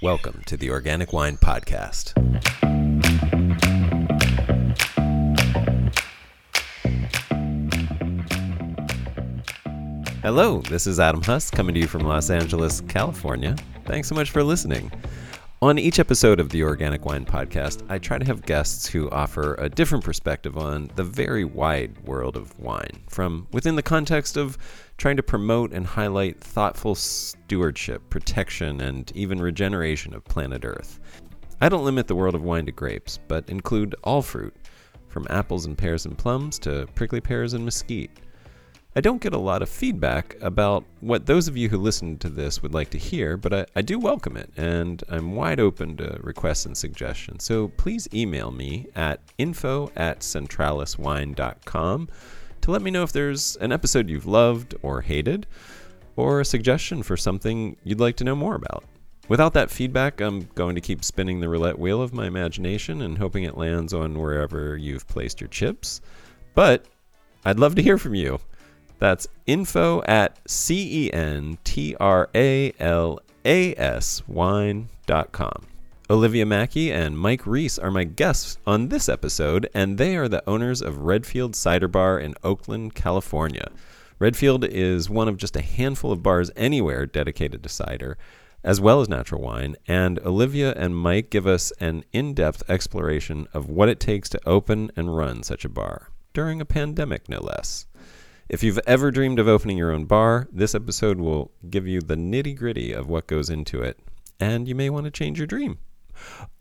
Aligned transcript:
Welcome 0.00 0.44
to 0.46 0.56
the 0.56 0.70
Organic 0.70 1.12
Wine 1.12 1.36
Podcast. 1.38 2.12
Hello, 10.22 10.60
this 10.60 10.86
is 10.86 11.00
Adam 11.00 11.20
Huss 11.22 11.50
coming 11.50 11.74
to 11.74 11.80
you 11.80 11.88
from 11.88 12.02
Los 12.02 12.30
Angeles, 12.30 12.80
California. 12.82 13.56
Thanks 13.86 14.06
so 14.06 14.14
much 14.14 14.30
for 14.30 14.44
listening. 14.44 14.92
On 15.60 15.76
each 15.76 15.98
episode 15.98 16.38
of 16.38 16.50
the 16.50 16.62
Organic 16.62 17.04
Wine 17.04 17.24
Podcast, 17.24 17.84
I 17.88 17.98
try 17.98 18.16
to 18.16 18.24
have 18.26 18.46
guests 18.46 18.86
who 18.86 19.10
offer 19.10 19.56
a 19.58 19.68
different 19.68 20.04
perspective 20.04 20.56
on 20.56 20.88
the 20.94 21.02
very 21.02 21.44
wide 21.44 21.98
world 22.06 22.36
of 22.36 22.56
wine, 22.60 23.02
from 23.08 23.48
within 23.50 23.74
the 23.74 23.82
context 23.82 24.36
of 24.36 24.56
trying 24.98 25.16
to 25.16 25.22
promote 25.24 25.72
and 25.72 25.84
highlight 25.84 26.40
thoughtful 26.40 26.94
stewardship, 26.94 28.08
protection, 28.08 28.80
and 28.80 29.10
even 29.16 29.40
regeneration 29.42 30.14
of 30.14 30.24
planet 30.26 30.64
Earth. 30.64 31.00
I 31.60 31.68
don't 31.68 31.84
limit 31.84 32.06
the 32.06 32.14
world 32.14 32.36
of 32.36 32.44
wine 32.44 32.66
to 32.66 32.72
grapes, 32.72 33.18
but 33.26 33.50
include 33.50 33.96
all 34.04 34.22
fruit, 34.22 34.54
from 35.08 35.26
apples 35.28 35.66
and 35.66 35.76
pears 35.76 36.06
and 36.06 36.16
plums 36.16 36.60
to 36.60 36.86
prickly 36.94 37.20
pears 37.20 37.54
and 37.54 37.64
mesquite. 37.64 38.12
I 38.98 39.00
don't 39.00 39.22
get 39.22 39.32
a 39.32 39.38
lot 39.38 39.62
of 39.62 39.68
feedback 39.68 40.36
about 40.40 40.84
what 40.98 41.26
those 41.26 41.46
of 41.46 41.56
you 41.56 41.68
who 41.68 41.78
listen 41.78 42.18
to 42.18 42.28
this 42.28 42.64
would 42.64 42.74
like 42.74 42.90
to 42.90 42.98
hear, 42.98 43.36
but 43.36 43.54
I, 43.54 43.66
I, 43.76 43.82
do 43.82 43.96
welcome 43.96 44.36
it, 44.36 44.50
and 44.56 45.04
I'm 45.08 45.36
wide 45.36 45.60
open 45.60 45.96
to 45.98 46.18
requests 46.20 46.66
and 46.66 46.76
suggestions. 46.76 47.44
So 47.44 47.68
please 47.68 48.08
email 48.12 48.50
me 48.50 48.88
at 48.96 49.20
info 49.38 49.92
at 49.94 50.22
centralaswine.com 50.22 52.08
to 52.60 52.70
let 52.72 52.82
me 52.82 52.90
know 52.90 53.04
if 53.04 53.12
there's 53.12 53.54
an 53.58 53.70
episode 53.70 54.10
you've 54.10 54.26
loved 54.26 54.74
or 54.82 55.02
hated, 55.02 55.46
or 56.16 56.40
a 56.40 56.44
suggestion 56.44 57.04
for 57.04 57.16
something 57.16 57.76
you'd 57.84 58.00
like 58.00 58.16
to 58.16 58.24
know 58.24 58.34
more 58.34 58.56
about. 58.56 58.82
Without 59.28 59.54
that 59.54 59.70
feedback, 59.70 60.20
I'm 60.20 60.48
going 60.56 60.74
to 60.74 60.80
keep 60.80 61.04
spinning 61.04 61.38
the 61.38 61.48
roulette 61.48 61.78
wheel 61.78 62.02
of 62.02 62.12
my 62.12 62.26
imagination 62.26 63.02
and 63.02 63.16
hoping 63.16 63.44
it 63.44 63.56
lands 63.56 63.94
on 63.94 64.18
wherever 64.18 64.76
you've 64.76 65.06
placed 65.06 65.40
your 65.40 65.46
chips. 65.46 66.00
But 66.56 66.86
I'd 67.44 67.60
love 67.60 67.76
to 67.76 67.82
hear 67.82 67.96
from 67.96 68.16
you. 68.16 68.40
That's 68.98 69.28
info 69.46 70.02
at 70.02 70.38
C 70.48 71.06
E 71.06 71.12
N 71.12 71.58
T 71.64 71.94
R 72.00 72.28
A 72.34 72.72
L 72.78 73.20
A 73.44 73.74
S 73.76 74.22
wine.com. 74.26 75.66
Olivia 76.10 76.46
Mackey 76.46 76.90
and 76.90 77.18
Mike 77.18 77.46
Reese 77.46 77.78
are 77.78 77.90
my 77.90 78.04
guests 78.04 78.56
on 78.66 78.88
this 78.88 79.10
episode, 79.10 79.68
and 79.74 79.98
they 79.98 80.16
are 80.16 80.28
the 80.28 80.42
owners 80.48 80.80
of 80.80 81.02
Redfield 81.02 81.54
Cider 81.54 81.86
Bar 81.86 82.18
in 82.18 82.34
Oakland, 82.42 82.94
California. 82.94 83.70
Redfield 84.18 84.64
is 84.64 85.10
one 85.10 85.28
of 85.28 85.36
just 85.36 85.54
a 85.54 85.60
handful 85.60 86.10
of 86.10 86.22
bars 86.22 86.50
anywhere 86.56 87.04
dedicated 87.04 87.62
to 87.62 87.68
cider, 87.68 88.16
as 88.64 88.80
well 88.80 89.02
as 89.02 89.08
natural 89.08 89.42
wine, 89.42 89.76
and 89.86 90.18
Olivia 90.20 90.72
and 90.72 90.96
Mike 90.96 91.28
give 91.30 91.46
us 91.46 91.72
an 91.78 92.04
in 92.12 92.32
depth 92.32 92.68
exploration 92.70 93.46
of 93.52 93.68
what 93.68 93.90
it 93.90 94.00
takes 94.00 94.30
to 94.30 94.40
open 94.48 94.90
and 94.96 95.14
run 95.14 95.42
such 95.42 95.64
a 95.64 95.68
bar, 95.68 96.08
during 96.32 96.60
a 96.60 96.64
pandemic, 96.64 97.28
no 97.28 97.40
less. 97.40 97.86
If 98.48 98.62
you've 98.62 98.80
ever 98.86 99.10
dreamed 99.10 99.38
of 99.38 99.46
opening 99.46 99.76
your 99.76 99.92
own 99.92 100.06
bar, 100.06 100.48
this 100.50 100.74
episode 100.74 101.20
will 101.20 101.50
give 101.68 101.86
you 101.86 102.00
the 102.00 102.16
nitty 102.16 102.56
gritty 102.56 102.92
of 102.92 103.06
what 103.06 103.26
goes 103.26 103.50
into 103.50 103.82
it, 103.82 104.00
and 104.40 104.66
you 104.66 104.74
may 104.74 104.88
want 104.88 105.04
to 105.04 105.10
change 105.10 105.38
your 105.38 105.46
dream. 105.46 105.76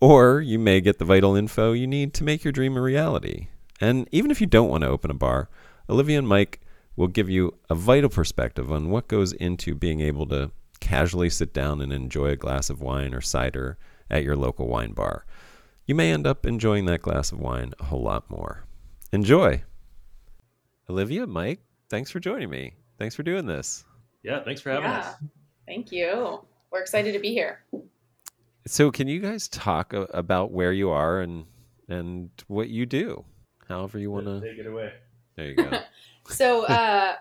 Or 0.01 0.41
you 0.41 0.59
may 0.59 0.81
get 0.81 0.99
the 0.99 1.05
vital 1.05 1.33
info 1.33 1.71
you 1.71 1.87
need 1.87 2.13
to 2.15 2.25
make 2.25 2.43
your 2.43 2.51
dream 2.51 2.75
a 2.75 2.81
reality. 2.81 3.47
And 3.79 4.05
even 4.11 4.31
if 4.31 4.41
you 4.41 4.47
don't 4.47 4.69
want 4.69 4.83
to 4.83 4.89
open 4.89 5.09
a 5.09 5.13
bar, 5.13 5.49
Olivia 5.89 6.19
and 6.19 6.27
Mike 6.27 6.59
will 6.97 7.07
give 7.07 7.29
you 7.29 7.53
a 7.69 7.75
vital 7.75 8.09
perspective 8.09 8.69
on 8.69 8.89
what 8.89 9.07
goes 9.07 9.31
into 9.31 9.73
being 9.73 10.01
able 10.01 10.25
to 10.27 10.51
casually 10.81 11.29
sit 11.29 11.53
down 11.53 11.79
and 11.79 11.93
enjoy 11.93 12.27
a 12.27 12.35
glass 12.35 12.69
of 12.69 12.81
wine 12.81 13.13
or 13.13 13.21
cider 13.21 13.77
at 14.09 14.25
your 14.25 14.35
local 14.35 14.67
wine 14.67 14.91
bar. 14.91 15.25
You 15.85 15.95
may 15.95 16.11
end 16.11 16.27
up 16.27 16.45
enjoying 16.45 16.83
that 16.87 17.01
glass 17.01 17.31
of 17.31 17.39
wine 17.39 17.73
a 17.79 17.85
whole 17.85 18.03
lot 18.03 18.29
more. 18.29 18.65
Enjoy! 19.13 19.63
Olivia, 20.89 21.25
Mike, 21.25 21.61
thanks 21.89 22.11
for 22.11 22.19
joining 22.19 22.49
me. 22.49 22.73
Thanks 22.97 23.15
for 23.15 23.23
doing 23.23 23.45
this. 23.45 23.85
Yeah, 24.23 24.43
thanks 24.43 24.61
for 24.61 24.71
having 24.71 24.89
yeah, 24.89 24.99
us. 24.99 25.15
Thank 25.65 25.91
you. 25.91 26.45
We're 26.71 26.81
excited 26.81 27.13
to 27.13 27.19
be 27.19 27.31
here. 27.31 27.63
So, 28.65 28.91
can 28.91 29.07
you 29.07 29.19
guys 29.19 29.47
talk 29.47 29.93
about 29.93 30.51
where 30.51 30.73
you 30.73 30.89
are 30.89 31.21
and 31.21 31.45
and 31.87 32.29
what 32.47 32.69
you 32.69 32.85
do, 32.85 33.23
however 33.67 33.97
you 33.97 34.11
want 34.11 34.25
to 34.25 34.41
take 34.41 34.59
it 34.59 34.67
away? 34.67 34.91
There 35.35 35.45
you 35.45 35.55
go. 35.55 35.79
so, 36.29 36.65
uh, 36.65 37.13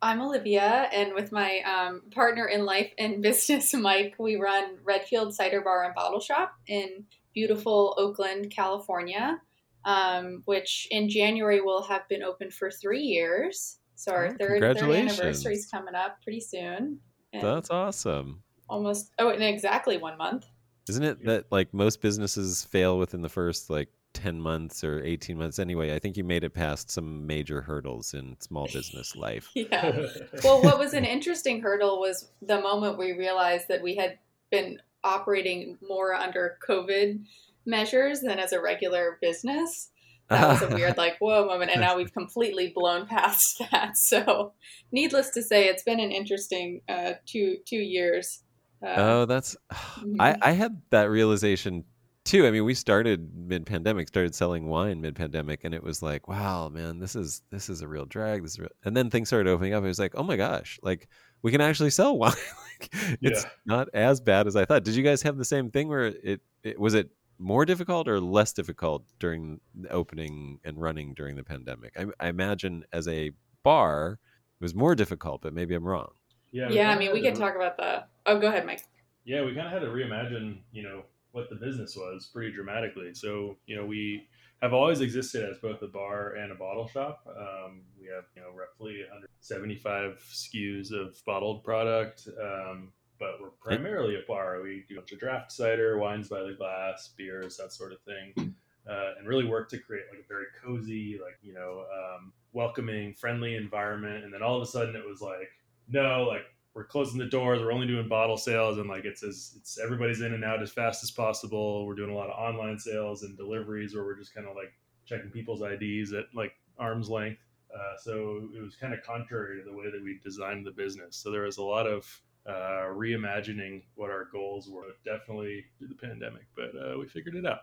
I'm 0.00 0.20
Olivia, 0.20 0.88
and 0.92 1.14
with 1.14 1.32
my 1.32 1.60
um, 1.60 2.02
partner 2.10 2.46
in 2.46 2.64
life 2.64 2.92
and 2.98 3.22
business, 3.22 3.74
Mike, 3.74 4.14
we 4.18 4.36
run 4.36 4.76
Redfield 4.84 5.34
Cider 5.34 5.60
Bar 5.60 5.84
and 5.84 5.94
Bottle 5.94 6.20
Shop 6.20 6.54
in 6.66 7.04
beautiful 7.34 7.94
Oakland, 7.98 8.50
California, 8.50 9.40
um, 9.84 10.42
which 10.44 10.88
in 10.90 11.08
January 11.08 11.60
will 11.60 11.82
have 11.82 12.08
been 12.08 12.22
open 12.22 12.50
for 12.50 12.70
three 12.70 13.02
years. 13.02 13.78
So 13.96 14.12
our 14.12 14.26
oh, 14.26 14.36
third, 14.38 14.60
third 14.60 14.90
anniversary 14.90 15.54
is 15.54 15.66
coming 15.66 15.94
up 15.94 16.22
pretty 16.22 16.40
soon. 16.40 16.98
That's 17.32 17.70
awesome. 17.70 18.42
Almost 18.68 19.12
oh, 19.18 19.30
in 19.30 19.42
exactly 19.42 19.96
one 19.96 20.16
month. 20.16 20.46
Isn't 20.88 21.02
it 21.02 21.24
that 21.24 21.50
like 21.50 21.72
most 21.72 22.00
businesses 22.00 22.62
fail 22.64 22.98
within 22.98 23.22
the 23.22 23.28
first 23.28 23.70
like 23.70 23.88
10 24.12 24.40
months 24.40 24.84
or 24.84 25.02
18 25.02 25.36
months 25.36 25.58
anyway? 25.58 25.94
I 25.94 25.98
think 25.98 26.16
you 26.16 26.24
made 26.24 26.44
it 26.44 26.54
past 26.54 26.90
some 26.90 27.26
major 27.26 27.60
hurdles 27.62 28.14
in 28.14 28.36
small 28.40 28.66
business 28.66 29.16
life. 29.16 29.50
yeah. 29.54 30.06
Well, 30.44 30.62
what 30.62 30.78
was 30.78 30.94
an 30.94 31.04
interesting 31.04 31.60
hurdle 31.60 32.00
was 32.00 32.28
the 32.42 32.60
moment 32.60 32.98
we 32.98 33.12
realized 33.12 33.68
that 33.68 33.82
we 33.82 33.96
had 33.96 34.18
been 34.50 34.80
operating 35.02 35.78
more 35.86 36.14
under 36.14 36.58
COVID 36.66 37.24
measures 37.66 38.20
than 38.20 38.38
as 38.38 38.52
a 38.52 38.60
regular 38.60 39.18
business. 39.20 39.90
That 40.34 40.60
was 40.60 40.72
a 40.72 40.74
weird, 40.74 40.96
like, 40.96 41.16
whoa 41.18 41.46
moment. 41.46 41.70
And 41.70 41.80
now 41.80 41.96
we've 41.96 42.12
completely 42.12 42.72
blown 42.74 43.06
past 43.06 43.60
that. 43.70 43.96
So, 43.96 44.52
needless 44.92 45.30
to 45.30 45.42
say, 45.42 45.68
it's 45.68 45.82
been 45.82 46.00
an 46.00 46.12
interesting 46.12 46.80
uh, 46.88 47.14
two 47.26 47.58
two 47.66 47.76
years 47.76 48.44
uh, 48.84 48.94
oh, 48.96 49.24
that's 49.24 49.56
mm-hmm. 49.72 50.20
I 50.20 50.36
I 50.42 50.52
had 50.52 50.80
that 50.90 51.10
realization 51.10 51.84
too. 52.24 52.46
I 52.46 52.50
mean, 52.50 52.64
we 52.64 52.74
started 52.74 53.30
mid 53.34 53.66
pandemic, 53.66 54.08
started 54.08 54.34
selling 54.34 54.66
wine 54.66 55.00
mid 55.00 55.14
pandemic, 55.14 55.64
and 55.64 55.74
it 55.74 55.82
was 55.82 56.02
like, 56.02 56.28
wow, 56.28 56.68
man, 56.68 56.98
this 56.98 57.16
is 57.16 57.42
this 57.50 57.68
is 57.68 57.82
a 57.82 57.88
real 57.88 58.04
drag. 58.06 58.42
This 58.42 58.52
is 58.52 58.60
real. 58.60 58.70
and 58.84 58.96
then 58.96 59.10
things 59.10 59.28
started 59.28 59.50
opening 59.50 59.74
up. 59.74 59.84
It 59.84 59.88
was 59.88 59.98
like, 59.98 60.14
oh 60.16 60.22
my 60.22 60.36
gosh, 60.36 60.78
like 60.82 61.08
we 61.42 61.50
can 61.50 61.60
actually 61.60 61.90
sell 61.90 62.16
wine. 62.18 62.32
like, 62.80 62.90
it's 63.22 63.44
yeah. 63.44 63.50
not 63.64 63.88
as 63.94 64.20
bad 64.20 64.46
as 64.46 64.56
I 64.56 64.64
thought. 64.64 64.84
Did 64.84 64.96
you 64.96 65.02
guys 65.02 65.22
have 65.22 65.36
the 65.36 65.44
same 65.44 65.70
thing 65.70 65.88
where 65.88 66.06
it, 66.06 66.40
it 66.62 66.78
was 66.78 66.94
it 66.94 67.10
more 67.38 67.64
difficult 67.64 68.08
or 68.08 68.20
less 68.20 68.52
difficult 68.52 69.04
during 69.18 69.60
the 69.74 69.90
opening 69.90 70.60
and 70.64 70.80
running 70.80 71.14
during 71.14 71.36
the 71.36 71.44
pandemic? 71.44 71.92
I, 71.98 72.06
I 72.20 72.28
imagine 72.28 72.84
as 72.92 73.08
a 73.08 73.32
bar, 73.62 74.18
it 74.60 74.64
was 74.64 74.74
more 74.74 74.94
difficult, 74.94 75.42
but 75.42 75.52
maybe 75.52 75.74
I'm 75.74 75.84
wrong. 75.84 76.12
Yeah, 76.52 76.68
yeah. 76.70 76.90
I 76.90 76.98
mean, 76.98 77.12
we 77.12 77.20
can 77.20 77.34
talk 77.34 77.56
about 77.56 77.76
the. 77.76 78.04
Oh, 78.26 78.38
go 78.38 78.48
ahead, 78.48 78.64
Mike. 78.64 78.82
Yeah, 79.24 79.44
we 79.44 79.54
kind 79.54 79.66
of 79.66 79.72
had 79.72 79.80
to 79.80 79.88
reimagine, 79.88 80.58
you 80.72 80.82
know, 80.82 81.02
what 81.32 81.50
the 81.50 81.56
business 81.56 81.96
was 81.96 82.30
pretty 82.32 82.52
dramatically. 82.52 83.12
So, 83.12 83.56
you 83.66 83.74
know, 83.74 83.84
we 83.84 84.28
have 84.62 84.72
always 84.72 85.00
existed 85.00 85.48
as 85.50 85.58
both 85.58 85.82
a 85.82 85.88
bar 85.88 86.34
and 86.36 86.52
a 86.52 86.54
bottle 86.54 86.86
shop. 86.86 87.26
Um, 87.28 87.82
we 88.00 88.06
have, 88.06 88.24
you 88.36 88.42
know, 88.42 88.48
roughly 88.48 89.00
175 89.00 90.24
SKUs 90.32 90.92
of 90.92 91.16
bottled 91.26 91.64
product, 91.64 92.28
um, 92.40 92.92
but 93.18 93.40
we're 93.40 93.50
primarily 93.50 94.16
a 94.16 94.26
bar. 94.26 94.60
We 94.62 94.84
do 94.88 94.96
a 94.96 94.98
bunch 94.98 95.12
of 95.12 95.20
draft 95.20 95.52
cider, 95.52 95.98
wines 95.98 96.28
by 96.28 96.42
the 96.42 96.54
glass, 96.54 97.10
beers, 97.16 97.56
that 97.56 97.72
sort 97.72 97.92
of 97.92 98.00
thing. 98.02 98.54
Uh, 98.86 99.12
and 99.18 99.26
really 99.26 99.46
work 99.46 99.66
to 99.70 99.78
create 99.78 100.04
like 100.10 100.22
a 100.22 100.28
very 100.28 100.44
cozy, 100.62 101.18
like 101.18 101.38
you 101.40 101.54
know, 101.54 101.86
um, 101.90 102.34
welcoming, 102.52 103.14
friendly 103.14 103.56
environment. 103.56 104.24
And 104.24 104.30
then 104.30 104.42
all 104.42 104.56
of 104.56 104.62
a 104.62 104.66
sudden, 104.66 104.94
it 104.94 105.02
was 105.08 105.22
like 105.22 105.48
no, 105.88 106.24
like 106.28 106.44
we're 106.74 106.84
closing 106.84 107.18
the 107.18 107.26
doors. 107.26 107.60
We're 107.60 107.72
only 107.72 107.86
doing 107.86 108.08
bottle 108.08 108.36
sales, 108.36 108.78
and 108.78 108.88
like 108.88 109.04
it's 109.04 109.22
as 109.22 109.54
it's 109.56 109.78
everybody's 109.78 110.20
in 110.20 110.34
and 110.34 110.44
out 110.44 110.62
as 110.62 110.72
fast 110.72 111.02
as 111.02 111.10
possible. 111.10 111.86
We're 111.86 111.94
doing 111.94 112.10
a 112.10 112.14
lot 112.14 112.30
of 112.30 112.38
online 112.38 112.78
sales 112.78 113.22
and 113.22 113.36
deliveries 113.36 113.94
where 113.94 114.04
we're 114.04 114.18
just 114.18 114.34
kind 114.34 114.46
of 114.46 114.56
like 114.56 114.72
checking 115.06 115.30
people's 115.30 115.62
IDs 115.62 116.12
at 116.12 116.24
like 116.34 116.52
arm's 116.78 117.08
length. 117.08 117.40
Uh, 117.74 117.96
so 117.98 118.48
it 118.54 118.60
was 118.60 118.76
kind 118.76 118.94
of 118.94 119.02
contrary 119.02 119.58
to 119.58 119.64
the 119.64 119.74
way 119.74 119.90
that 119.90 120.02
we 120.02 120.18
designed 120.22 120.66
the 120.66 120.70
business. 120.70 121.16
So 121.16 121.30
there 121.30 121.42
was 121.42 121.58
a 121.58 121.62
lot 121.62 121.86
of 121.86 122.06
uh, 122.46 122.90
reimagining 122.92 123.82
what 123.94 124.10
our 124.10 124.28
goals 124.32 124.68
were. 124.68 124.84
Definitely 125.04 125.64
through 125.78 125.88
the 125.88 125.94
pandemic, 125.94 126.46
but 126.56 126.72
uh, 126.76 126.98
we 126.98 127.06
figured 127.06 127.34
it 127.36 127.46
out. 127.46 127.60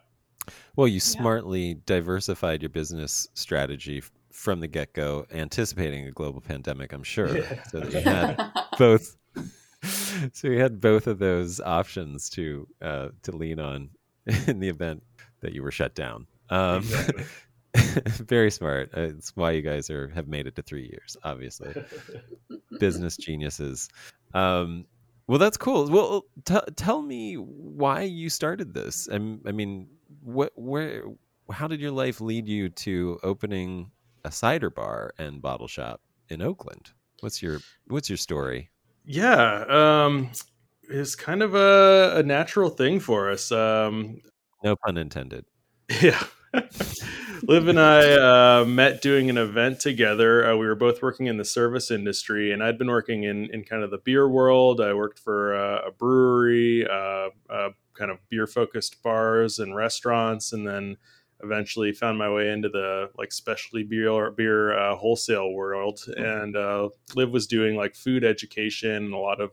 Well, 0.76 0.88
you 0.88 1.00
smartly 1.00 1.70
yeah. 1.70 1.76
diversified 1.86 2.62
your 2.62 2.70
business 2.70 3.28
strategy 3.34 4.02
from 4.32 4.60
the 4.60 4.68
get 4.68 4.94
go, 4.94 5.26
anticipating 5.32 6.08
a 6.08 6.12
global 6.12 6.42
pandemic, 6.42 6.94
I'm 6.94 7.04
sure. 7.04 7.38
Yeah. 7.38 7.64
So 7.64 7.80
that 7.80 7.94
you 7.94 8.02
had 8.02 8.52
both. 8.78 9.18
So 10.34 10.48
you 10.48 10.60
had 10.60 10.80
both 10.80 11.08
of 11.08 11.18
those 11.18 11.60
options 11.60 12.30
to 12.32 12.68
uh, 12.84 13.08
to 13.24 13.32
lean 13.32 13.60
on 13.60 13.90
in 14.48 14.60
the 14.60 14.70
event 14.70 15.02
that 15.40 15.54
you 15.54 15.64
were 15.64 15.72
shut 15.72 15.96
down. 15.96 16.28
Um, 16.52 16.78
exactly. 16.78 17.24
very 18.24 18.52
smart. 18.52 18.92
Uh, 18.96 19.02
it's 19.02 19.36
why 19.36 19.52
you 19.52 19.64
guys 19.64 19.90
are 19.90 20.10
have 20.10 20.28
made 20.28 20.46
it 20.46 20.56
to 20.58 20.62
three 20.62 20.84
years. 20.84 21.18
Obviously, 21.24 21.74
business 22.80 23.18
geniuses. 23.18 23.90
Um, 24.34 24.86
Well, 25.28 25.40
that's 25.40 25.58
cool. 25.58 25.90
Well, 25.90 26.26
t- 26.46 26.72
tell 26.76 27.02
me 27.02 27.36
why 27.36 28.02
you 28.04 28.30
started 28.30 28.74
this. 28.74 29.08
I, 29.12 29.16
I 29.16 29.52
mean, 29.52 29.88
what, 30.24 30.52
where, 30.56 31.06
how 31.52 31.68
did 31.68 31.80
your 31.80 31.92
life 31.92 32.20
lead 32.22 32.48
you 32.48 32.70
to 32.70 33.20
opening 33.24 33.92
a 34.26 34.32
cider 34.32 34.70
bar 34.70 35.14
and 35.18 35.42
bottle 35.42 35.68
shop 35.68 36.02
in 36.30 36.42
Oakland? 36.42 36.92
What's 37.22 37.42
your 37.42 37.60
What's 37.88 38.10
your 38.10 38.18
story? 38.18 38.70
Yeah, 39.06 39.66
um, 39.70 40.32
it's 40.90 41.16
kind 41.16 41.42
of 41.44 41.56
a, 41.56 42.14
a 42.18 42.24
natural 42.24 42.70
thing 42.70 43.00
for 43.00 43.30
us. 43.32 43.52
Um, 43.52 44.22
no 44.64 44.76
pun 44.76 44.98
intended. 44.98 45.46
Yeah. 46.02 46.24
Liv 47.44 47.68
and 47.68 47.80
I 47.80 48.60
uh, 48.62 48.66
met 48.66 49.02
doing 49.02 49.30
an 49.30 49.38
event 49.38 49.80
together. 49.80 50.46
Uh, 50.46 50.56
we 50.56 50.66
were 50.66 50.76
both 50.76 51.02
working 51.02 51.26
in 51.26 51.38
the 51.38 51.46
service 51.46 51.90
industry, 51.90 52.52
and 52.52 52.64
I'd 52.64 52.78
been 52.78 52.90
working 52.90 53.24
in, 53.24 53.50
in 53.54 53.64
kind 53.64 53.84
of 53.84 53.92
the 53.92 53.98
beer 53.98 54.28
world. 54.28 54.82
I 54.82 54.94
worked 54.94 55.20
for 55.20 55.56
uh, 55.56 55.88
a 55.88 55.92
brewery, 55.92 56.86
uh, 56.88 57.30
uh, 57.50 57.70
kind 57.94 58.12
of 58.12 58.18
beer 58.30 58.48
focused 58.48 59.02
bars 59.02 59.60
and 59.60 59.76
restaurants, 59.76 60.54
and 60.54 60.68
then 60.68 60.98
eventually 61.44 61.92
found 61.92 62.20
my 62.20 62.32
way 62.32 62.52
into 62.52 62.70
the 62.70 63.10
like 63.18 63.32
specialty 63.32 63.84
beer 63.84 64.30
beer 64.32 64.78
uh, 64.78 64.96
wholesale 64.96 65.52
world. 65.52 66.00
And 66.16 66.56
Liv 67.16 67.32
was 67.32 67.48
doing 67.48 67.76
like 67.76 67.96
food 67.96 68.24
education 68.24 68.92
and 68.92 69.14
a 69.14 69.18
lot 69.18 69.42
of 69.42 69.52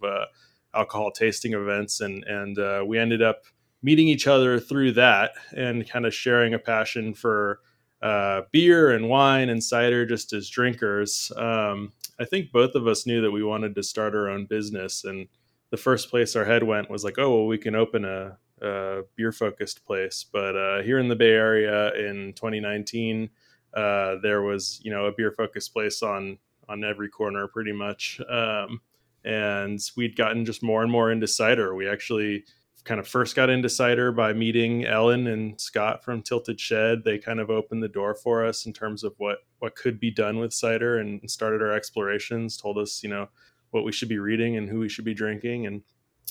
alcohol 0.74 1.10
tasting 1.10 1.54
events, 1.54 2.00
and 2.00 2.24
and 2.24 2.86
we 2.86 2.98
ended 2.98 3.22
up 3.22 3.44
meeting 3.82 4.08
each 4.08 4.26
other 4.26 4.58
through 4.58 4.92
that 4.92 5.32
and 5.56 5.88
kind 5.88 6.06
of 6.06 6.14
sharing 6.14 6.54
a 6.54 6.58
passion 6.58 7.14
for 7.14 7.60
uh, 8.02 8.42
beer 8.52 8.90
and 8.90 9.08
wine 9.08 9.48
and 9.48 9.62
cider 9.62 10.06
just 10.06 10.32
as 10.32 10.48
drinkers. 10.48 11.32
Um, 11.36 11.92
I 12.20 12.24
think 12.24 12.52
both 12.52 12.74
of 12.74 12.86
us 12.86 13.06
knew 13.06 13.20
that 13.22 13.30
we 13.30 13.44
wanted 13.44 13.74
to 13.74 13.82
start 13.82 14.14
our 14.14 14.28
own 14.28 14.46
business. 14.46 15.04
And 15.04 15.28
the 15.70 15.76
first 15.76 16.10
place 16.10 16.34
our 16.34 16.44
head 16.44 16.62
went 16.62 16.90
was 16.90 17.04
like, 17.04 17.18
oh, 17.18 17.30
well, 17.30 17.46
we 17.46 17.58
can 17.58 17.74
open 17.74 18.04
a, 18.04 18.38
a 18.60 19.02
beer 19.16 19.32
focused 19.32 19.84
place. 19.84 20.24
But 20.30 20.56
uh, 20.56 20.82
here 20.82 20.98
in 20.98 21.08
the 21.08 21.16
Bay 21.16 21.30
Area 21.32 21.92
in 21.94 22.32
2019, 22.34 23.30
uh, 23.74 24.16
there 24.22 24.42
was, 24.42 24.80
you 24.82 24.90
know, 24.90 25.06
a 25.06 25.12
beer 25.12 25.32
focused 25.32 25.72
place 25.72 26.02
on 26.02 26.38
on 26.68 26.84
every 26.84 27.08
corner 27.08 27.48
pretty 27.48 27.72
much. 27.72 28.20
Um, 28.28 28.80
and 29.24 29.80
we'd 29.96 30.16
gotten 30.16 30.44
just 30.44 30.62
more 30.62 30.82
and 30.82 30.92
more 30.92 31.10
into 31.10 31.26
cider. 31.26 31.74
We 31.74 31.88
actually 31.88 32.44
kind 32.84 33.00
of 33.00 33.06
first 33.06 33.36
got 33.36 33.50
into 33.50 33.68
cider 33.68 34.12
by 34.12 34.32
meeting 34.32 34.84
Ellen 34.84 35.26
and 35.26 35.60
Scott 35.60 36.02
from 36.02 36.22
Tilted 36.22 36.58
Shed. 36.58 37.04
They 37.04 37.18
kind 37.18 37.40
of 37.40 37.50
opened 37.50 37.82
the 37.82 37.88
door 37.88 38.14
for 38.14 38.44
us 38.44 38.66
in 38.66 38.72
terms 38.72 39.04
of 39.04 39.14
what 39.18 39.38
what 39.58 39.76
could 39.76 40.00
be 40.00 40.10
done 40.10 40.38
with 40.38 40.52
cider 40.52 40.98
and 40.98 41.28
started 41.30 41.60
our 41.60 41.72
explorations. 41.72 42.56
Told 42.56 42.78
us, 42.78 43.02
you 43.02 43.08
know, 43.08 43.28
what 43.70 43.84
we 43.84 43.92
should 43.92 44.08
be 44.08 44.18
reading 44.18 44.56
and 44.56 44.68
who 44.68 44.78
we 44.80 44.88
should 44.88 45.04
be 45.04 45.14
drinking, 45.14 45.66
and 45.66 45.82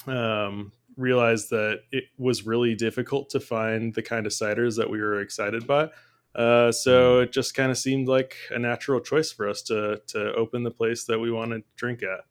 um, 0.08 0.72
realized 0.96 1.50
that 1.52 1.82
it 1.92 2.06
was 2.18 2.46
really 2.46 2.76
difficult 2.76 3.30
to 3.30 3.40
find 3.40 3.94
the 3.94 4.02
kind 4.02 4.26
of 4.26 4.32
ciders 4.32 4.76
that 4.78 4.90
we 4.90 5.00
were 5.00 5.22
excited 5.22 5.68
by. 5.68 5.90
Uh, 6.36 6.72
so 6.72 7.20
mm. 7.20 7.24
it 7.24 7.32
just 7.32 7.56
kind 7.56 7.72
of 7.72 7.78
seemed 7.78 8.08
like 8.08 8.36
a 8.52 8.60
natural 8.60 9.00
choice 9.00 9.32
for 9.32 9.48
us 9.50 9.62
to 9.64 10.02
to 10.08 10.34
open 10.34 10.64
the 10.64 10.72
place 10.72 11.04
that 11.06 11.20
we 11.20 11.32
want 11.32 11.52
to 11.52 11.64
drink 11.76 12.04
at. 12.04 12.26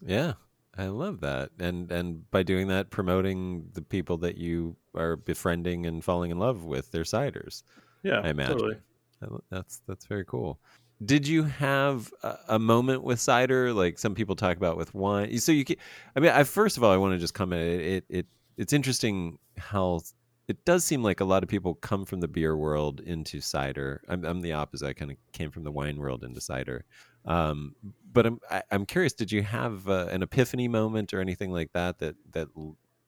Yeah, 0.00 0.34
I 0.78 0.86
love 0.86 1.20
that, 1.20 1.50
and 1.58 1.90
and 1.90 2.30
by 2.30 2.44
doing 2.44 2.68
that, 2.68 2.90
promoting 2.90 3.68
the 3.74 3.82
people 3.82 4.16
that 4.18 4.36
you 4.36 4.76
are 4.94 5.16
befriending 5.16 5.86
and 5.86 6.04
falling 6.04 6.30
in 6.30 6.38
love 6.38 6.64
with 6.64 6.92
their 6.92 7.02
ciders. 7.02 7.64
Yeah, 8.04 8.20
I 8.20 8.28
imagine 8.28 8.58
totally. 8.58 9.40
that's 9.50 9.82
that's 9.88 10.06
very 10.06 10.24
cool. 10.24 10.60
Did 11.04 11.26
you 11.26 11.44
have 11.44 12.12
a, 12.22 12.38
a, 12.48 12.58
moment 12.58 13.04
with 13.04 13.20
cider, 13.20 13.72
like 13.72 13.98
some 13.98 14.14
people 14.16 14.34
talk 14.34 14.56
about 14.56 14.76
with 14.76 14.94
wine? 14.94 15.38
So 15.38 15.52
you, 15.52 15.64
can, 15.64 15.76
I 16.16 16.20
mean, 16.20 16.32
I 16.32 16.42
first 16.42 16.76
of 16.76 16.82
all, 16.82 16.92
I 16.92 16.96
want 16.96 17.14
to 17.14 17.18
just 17.18 17.34
comment. 17.34 17.62
It, 17.62 17.80
it, 17.80 18.04
it 18.08 18.26
it's 18.56 18.72
interesting 18.72 19.38
how 19.56 20.00
it 20.48 20.64
does 20.64 20.84
seem 20.84 21.02
like 21.02 21.20
a 21.20 21.24
lot 21.24 21.42
of 21.42 21.48
people 21.48 21.74
come 21.74 22.04
from 22.04 22.20
the 22.20 22.28
beer 22.28 22.56
world 22.56 23.00
into 23.00 23.40
cider. 23.40 24.00
I'm, 24.08 24.24
I'm 24.24 24.40
the 24.40 24.52
opposite. 24.52 24.86
I 24.86 24.92
kind 24.92 25.10
of 25.10 25.16
came 25.32 25.50
from 25.50 25.64
the 25.64 25.70
wine 25.70 25.98
world 25.98 26.24
into 26.24 26.40
cider. 26.40 26.84
Um, 27.24 27.74
but 28.12 28.26
I'm 28.26 28.40
I, 28.50 28.56
am 28.56 28.62
i 28.70 28.74
am 28.74 28.86
curious. 28.86 29.12
Did 29.12 29.30
you 29.30 29.42
have 29.42 29.88
uh, 29.88 30.06
an 30.10 30.22
epiphany 30.22 30.68
moment 30.68 31.12
or 31.12 31.20
anything 31.20 31.50
like 31.50 31.72
that 31.72 31.98
that 31.98 32.16
that 32.32 32.48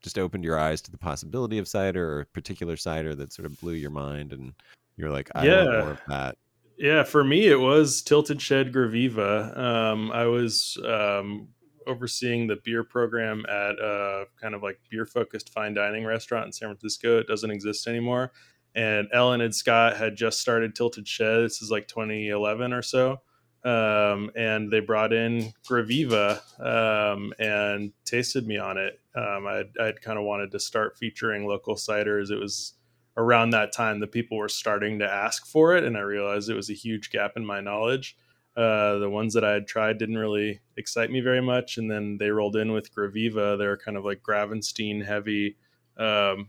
just 0.03 0.19
opened 0.19 0.45
your 0.45 0.59
eyes 0.59 0.81
to 0.83 0.91
the 0.91 0.99
possibility 0.99 1.59
of 1.59 1.69
cider 1.69 2.17
or 2.17 2.21
a 2.21 2.27
particular 2.27 2.77
cider 2.77 3.15
that 3.15 3.33
sort 3.33 3.47
of 3.47 3.61
blew 3.61 3.75
your 3.75 3.91
mind 3.91 4.33
and 4.33 4.55
you're 4.97 5.11
like, 5.11 5.31
I 5.35 5.47
yeah. 5.47 5.65
want 5.65 5.79
more 5.79 5.91
of 5.91 6.01
that. 6.09 6.39
Yeah, 6.79 7.03
for 7.03 7.23
me 7.23 7.49
it 7.49 7.61
was 7.61 8.03
Tilted 8.03 8.41
Shed 8.41 8.73
Graviva. 8.73 9.57
Um, 9.57 10.11
I 10.13 10.27
was 10.27 10.79
um, 10.87 11.49
overseeing 11.87 12.47
the 12.47 12.57
beer 12.65 12.85
program 12.85 13.45
at 13.49 13.79
a 13.79 14.25
kind 14.41 14.55
of 14.55 14.63
like 14.63 14.81
beer 14.91 15.07
focused 15.07 15.53
fine 15.53 15.75
dining 15.75 16.05
restaurant 16.05 16.47
in 16.47 16.53
San 16.53 16.69
Francisco. 16.69 17.19
It 17.19 17.27
doesn't 17.27 17.51
exist 17.51 17.87
anymore. 17.87 18.33
And 18.75 19.09
Ellen 19.13 19.41
and 19.41 19.55
Scott 19.55 19.97
had 19.97 20.17
just 20.17 20.41
started 20.41 20.75
Tilted 20.75 21.07
Shed. 21.07 21.43
This 21.43 21.61
is 21.61 21.71
like 21.71 21.89
2011 21.89 22.73
or 22.73 22.83
so 22.83 23.21
um, 23.65 24.31
and 24.35 24.71
they 24.71 24.81
brought 24.81 25.13
in 25.13 25.53
Graviva 25.69 26.41
um, 26.61 27.33
and 27.39 27.93
tasted 28.05 28.47
me 28.47 28.59
on 28.59 28.79
it. 28.79 29.01
Um, 29.15 29.47
I'd, 29.47 29.71
I'd 29.81 30.01
kind 30.01 30.19
of 30.19 30.25
wanted 30.25 30.51
to 30.53 30.61
start 30.61 30.97
featuring 30.97 31.47
local 31.47 31.75
ciders. 31.75 32.31
It 32.31 32.39
was 32.39 32.75
around 33.17 33.51
that 33.51 33.73
time 33.73 34.01
that 34.01 34.13
people 34.13 34.39
were 34.39 34.49
starting 34.49 34.99
to 35.01 35.11
ask 35.11 35.47
for 35.47 35.77
it, 35.77 35.85
and 35.85 35.97
I 35.97 36.01
realized 36.01 36.49
it 36.49 36.55
was 36.55 36.71
a 36.71 36.75
huge 36.75 37.11
gap 37.11 37.33
in 37.37 37.45
my 37.45 37.61
knowledge. 37.61 38.17
Uh, 38.57 38.99
the 38.99 39.11
ones 39.11 39.35
that 39.35 39.45
I 39.45 39.53
had 39.53 39.67
tried 39.67 39.99
didn't 39.99 40.19
really 40.19 40.61
excite 40.77 41.11
me 41.11 41.21
very 41.21 41.41
much, 41.43 41.77
and 41.77 41.91
then 41.91 42.19
they 42.19 42.31
rolled 42.31 42.57
in 42.57 42.73
with 42.73 42.95
Graviva. 42.95 43.59
They're 43.59 43.77
kind 43.77 43.97
of 43.97 44.05
like 44.05 44.23
Gravenstein 44.23 45.05
heavy 45.05 45.57
um, 45.97 46.49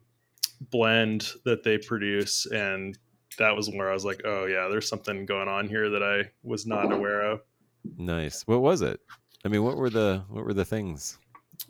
blend 0.61 1.31
that 1.45 1.63
they 1.63 1.77
produce, 1.77 2.45
and 2.47 2.97
that 3.37 3.55
was 3.55 3.69
where 3.69 3.89
I 3.89 3.93
was 3.93 4.05
like, 4.05 4.21
oh 4.25 4.45
yeah, 4.45 4.67
there's 4.69 4.87
something 4.87 5.25
going 5.25 5.47
on 5.47 5.67
here 5.67 5.89
that 5.89 6.03
I 6.03 6.29
was 6.43 6.65
not 6.65 6.91
aware 6.91 7.21
of. 7.21 7.41
Nice. 7.97 8.43
What 8.47 8.61
was 8.61 8.81
it? 8.81 8.99
I 9.43 9.47
mean, 9.47 9.63
what 9.63 9.77
were 9.77 9.89
the 9.89 10.23
what 10.29 10.45
were 10.45 10.53
the 10.53 10.65
things? 10.65 11.17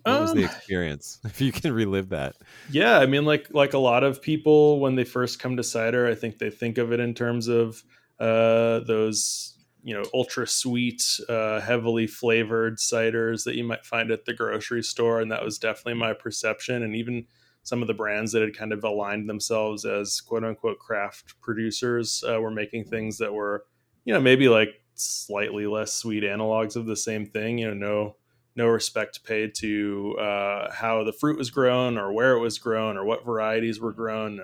What 0.03 0.15
um, 0.15 0.21
was 0.21 0.33
the 0.33 0.43
um, 0.43 0.49
experience? 0.49 1.19
If 1.25 1.41
you 1.41 1.51
can 1.51 1.73
relive 1.73 2.09
that. 2.09 2.35
Yeah, 2.69 2.99
I 2.99 3.05
mean, 3.05 3.25
like 3.25 3.47
like 3.51 3.73
a 3.73 3.79
lot 3.79 4.03
of 4.03 4.21
people 4.21 4.79
when 4.79 4.95
they 4.95 5.03
first 5.03 5.39
come 5.39 5.57
to 5.57 5.63
cider, 5.63 6.07
I 6.07 6.15
think 6.15 6.39
they 6.39 6.49
think 6.49 6.77
of 6.77 6.91
it 6.91 6.99
in 6.99 7.13
terms 7.13 7.47
of 7.47 7.83
uh, 8.19 8.79
those 8.81 9.57
you 9.83 9.93
know 9.93 10.03
ultra 10.13 10.47
sweet, 10.47 11.03
uh, 11.29 11.59
heavily 11.59 12.07
flavored 12.07 12.77
ciders 12.77 13.43
that 13.45 13.55
you 13.55 13.63
might 13.63 13.85
find 13.85 14.11
at 14.11 14.25
the 14.25 14.33
grocery 14.33 14.83
store, 14.83 15.21
and 15.21 15.31
that 15.31 15.44
was 15.44 15.57
definitely 15.57 15.99
my 15.99 16.13
perception. 16.13 16.83
And 16.83 16.95
even 16.95 17.25
some 17.63 17.81
of 17.81 17.87
the 17.87 17.94
brands 17.94 18.31
that 18.31 18.41
had 18.41 18.57
kind 18.57 18.73
of 18.73 18.83
aligned 18.83 19.30
themselves 19.30 19.85
as 19.85 20.19
quote 20.21 20.44
unquote 20.44 20.80
craft 20.80 21.39
producers 21.41 22.23
uh, 22.27 22.39
were 22.39 22.51
making 22.51 22.85
things 22.85 23.18
that 23.18 23.33
were, 23.33 23.65
you 24.06 24.13
know, 24.13 24.19
maybe 24.19 24.49
like 24.49 24.81
slightly 24.95 25.68
less 25.68 25.94
sweet 25.94 26.23
analogs 26.23 26.75
of 26.75 26.85
the 26.85 26.95
same 26.95 27.25
thing. 27.25 27.57
You 27.57 27.73
know, 27.73 27.73
no 27.73 28.15
no 28.56 28.68
respect 28.68 29.23
paid 29.23 29.56
to 29.56 30.18
uh, 30.19 30.71
how 30.73 31.03
the 31.03 31.13
fruit 31.13 31.37
was 31.37 31.49
grown 31.49 31.97
or 31.97 32.11
where 32.11 32.33
it 32.33 32.39
was 32.39 32.57
grown 32.57 32.97
or 32.97 33.06
what 33.06 33.25
varieties 33.25 33.80
were 33.80 33.94
grown 33.94 34.41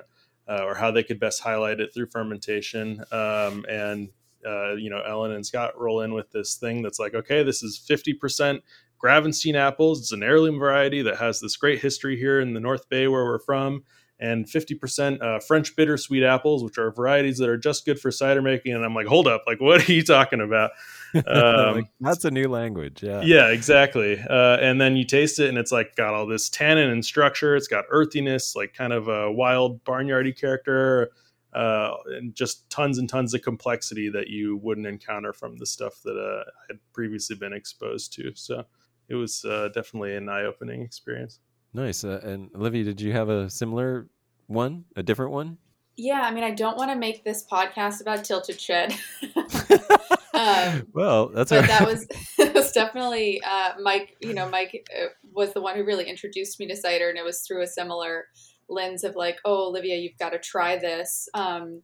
uh, 0.47 0.63
or 0.63 0.75
how 0.75 0.91
they 0.91 1.03
could 1.03 1.19
best 1.19 1.41
highlight 1.41 1.79
it 1.79 1.93
through 1.93 2.07
fermentation. 2.07 3.03
Um, 3.11 3.65
and 3.69 4.09
uh, 4.45 4.75
you 4.75 4.89
know, 4.89 5.01
Ellen 5.01 5.31
and 5.31 5.45
Scott 5.45 5.77
roll 5.77 6.01
in 6.01 6.13
with 6.13 6.31
this 6.31 6.55
thing 6.55 6.81
that's 6.81 6.99
like, 6.99 7.15
okay, 7.15 7.43
this 7.43 7.63
is 7.63 7.77
fifty 7.77 8.13
percent 8.13 8.61
Gravenstein 9.01 9.55
apples. 9.55 10.01
It's 10.01 10.11
an 10.11 10.23
heirloom 10.23 10.59
variety 10.59 11.01
that 11.03 11.17
has 11.17 11.39
this 11.39 11.55
great 11.55 11.81
history 11.81 12.17
here 12.17 12.39
in 12.39 12.53
the 12.53 12.59
North 12.59 12.89
Bay 12.89 13.07
where 13.07 13.25
we're 13.25 13.39
from. 13.39 13.83
And 14.19 14.47
50% 14.47 15.21
uh, 15.21 15.39
French 15.41 15.75
bittersweet 15.75 16.23
apples, 16.23 16.63
which 16.63 16.79
are 16.79 16.89
varieties 16.91 17.37
that 17.37 17.49
are 17.49 17.57
just 17.57 17.85
good 17.85 17.99
for 17.99 18.09
cider 18.09 18.41
making. 18.41 18.73
And 18.73 18.83
I'm 18.83 18.95
like, 18.95 19.05
hold 19.05 19.27
up, 19.27 19.43
like, 19.45 19.61
what 19.61 19.87
are 19.87 19.91
you 19.91 20.03
talking 20.03 20.41
about? 20.41 20.71
Um, 21.25 21.87
That's 22.01 22.25
a 22.25 22.31
new 22.31 22.49
language. 22.49 23.01
Yeah. 23.01 23.21
Yeah, 23.21 23.47
exactly. 23.47 24.19
Uh, 24.19 24.57
and 24.57 24.79
then 24.79 24.97
you 24.97 25.05
taste 25.05 25.39
it 25.39 25.47
and 25.47 25.57
it's 25.57 25.71
like 25.71 25.95
got 25.95 26.13
all 26.13 26.27
this 26.27 26.49
tannin 26.49 26.89
and 26.89 27.03
structure. 27.03 27.55
It's 27.55 27.69
got 27.69 27.85
earthiness, 27.89 28.57
like 28.57 28.73
kind 28.73 28.91
of 28.91 29.07
a 29.07 29.31
wild 29.31 29.83
barnyardy 29.85 30.37
character. 30.37 31.11
Uh, 31.53 31.95
and 32.07 32.35
just 32.35 32.69
tons 32.69 32.97
and 32.97 33.09
tons 33.09 33.33
of 33.33 33.41
complexity 33.41 34.09
that 34.09 34.27
you 34.27 34.57
wouldn't 34.57 34.85
encounter 34.85 35.31
from 35.31 35.57
the 35.57 35.65
stuff 35.65 36.01
that 36.03 36.17
uh, 36.17 36.43
I 36.45 36.63
had 36.67 36.79
previously 36.93 37.35
been 37.35 37.53
exposed 37.53 38.13
to. 38.13 38.31
So 38.35 38.65
it 39.09 39.15
was 39.15 39.45
uh, 39.45 39.69
definitely 39.73 40.15
an 40.15 40.29
eye-opening 40.29 40.81
experience. 40.81 41.39
Nice. 41.73 42.03
Uh, 42.03 42.19
and 42.23 42.49
Olivia, 42.55 42.83
did 42.83 43.01
you 43.01 43.11
have 43.11 43.29
a 43.29 43.49
similar 43.49 44.07
one, 44.47 44.85
a 44.95 45.03
different 45.03 45.31
one? 45.31 45.57
Yeah, 45.95 46.21
I 46.21 46.31
mean, 46.31 46.43
I 46.43 46.51
don't 46.51 46.77
want 46.77 46.91
to 46.91 46.97
make 46.97 47.23
this 47.23 47.45
podcast 47.51 48.01
about 48.01 48.23
Tilted 48.23 48.61
Shed. 48.61 48.95
um, 50.33 50.87
well, 50.93 51.29
that's 51.29 51.49
but 51.49 51.61
right. 51.61 51.67
that 51.67 51.85
was 51.85 52.07
that 52.37 52.53
was 52.53 52.71
definitely 52.71 53.41
uh, 53.43 53.73
Mike. 53.81 54.15
You 54.21 54.33
know, 54.33 54.47
Mike 54.49 54.87
uh, 54.95 55.07
was 55.33 55.53
the 55.53 55.61
one 55.61 55.75
who 55.75 55.83
really 55.83 56.05
introduced 56.05 56.59
me 56.59 56.67
to 56.67 56.75
cider, 56.75 57.09
and 57.09 57.17
it 57.17 57.25
was 57.25 57.41
through 57.41 57.63
a 57.63 57.67
similar 57.67 58.25
lens 58.69 59.03
of 59.03 59.15
like, 59.15 59.39
oh, 59.45 59.69
Olivia, 59.69 59.95
you've 59.95 60.17
got 60.19 60.31
to 60.31 60.39
try 60.39 60.77
this. 60.77 61.27
Um, 61.33 61.81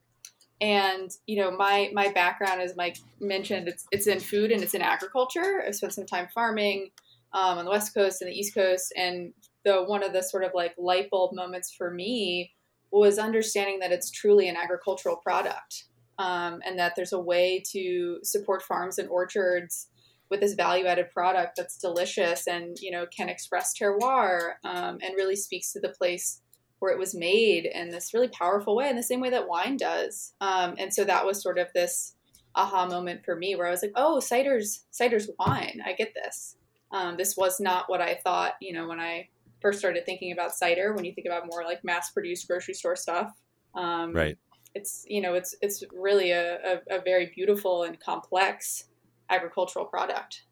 and 0.62 1.10
you 1.26 1.42
know, 1.42 1.52
my 1.52 1.90
my 1.94 2.10
background, 2.10 2.62
as 2.62 2.76
Mike 2.76 2.98
mentioned, 3.20 3.68
it's 3.68 3.86
it's 3.92 4.08
in 4.08 4.20
food 4.20 4.52
and 4.52 4.62
it's 4.62 4.76
in 4.76 4.82
agriculture. 4.82 5.64
I've 5.66 5.76
spent 5.76 5.94
some 5.94 6.06
time 6.06 6.28
farming, 6.34 6.92
um, 7.34 7.58
on 7.58 7.66
the 7.66 7.72
West 7.72 7.94
Coast 7.94 8.22
and 8.22 8.30
the 8.30 8.38
East 8.38 8.54
Coast. 8.54 8.94
And 8.96 9.34
the 9.64 9.84
one 9.84 10.04
of 10.04 10.14
the 10.14 10.22
sort 10.22 10.44
of 10.44 10.52
like 10.54 10.76
light 10.78 11.10
bulb 11.10 11.34
moments 11.34 11.74
for 11.74 11.92
me 11.92 12.52
was 12.92 13.18
understanding 13.18 13.80
that 13.80 13.92
it's 13.92 14.12
truly 14.12 14.48
an 14.48 14.56
agricultural 14.56 15.16
product 15.18 15.86
um, 16.20 16.60
and 16.66 16.78
that 16.78 16.94
there's 16.96 17.14
a 17.14 17.20
way 17.20 17.64
to 17.72 18.20
support 18.24 18.62
farms 18.62 19.00
and 19.00 19.10
orchards 19.10 19.88
with 20.30 20.40
this 20.40 20.54
value 20.54 20.86
added 20.86 21.10
product 21.12 21.58
that's 21.58 21.78
delicious 21.78 22.48
and 22.48 22.78
you 22.82 22.92
know 22.92 23.06
can 23.16 23.30
express 23.30 23.74
terroir 23.78 24.54
um, 24.64 24.98
and 25.02 25.16
really 25.16 25.36
speaks 25.36 25.72
to 25.74 25.80
the 25.80 25.90
place 25.90 26.42
where 26.80 26.92
it 26.92 27.00
was 27.00 27.16
made 27.16 27.66
in 27.66 27.90
this 27.90 28.14
really 28.14 28.28
powerful 28.28 28.76
way 28.76 28.90
in 28.90 28.96
the 28.96 29.04
same 29.04 29.22
way 29.22 29.30
that 29.30 29.48
wine 29.48 29.78
does. 29.78 30.34
Um, 30.42 30.76
and 30.78 30.94
so 30.94 31.06
that 31.06 31.26
was 31.26 31.42
sort 31.42 31.58
of 31.58 31.68
this 31.74 32.16
aha 32.56 32.86
moment 32.88 33.26
for 33.26 33.36
me 33.36 33.56
where 33.56 33.66
i 33.66 33.72
was 33.72 33.82
like 33.82 33.94
oh 33.96 34.20
cider's 34.20 34.86
cider's 34.92 35.28
wine. 35.40 35.82
I 35.84 35.94
get 35.94 36.14
this 36.14 36.58
um, 36.94 37.18
this 37.18 37.36
was 37.36 37.60
not 37.60 37.90
what 37.90 38.02
i 38.02 38.16
thought 38.24 38.54
you 38.62 38.74
know 38.74 38.88
when 38.88 39.00
i 39.00 39.28
first 39.62 39.80
started 39.80 40.06
thinking 40.06 40.32
about 40.32 40.54
cider 40.54 40.94
when 40.94 41.04
you 41.04 41.14
think 41.14 41.28
about 41.28 41.46
more 41.46 41.64
like 41.64 41.84
mass 41.84 42.12
produced 42.12 42.48
grocery 42.48 42.74
store 42.74 42.96
stuff 42.96 43.32
um, 43.76 44.14
right 44.14 44.38
it's 44.76 45.06
you 45.08 45.22
know 45.22 45.34
it's 45.34 45.54
it's 45.62 45.84
really 45.94 46.32
a, 46.32 46.56
a, 46.56 46.98
a 46.98 47.02
very 47.02 47.32
beautiful 47.36 47.84
and 47.84 48.00
complex 48.00 48.86
agricultural 49.30 49.86
product. 49.86 50.44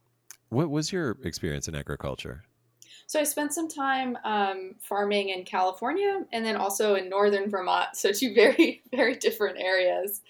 What 0.50 0.70
was 0.70 0.92
your 0.92 1.18
experience 1.24 1.68
in 1.68 1.76
agriculture? 1.76 2.44
So 3.12 3.20
I 3.20 3.24
spent 3.24 3.54
some 3.54 3.68
time 3.68 4.18
um, 4.24 4.76
farming 4.80 5.32
in 5.32 5.44
California 5.44 6.24
and 6.32 6.46
then 6.46 6.56
also 6.56 6.96
in 6.96 7.10
northern 7.10 7.50
Vermont. 7.50 7.90
So 7.94 8.14
two 8.14 8.34
very 8.36 8.84
very 8.90 9.18
different 9.18 9.58
areas. 9.60 10.22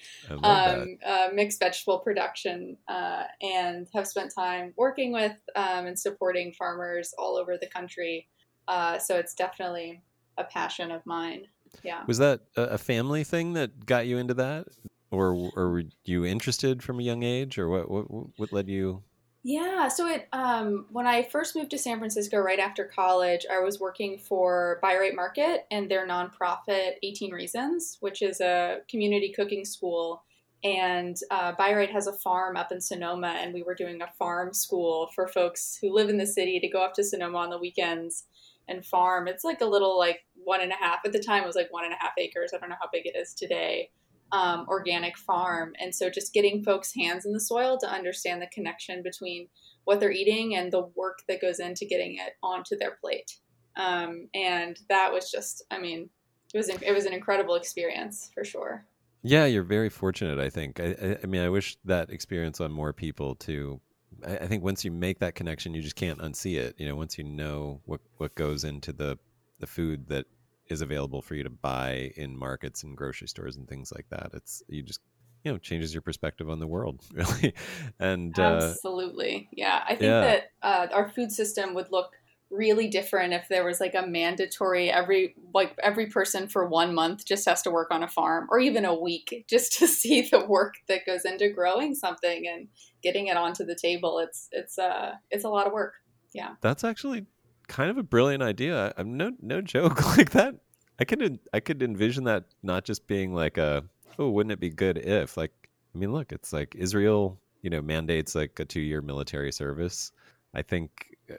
Um, 0.44 0.98
uh, 1.06 1.28
mixed 1.32 1.60
vegetable 1.60 2.00
production 2.00 2.78
uh, 2.88 3.26
and 3.40 3.88
have 3.94 4.08
spent 4.08 4.34
time 4.34 4.74
working 4.78 5.14
with 5.14 5.38
um, 5.56 5.86
and 5.86 6.00
supporting 6.00 6.54
farmers 6.54 7.14
all 7.20 7.38
over 7.38 7.56
the 7.56 7.68
country. 7.68 8.28
Uh, 8.68 8.98
so 8.98 9.16
it's 9.16 9.36
definitely 9.36 10.02
a 10.40 10.44
passion 10.44 10.90
of 10.90 11.06
mine. 11.06 11.46
Yeah. 11.84 12.04
Was 12.08 12.18
that 12.18 12.40
a 12.58 12.80
family 12.80 13.24
thing 13.24 13.54
that 13.54 13.86
got 13.86 14.08
you 14.08 14.18
into 14.18 14.34
that? 14.34 14.66
or 15.12 15.52
or 15.56 15.70
were 15.70 15.84
you 16.06 16.26
interested 16.26 16.82
from 16.82 17.00
a 17.00 17.04
young 17.04 17.22
age, 17.22 17.60
or 17.60 17.70
what 17.70 17.92
what 17.92 18.06
what 18.38 18.52
led 18.52 18.70
you? 18.70 19.04
Yeah, 19.44 19.88
so 19.88 20.08
it 20.08 20.28
um, 20.34 20.86
when 20.92 21.08
I 21.08 21.24
first 21.24 21.56
moved 21.56 21.72
to 21.72 21.78
San 21.78 21.98
Francisco 21.98 22.38
right 22.38 22.60
after 22.60 22.86
college, 22.86 23.46
I 23.52 23.60
was 23.60 23.80
working 23.80 24.20
for 24.20 24.78
Bi-Rite 24.84 25.16
Market 25.16 25.66
and 25.72 25.90
their 25.90 26.08
nonprofit 26.08 26.94
18 27.02 27.34
Reasons, 27.34 27.98
which 28.02 28.22
is 28.22 28.40
a 28.40 28.80
community 28.88 29.34
cooking 29.36 29.66
school. 29.66 30.24
And 30.64 31.18
uh, 31.32 31.54
Buy 31.54 31.70
has 31.92 32.06
a 32.06 32.14
farm 32.14 32.56
up 32.56 32.72
in 32.72 32.80
Sonoma, 32.80 33.36
and 33.40 33.52
we 33.52 33.64
were 33.64 33.74
doing 33.74 34.00
a 34.04 34.12
farm 34.20 34.54
school 34.54 35.10
for 35.16 35.28
folks 35.28 35.76
who 35.82 35.92
live 35.92 36.10
in 36.10 36.18
the 36.18 36.28
city 36.28 36.60
to 36.60 36.68
go 36.68 36.84
up 36.84 36.94
to 36.94 37.04
Sonoma 37.04 37.40
on 37.40 37.50
the 37.50 37.58
weekends 37.58 38.26
and 38.68 38.86
farm. 38.86 39.28
It's 39.28 39.44
like 39.44 39.62
a 39.62 39.66
little 39.66 39.98
like 39.98 40.20
one 40.36 40.62
and 40.62 40.72
a 40.72 40.76
half 40.76 41.00
at 41.04 41.14
the 41.14 41.20
time 41.20 41.44
it 41.44 41.48
was 41.48 41.56
like 41.56 41.74
one 41.74 41.86
and 41.86 41.94
a 41.94 41.98
half 42.00 42.12
acres. 42.20 42.52
I 42.54 42.60
don't 42.60 42.70
know 42.70 42.76
how 42.80 42.90
big 42.94 43.08
it 43.08 43.16
is 43.18 43.34
today 43.34 43.90
um, 44.32 44.66
organic 44.70 45.18
farm. 45.18 45.74
And 45.80 45.94
so 45.94 46.10
just 46.10 46.34
getting 46.34 46.64
folks' 46.64 46.94
hands 46.96 47.26
in 47.26 47.34
the 47.34 47.40
soil 47.40 47.78
to 47.80 47.92
understand 47.92 48.42
the 48.42 48.48
connection 48.48 49.04
between 49.04 49.48
what 49.84 50.00
they're 50.00 50.12
eating 50.12 50.56
and 50.56 50.72
the 50.72 50.88
work 50.96 51.20
that 51.28 51.42
goes 51.42 51.60
into 51.60 51.86
getting 51.86 52.16
it 52.16 52.34
onto 52.44 52.78
their 52.78 52.98
plate. 53.02 53.32
Um, 53.76 54.28
and 54.34 54.80
that 54.90 55.12
was 55.12 55.32
just, 55.32 55.64
I 55.72 55.80
mean, 55.80 56.10
it 56.54 56.58
was 56.58 56.70
it 56.70 56.94
was 56.94 57.06
an 57.06 57.14
incredible 57.14 57.56
experience 57.56 58.30
for 58.34 58.44
sure. 58.44 58.86
Yeah, 59.24 59.46
you're 59.46 59.64
very 59.64 59.90
fortunate. 59.90 60.40
I 60.40 60.50
think. 60.50 60.80
I, 60.80 61.18
I, 61.24 61.26
mean, 61.26 61.42
I 61.42 61.50
wish 61.50 61.78
that 61.86 62.10
experience 62.10 62.60
on 62.60 62.72
more 62.72 62.92
people 62.92 63.36
too. 63.36 63.80
I, 64.26 64.38
I 64.38 64.48
think 64.48 64.64
once 64.64 64.84
you 64.84 64.92
make 64.92 65.20
that 65.20 65.36
connection, 65.36 65.74
you 65.74 65.82
just 65.82 65.96
can't 65.96 66.20
unsee 66.20 66.58
it. 66.58 66.76
You 66.78 66.88
know, 66.88 66.96
once 66.96 67.18
you 67.18 67.24
know 67.24 67.82
what 67.86 68.02
what 68.18 68.36
goes 68.36 68.64
into 68.64 68.92
the 68.92 69.18
the 69.60 69.68
food 69.68 70.08
that 70.10 70.26
is 70.72 70.82
available 70.82 71.22
for 71.22 71.36
you 71.36 71.44
to 71.44 71.50
buy 71.50 72.12
in 72.16 72.38
markets 72.38 72.84
and 72.84 72.96
grocery 72.96 73.28
stores 73.28 73.58
and 73.58 73.68
things 73.68 73.92
like 73.92 74.08
that. 74.10 74.32
It's 74.34 74.64
you 74.68 74.82
just 74.82 75.02
you 75.44 75.52
know 75.52 75.58
changes 75.58 75.94
your 75.94 76.02
perspective 76.02 76.50
on 76.50 76.60
the 76.60 76.68
world 76.68 77.04
really 77.14 77.54
and 78.00 78.38
uh, 78.38 78.60
absolutely 78.62 79.48
uh, 79.48 79.54
yeah 79.54 79.84
i 79.86 79.90
think 79.90 80.02
yeah. 80.02 80.22
that 80.22 80.44
uh, 80.62 80.88
our 80.94 81.10
food 81.10 81.32
system 81.32 81.74
would 81.74 81.92
look 81.92 82.12
really 82.52 82.90
different 82.90 83.34
if 83.34 83.48
there 83.48 83.64
was 83.64 83.80
like 83.80 83.96
a 83.96 84.06
mandatory 84.06 84.92
every 84.92 85.36
like 85.54 85.74
every 85.82 86.08
person 86.08 86.48
for 86.48 86.68
one 86.68 86.94
month 86.94 87.26
just 87.26 87.48
has 87.48 87.62
to 87.62 87.72
work 87.72 87.88
on 87.92 88.04
a 88.04 88.08
farm 88.08 88.46
or 88.52 88.60
even 88.60 88.84
a 88.84 88.94
week 88.94 89.46
just 89.50 89.80
to 89.80 89.88
see 89.88 90.22
the 90.30 90.46
work 90.46 90.76
that 90.88 91.06
goes 91.06 91.24
into 91.26 91.50
growing 91.50 91.96
something 91.96 92.46
and 92.48 92.68
getting 93.02 93.28
it 93.28 93.38
onto 93.38 93.66
the 93.66 93.76
table 93.76 94.20
it's 94.20 94.50
it's 94.52 94.78
uh 94.78 95.14
it's 95.32 95.46
a 95.46 95.50
lot 95.50 95.66
of 95.66 95.74
work 95.74 95.94
yeah 96.34 96.52
that's 96.62 96.84
actually 96.84 97.26
kind 97.72 97.90
of 97.90 97.98
a 97.98 98.04
brilliant 98.04 98.44
idea. 98.44 98.94
I'm 98.98 99.16
no 99.16 99.32
no 99.42 99.62
joke 99.62 100.06
like 100.18 100.32
that. 100.32 100.56
I 101.00 101.06
could 101.06 101.40
I 101.54 101.60
could 101.62 101.82
envision 101.82 102.26
that 102.26 102.44
not 102.62 102.84
just 102.84 103.08
being 103.08 103.34
like 103.34 103.58
a 103.58 103.84
oh 104.20 104.30
wouldn't 104.30 104.52
it 104.52 104.60
be 104.60 104.70
good 104.70 104.98
if 104.98 105.38
like 105.38 105.52
I 105.96 105.98
mean 105.98 106.12
look 106.12 106.32
it's 106.32 106.52
like 106.54 106.76
Israel 106.76 107.40
you 107.62 107.70
know 107.70 107.82
mandates 107.82 108.36
like 108.36 108.60
a 108.60 108.66
two 108.66 108.82
year 108.82 109.02
military 109.02 109.52
service. 109.52 110.12
I 110.54 110.62
think 110.62 111.16
uh, 111.32 111.36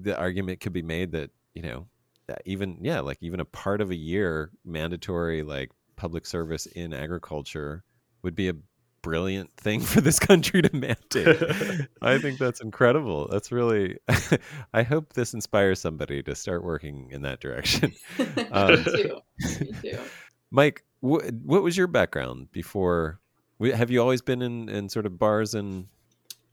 the 0.00 0.18
argument 0.18 0.60
could 0.60 0.72
be 0.72 0.82
made 0.82 1.12
that 1.12 1.30
you 1.54 1.62
know 1.62 1.86
that 2.28 2.40
even 2.46 2.78
yeah 2.80 3.00
like 3.00 3.18
even 3.20 3.40
a 3.40 3.44
part 3.44 3.82
of 3.82 3.90
a 3.90 3.96
year 3.96 4.50
mandatory 4.64 5.42
like 5.42 5.70
public 5.96 6.24
service 6.24 6.64
in 6.66 6.94
agriculture 6.94 7.84
would 8.22 8.34
be 8.34 8.48
a 8.48 8.54
brilliant 9.08 9.50
thing 9.56 9.80
for 9.80 10.02
this 10.02 10.18
country 10.18 10.60
to 10.60 10.76
mandate. 10.76 11.88
I 12.02 12.18
think 12.18 12.38
that's 12.38 12.60
incredible. 12.60 13.26
That's 13.28 13.50
really. 13.50 13.96
I 14.74 14.82
hope 14.82 15.14
this 15.14 15.32
inspires 15.32 15.80
somebody 15.80 16.22
to 16.24 16.34
start 16.34 16.62
working 16.62 17.08
in 17.10 17.22
that 17.22 17.40
direction. 17.40 17.92
Um, 18.52 18.70
Me 18.70 18.84
too. 18.84 19.20
Me 19.60 19.72
too. 19.82 19.98
Mike, 20.50 20.84
wh- 21.00 21.24
what 21.42 21.62
was 21.62 21.76
your 21.76 21.86
background 21.86 22.52
before? 22.52 23.18
Have 23.74 23.90
you 23.90 24.00
always 24.00 24.20
been 24.20 24.42
in, 24.42 24.68
in 24.68 24.88
sort 24.88 25.06
of 25.06 25.18
bars 25.18 25.54
and? 25.54 25.86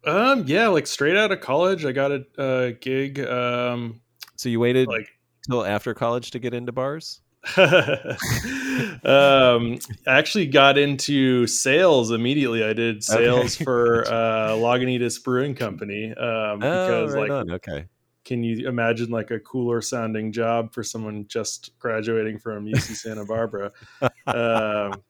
Um. 0.06 0.46
Yeah, 0.48 0.68
like 0.68 0.88
straight 0.88 1.18
out 1.18 1.32
of 1.32 1.42
college, 1.42 1.86
I 1.86 1.92
got 1.92 2.12
a, 2.12 2.26
a 2.38 2.72
gig. 2.72 3.20
Um. 3.20 4.00
So 4.38 4.48
you 4.48 4.62
waited 4.62 4.88
like 4.88 5.10
till 5.46 5.66
after 5.66 5.94
college 5.94 6.32
to 6.32 6.40
get 6.40 6.54
into 6.54 6.72
bars? 6.72 7.22
um, 7.58 7.68
I 10.08 10.18
actually 10.18 10.48
got 10.48 10.78
into 10.78 11.46
sales 11.46 12.12
immediately. 12.12 12.64
I 12.64 12.74
did 12.74 13.04
sales 13.04 13.56
okay. 13.56 13.64
for 13.64 14.06
uh, 14.08 14.52
Lagunitas 14.52 15.24
Brewing 15.24 15.56
Company 15.56 16.14
um, 16.14 16.60
because, 16.60 17.14
oh, 17.14 17.20
right 17.20 17.30
like, 17.30 17.32
on. 17.32 17.52
okay. 17.52 17.86
Can 18.24 18.44
you 18.44 18.68
imagine 18.68 19.12
like 19.12 19.30
a 19.30 19.40
cooler 19.40 19.82
sounding 19.82 20.32
job 20.32 20.74
for 20.74 20.82
someone 20.82 21.28
just 21.28 21.78
graduating 21.78 22.40
from 22.40 22.66
UC 22.66 22.96
Santa 22.96 23.26
Barbara? 23.26 23.72
um, 24.26 25.04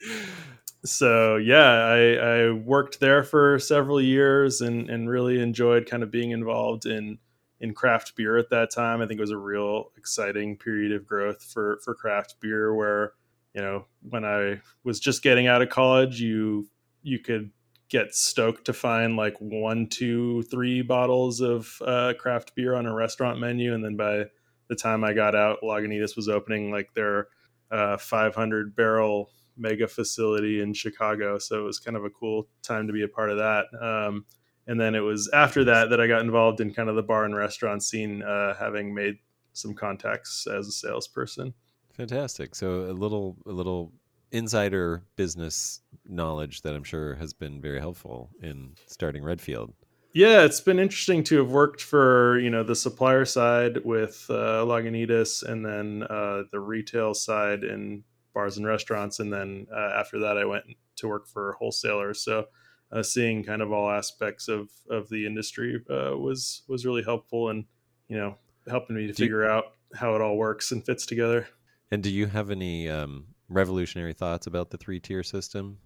so 0.84 1.38
yeah, 1.38 1.63
I, 1.63 2.15
I 2.15 2.51
worked 2.51 3.00
there 3.00 3.24
for 3.24 3.58
several 3.60 4.01
years 4.01 4.60
and 4.60 4.89
and 4.89 5.10
really 5.10 5.42
enjoyed 5.42 5.89
kind 5.89 6.04
of 6.04 6.12
being 6.12 6.32
involved 6.32 6.86
in 6.86 7.18
in 7.60 7.74
craft 7.74 8.16
beer 8.16 8.38
at 8.38 8.50
that 8.50 8.72
time. 8.72 9.02
I 9.02 9.08
think 9.08 9.18
it 9.18 9.24
was 9.24 9.32
a 9.32 9.38
real 9.38 9.92
exciting 9.98 10.58
period 10.58 10.92
of 10.92 11.06
growth 11.06 11.44
for 11.44 11.80
for 11.84 11.94
craft 11.94 12.36
beer 12.40 12.74
where, 12.74 13.14
you 13.54 13.62
know, 13.62 13.86
when 14.10 14.26
I 14.26 14.62
was 14.84 15.00
just 15.00 15.24
getting 15.24 15.48
out 15.48 15.62
of 15.62 15.70
college, 15.70 16.20
you 16.20 16.68
you 17.02 17.20
could 17.20 17.52
get 17.88 18.16
stoked 18.16 18.66
to 18.66 18.74
find 18.74 19.16
like 19.16 19.36
one, 19.40 19.88
two, 19.88 20.42
three 20.44 20.82
bottles 20.82 21.40
of 21.40 21.80
uh, 21.86 22.14
craft 22.18 22.56
beer 22.56 22.76
on 22.76 22.86
a 22.86 22.94
restaurant 22.94 23.40
menu, 23.40 23.74
and 23.74 23.84
then 23.84 23.96
by 23.96 24.26
the 24.68 24.76
time 24.76 25.04
I 25.04 25.14
got 25.14 25.36
out, 25.36 25.60
Lagunitas 25.64 26.16
was 26.16 26.28
opening 26.28 26.72
like 26.72 26.94
their 26.94 27.28
uh, 27.72 27.98
500 27.98 28.76
barrel 28.76 29.30
mega 29.58 29.88
facility 29.88 30.62
in 30.62 30.74
Chicago. 30.74 31.38
So 31.38 31.60
it 31.60 31.64
was 31.64 31.80
kind 31.80 31.96
of 31.96 32.04
a 32.04 32.10
cool 32.10 32.48
time 32.62 32.88
to 32.88 32.94
be 32.94 33.04
a 33.04 33.08
part 33.08 33.30
of 33.30 33.38
that. 33.38 33.66
Um, 33.80 34.26
and 34.68 34.80
then 34.80 34.96
it 34.96 35.00
was 35.00 35.30
after 35.34 35.64
that 35.66 35.90
that 35.90 36.02
I 36.02 36.08
got 36.08 36.22
involved 36.22 36.62
in 36.62 36.74
kind 36.74 36.90
of 36.90 36.96
the 36.96 37.04
bar 37.04 37.26
and 37.26 37.36
restaurant 37.36 37.84
scene, 37.84 38.24
uh, 38.24 38.56
having 38.56 38.94
made 38.94 39.18
some 39.54 39.74
contacts 39.74 40.48
as 40.48 40.68
a 40.68 40.72
salesperson. 40.72 41.54
Fantastic. 41.94 42.56
So 42.56 42.82
a 42.90 42.94
little 42.94 43.38
a 43.46 43.52
little 43.52 43.94
insider 44.32 45.04
business 45.16 45.82
knowledge 46.06 46.62
that 46.62 46.76
I'm 46.76 46.84
sure 46.84 47.16
has 47.16 47.34
been 47.34 47.62
very 47.62 47.80
helpful 47.80 48.30
in 48.42 48.74
starting 48.88 49.24
Redfield. 49.24 49.74
Yeah, 50.14 50.44
it's 50.44 50.62
been 50.62 50.80
interesting 50.80 51.24
to 51.26 51.38
have 51.40 51.52
worked 51.52 51.82
for 51.82 52.40
you 52.40 52.50
know 52.50 52.64
the 52.64 52.76
supplier 52.76 53.26
side 53.26 53.84
with 53.84 54.26
uh, 54.30 54.64
Lagunitas, 54.66 55.44
and 55.44 55.66
then 55.66 56.04
uh, 56.04 56.44
the 56.52 56.60
retail 56.60 57.14
side 57.14 57.64
in 57.64 58.04
bars 58.34 58.58
and 58.58 58.66
restaurants, 58.66 59.20
and 59.20 59.32
then 59.32 59.68
uh, 59.74 59.92
after 60.00 60.20
that 60.20 60.38
I 60.38 60.46
went 60.46 60.66
to 60.98 61.08
work 61.08 61.28
for 61.28 61.54
wholesalers. 61.60 62.22
So 62.22 62.46
uh, 62.92 63.04
seeing 63.04 63.44
kind 63.44 63.62
of 63.62 63.72
all 63.72 63.89
aspects 63.89 64.48
of 64.48 64.70
of 64.89 65.10
the 65.10 65.25
industry 65.25 65.82
uh, 65.89 66.15
was 66.18 66.63
was 66.68 66.86
really 66.86 67.04
helpful 67.04 67.50
and 67.50 67.65
you 68.08 68.18
know 68.18 68.36
helping 68.70 68.96
me 68.96 69.08
to 69.08 69.13
do 69.13 69.24
figure 69.24 69.44
you, 69.44 69.50
out 69.50 69.74
how 69.96 70.15
it 70.15 70.22
all 70.22 70.38
works 70.38 70.72
and 70.72 70.86
fits 70.86 71.06
together. 71.06 71.48
And 71.92 72.01
do 72.01 72.12
you 72.12 72.25
have 72.27 72.51
any 72.51 72.89
um, 72.89 73.25
revolutionary 73.50 74.13
thoughts 74.13 74.48
about 74.48 74.72
the 74.72 74.77
three 74.77 75.00
tier 75.00 75.24
system? 75.24 75.77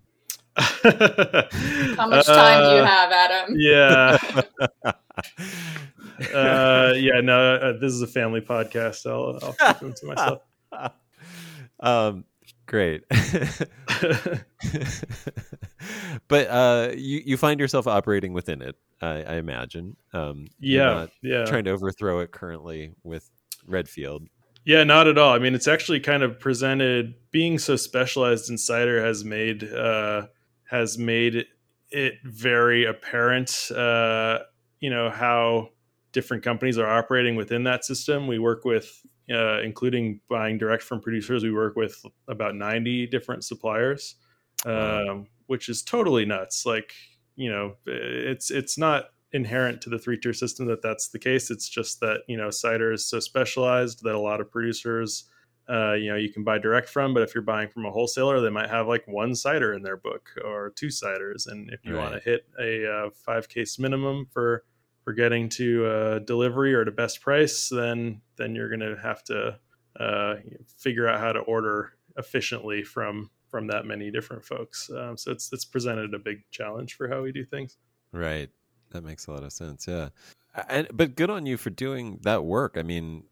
how 0.58 2.08
much 2.08 2.26
time 2.26 2.64
uh, 2.64 2.70
do 2.70 2.76
you 2.76 2.82
uh, 2.82 2.86
have, 2.86 3.12
Adam? 3.12 3.56
Yeah. 3.58 4.18
uh, 6.34 6.94
yeah, 6.96 7.22
no, 7.22 7.56
uh, 7.56 7.74
this 7.80 7.94
is 7.94 8.02
a 8.02 8.08
family 8.08 8.42
podcast. 8.42 9.10
I'll, 9.10 9.40
I'll 9.42 9.54
keep 9.54 9.80
them 9.80 9.94
to 9.94 10.06
myself. 10.06 10.42
um, 11.80 12.26
great. 12.66 13.04
but 16.28 16.48
uh, 16.48 16.92
you 16.96 17.22
you 17.26 17.38
find 17.38 17.60
yourself 17.60 17.88
operating 17.88 18.34
within 18.34 18.62
it, 18.62 18.76
I, 19.02 19.24
I 19.24 19.36
imagine. 19.36 19.96
Um, 20.14 20.48
yeah, 20.60 21.08
yeah. 21.22 21.46
Trying 21.46 21.66
to 21.66 21.72
overthrow 21.72 22.20
it 22.20 22.32
currently 22.32 22.94
with 23.04 23.30
Redfield. 23.68 24.28
Yeah, 24.66 24.84
not 24.84 25.08
at 25.08 25.18
all. 25.18 25.34
I 25.34 25.40
mean, 25.40 25.56
it's 25.56 25.68
actually 25.68 26.00
kind 26.00 26.22
of 26.22 26.40
presented. 26.40 27.16
Being 27.32 27.60
so 27.60 27.76
specialized 27.76 28.50
in 28.50 28.58
cider 28.58 29.04
has 29.04 29.24
made 29.24 29.64
uh, 29.64 30.28
has 30.70 30.98
made 30.98 31.46
it 31.92 32.14
very 32.24 32.86
apparent. 32.86 33.72
Uh, 33.72 34.40
you 34.80 34.90
know 34.90 35.10
how 35.10 35.70
different 36.12 36.44
companies 36.44 36.78
are 36.78 36.88
operating 36.88 37.36
within 37.36 37.64
that 37.64 37.86
system. 37.86 38.28
We 38.28 38.40
work 38.40 38.66
with, 38.66 39.06
uh, 39.32 39.62
including 39.62 40.22
buying 40.30 40.58
direct 40.58 40.84
from 40.84 41.02
producers. 41.02 41.44
We 41.44 41.54
work 41.54 41.76
with 41.76 42.04
about 42.28 42.56
ninety 42.56 43.08
different 43.08 43.44
suppliers, 43.44 44.16
um, 44.66 45.28
which 45.50 45.68
is 45.68 45.82
totally 45.82 46.26
nuts. 46.26 46.64
Like 46.64 46.94
you 47.36 47.52
know, 47.52 47.76
it's 47.86 48.52
it's 48.52 48.78
not 48.78 49.06
inherent 49.32 49.82
to 49.82 49.90
the 49.90 49.98
three 49.98 50.18
tier 50.18 50.34
system 50.34 50.68
that 50.68 50.84
that's 50.84 51.10
the 51.10 51.18
case. 51.18 51.50
It's 51.50 51.68
just 51.68 52.00
that 52.02 52.22
you 52.28 52.38
know 52.38 52.52
cider 52.52 52.94
is 52.94 53.08
so 53.08 53.20
specialized 53.20 54.04
that 54.04 54.14
a 54.14 54.20
lot 54.20 54.42
of 54.42 54.52
producers, 54.52 55.26
uh, 55.68 55.94
you 55.94 56.12
know, 56.12 56.18
you 56.18 56.32
can 56.32 56.44
buy 56.44 56.60
direct 56.60 56.88
from. 56.88 57.16
But 57.16 57.24
if 57.24 57.34
you're 57.34 57.42
buying 57.42 57.70
from 57.70 57.86
a 57.86 57.92
wholesaler, 57.92 58.40
they 58.42 58.52
might 58.52 58.70
have 58.70 58.88
like 58.88 59.08
one 59.08 59.34
cider 59.34 59.74
in 59.74 59.82
their 59.82 59.98
book 59.98 60.30
or 60.46 60.72
two 60.76 60.88
ciders. 60.88 61.48
And 61.48 61.72
if 61.72 61.84
you 61.84 61.96
right. 61.96 62.12
want 62.12 62.14
to 62.14 62.30
hit 62.30 62.46
a 62.60 62.88
uh, 62.88 63.10
five 63.26 63.50
case 63.50 63.80
minimum 63.80 64.28
for 64.32 64.64
for 65.04 65.14
getting 65.14 65.50
to 65.50 65.86
uh, 65.88 66.20
delivery 66.20 66.76
or 66.76 66.86
to 66.86 66.92
best 66.92 67.22
price, 67.22 67.70
then 67.70 68.22
then 68.36 68.54
you're 68.54 68.70
going 68.70 68.82
to 68.82 69.02
have 69.02 69.24
to 69.24 69.58
uh, 70.00 70.36
figure 70.78 71.08
out 71.08 71.20
how 71.20 71.32
to 71.32 71.40
order 71.40 71.94
efficiently 72.18 72.84
from 72.84 73.32
from 73.50 73.68
that 73.68 73.86
many 73.86 74.12
different 74.12 74.46
folks. 74.46 74.90
Um, 74.90 75.18
so 75.18 75.32
it's 75.32 75.52
it's 75.52 75.66
presented 75.66 76.14
a 76.14 76.20
big 76.20 76.44
challenge 76.52 76.96
for 76.96 77.08
how 77.08 77.22
we 77.22 77.32
do 77.32 77.46
things. 77.46 77.78
Right. 78.12 78.50
That 78.92 79.04
makes 79.04 79.28
a 79.28 79.32
lot 79.32 79.44
of 79.44 79.54
sense. 79.54 79.88
Yeah. 79.88 80.10
And 80.68 80.88
but 80.94 81.16
good 81.16 81.30
on 81.30 81.46
you 81.46 81.58
for 81.58 81.70
doing 81.70 82.20
that 82.24 82.44
work. 82.44 82.76
I 82.78 82.84
mean, 82.84 83.24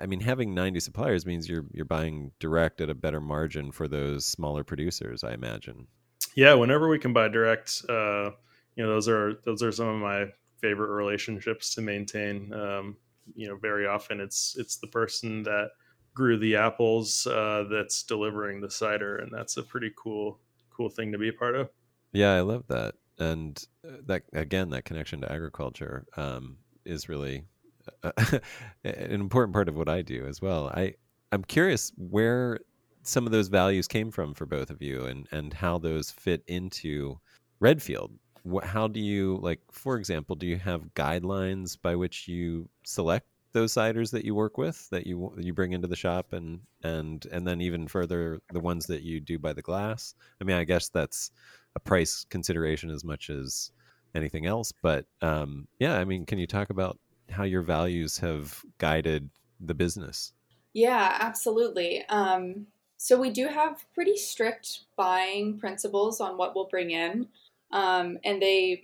I 0.00 0.06
mean, 0.06 0.20
having 0.20 0.54
90 0.54 0.80
suppliers 0.80 1.26
means 1.26 1.48
you're 1.48 1.64
you're 1.72 1.84
buying 1.84 2.32
direct 2.38 2.80
at 2.80 2.90
a 2.90 2.94
better 2.94 3.20
margin 3.20 3.72
for 3.72 3.88
those 3.88 4.26
smaller 4.26 4.64
producers. 4.64 5.24
I 5.24 5.32
imagine. 5.32 5.86
Yeah, 6.34 6.54
whenever 6.54 6.88
we 6.88 6.98
can 6.98 7.12
buy 7.12 7.28
direct, 7.28 7.82
uh, 7.88 8.30
you 8.76 8.84
know, 8.84 8.88
those 8.88 9.08
are 9.08 9.34
those 9.44 9.62
are 9.62 9.72
some 9.72 9.88
of 9.88 10.00
my 10.00 10.26
favorite 10.60 10.90
relationships 10.90 11.74
to 11.74 11.80
maintain. 11.80 12.52
Um, 12.52 12.96
you 13.34 13.48
know, 13.48 13.56
very 13.56 13.86
often 13.86 14.20
it's 14.20 14.56
it's 14.58 14.76
the 14.76 14.86
person 14.86 15.42
that 15.44 15.70
grew 16.18 16.36
the 16.36 16.56
apples 16.56 17.26
uh, 17.28 17.64
that's 17.70 18.02
delivering 18.02 18.60
the 18.60 18.70
cider, 18.70 19.16
and 19.18 19.30
that's 19.32 19.56
a 19.56 19.62
pretty 19.62 19.92
cool 19.96 20.40
cool 20.76 20.88
thing 20.88 21.12
to 21.12 21.18
be 21.18 21.28
a 21.28 21.32
part 21.32 21.54
of. 21.54 21.70
Yeah, 22.12 22.34
I 22.34 22.40
love 22.40 22.64
that 22.68 22.94
and 23.18 23.66
uh, 23.86 23.98
that 24.06 24.22
again 24.32 24.70
that 24.70 24.84
connection 24.84 25.20
to 25.20 25.32
agriculture 25.32 26.06
um, 26.16 26.56
is 26.84 27.08
really 27.08 27.44
uh, 28.02 28.12
an 28.84 29.12
important 29.20 29.52
part 29.52 29.68
of 29.68 29.76
what 29.76 29.88
I 29.88 30.02
do 30.02 30.26
as 30.26 30.40
well. 30.40 30.68
I 30.74 30.94
I'm 31.32 31.44
curious 31.44 31.92
where 31.96 32.60
some 33.02 33.26
of 33.26 33.32
those 33.32 33.48
values 33.48 33.88
came 33.88 34.10
from 34.10 34.34
for 34.34 34.46
both 34.46 34.70
of 34.70 34.82
you, 34.82 35.04
and 35.04 35.26
and 35.32 35.52
how 35.52 35.78
those 35.78 36.10
fit 36.10 36.42
into 36.46 37.18
Redfield. 37.60 38.12
how 38.62 38.88
do 38.88 39.00
you 39.00 39.38
like, 39.42 39.60
for 39.70 39.96
example, 39.96 40.36
do 40.36 40.46
you 40.46 40.56
have 40.58 40.94
guidelines 40.94 41.76
by 41.80 41.96
which 41.96 42.28
you 42.28 42.68
select 42.84 43.26
those 43.52 43.72
ciders 43.72 44.10
that 44.12 44.24
you 44.24 44.34
work 44.34 44.58
with 44.58 44.88
that 44.90 45.06
you 45.06 45.32
you 45.38 45.52
bring 45.52 45.72
into 45.72 45.88
the 45.88 45.96
shop, 45.96 46.32
and 46.32 46.60
and 46.82 47.26
and 47.32 47.46
then 47.46 47.60
even 47.60 47.88
further 47.88 48.40
the 48.52 48.60
ones 48.60 48.86
that 48.86 49.02
you 49.02 49.20
do 49.20 49.38
by 49.38 49.52
the 49.52 49.62
glass? 49.62 50.14
I 50.40 50.44
mean, 50.44 50.56
I 50.56 50.64
guess 50.64 50.88
that's 50.88 51.30
a 51.74 51.80
price 51.80 52.26
consideration 52.28 52.90
as 52.90 53.04
much 53.04 53.30
as 53.30 53.70
anything 54.14 54.46
else. 54.46 54.72
But 54.82 55.06
um, 55.22 55.68
yeah, 55.78 55.98
I 55.98 56.04
mean, 56.04 56.26
can 56.26 56.38
you 56.38 56.46
talk 56.46 56.70
about 56.70 56.98
how 57.30 57.44
your 57.44 57.62
values 57.62 58.18
have 58.18 58.62
guided 58.78 59.30
the 59.60 59.74
business? 59.74 60.32
Yeah, 60.72 61.16
absolutely. 61.20 62.04
Um, 62.08 62.66
so 62.96 63.18
we 63.18 63.30
do 63.30 63.48
have 63.48 63.84
pretty 63.94 64.16
strict 64.16 64.80
buying 64.96 65.58
principles 65.58 66.20
on 66.20 66.36
what 66.36 66.54
we'll 66.54 66.68
bring 66.68 66.90
in, 66.90 67.28
um, 67.72 68.18
and 68.24 68.42
they 68.42 68.82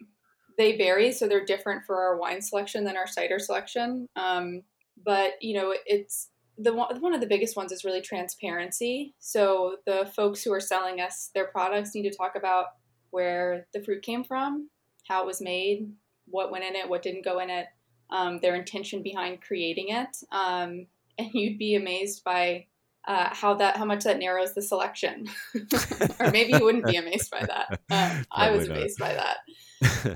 they 0.58 0.76
vary. 0.76 1.12
So 1.12 1.26
they're 1.26 1.44
different 1.44 1.84
for 1.84 2.02
our 2.02 2.16
wine 2.16 2.42
selection 2.42 2.84
than 2.84 2.96
our 2.96 3.06
cider 3.06 3.38
selection. 3.38 4.08
Um, 4.16 4.62
but 5.04 5.32
you 5.40 5.54
know, 5.54 5.74
it's 5.86 6.28
the 6.56 6.72
one, 6.72 7.14
of 7.14 7.20
the 7.20 7.26
biggest 7.26 7.56
ones 7.56 7.72
is 7.72 7.84
really 7.84 8.00
transparency. 8.00 9.14
So 9.18 9.76
the 9.86 10.10
folks 10.14 10.42
who 10.42 10.52
are 10.52 10.60
selling 10.60 11.00
us 11.00 11.30
their 11.34 11.46
products 11.46 11.94
need 11.94 12.08
to 12.08 12.16
talk 12.16 12.36
about 12.36 12.66
where 13.10 13.66
the 13.72 13.82
fruit 13.82 14.02
came 14.02 14.24
from, 14.24 14.68
how 15.08 15.22
it 15.22 15.26
was 15.26 15.40
made, 15.40 15.90
what 16.26 16.52
went 16.52 16.64
in 16.64 16.76
it, 16.76 16.88
what 16.88 17.02
didn't 17.02 17.24
go 17.24 17.40
in 17.40 17.50
it, 17.50 17.66
um, 18.10 18.38
their 18.40 18.54
intention 18.54 19.02
behind 19.02 19.42
creating 19.42 19.88
it, 19.88 20.16
um, 20.30 20.86
and 21.18 21.30
you'd 21.32 21.58
be 21.58 21.74
amazed 21.74 22.22
by 22.24 22.66
uh, 23.06 23.28
how 23.32 23.54
that 23.54 23.76
how 23.76 23.84
much 23.84 24.04
that 24.04 24.18
narrows 24.18 24.54
the 24.54 24.62
selection. 24.62 25.26
or 26.20 26.30
maybe 26.30 26.52
you 26.52 26.64
wouldn't 26.64 26.86
be 26.86 26.96
amazed 26.96 27.30
by 27.30 27.40
that. 27.40 27.80
Um, 27.90 28.24
I 28.30 28.50
was 28.50 28.68
amazed 28.68 28.98
by 28.98 29.14
that. 29.14 29.38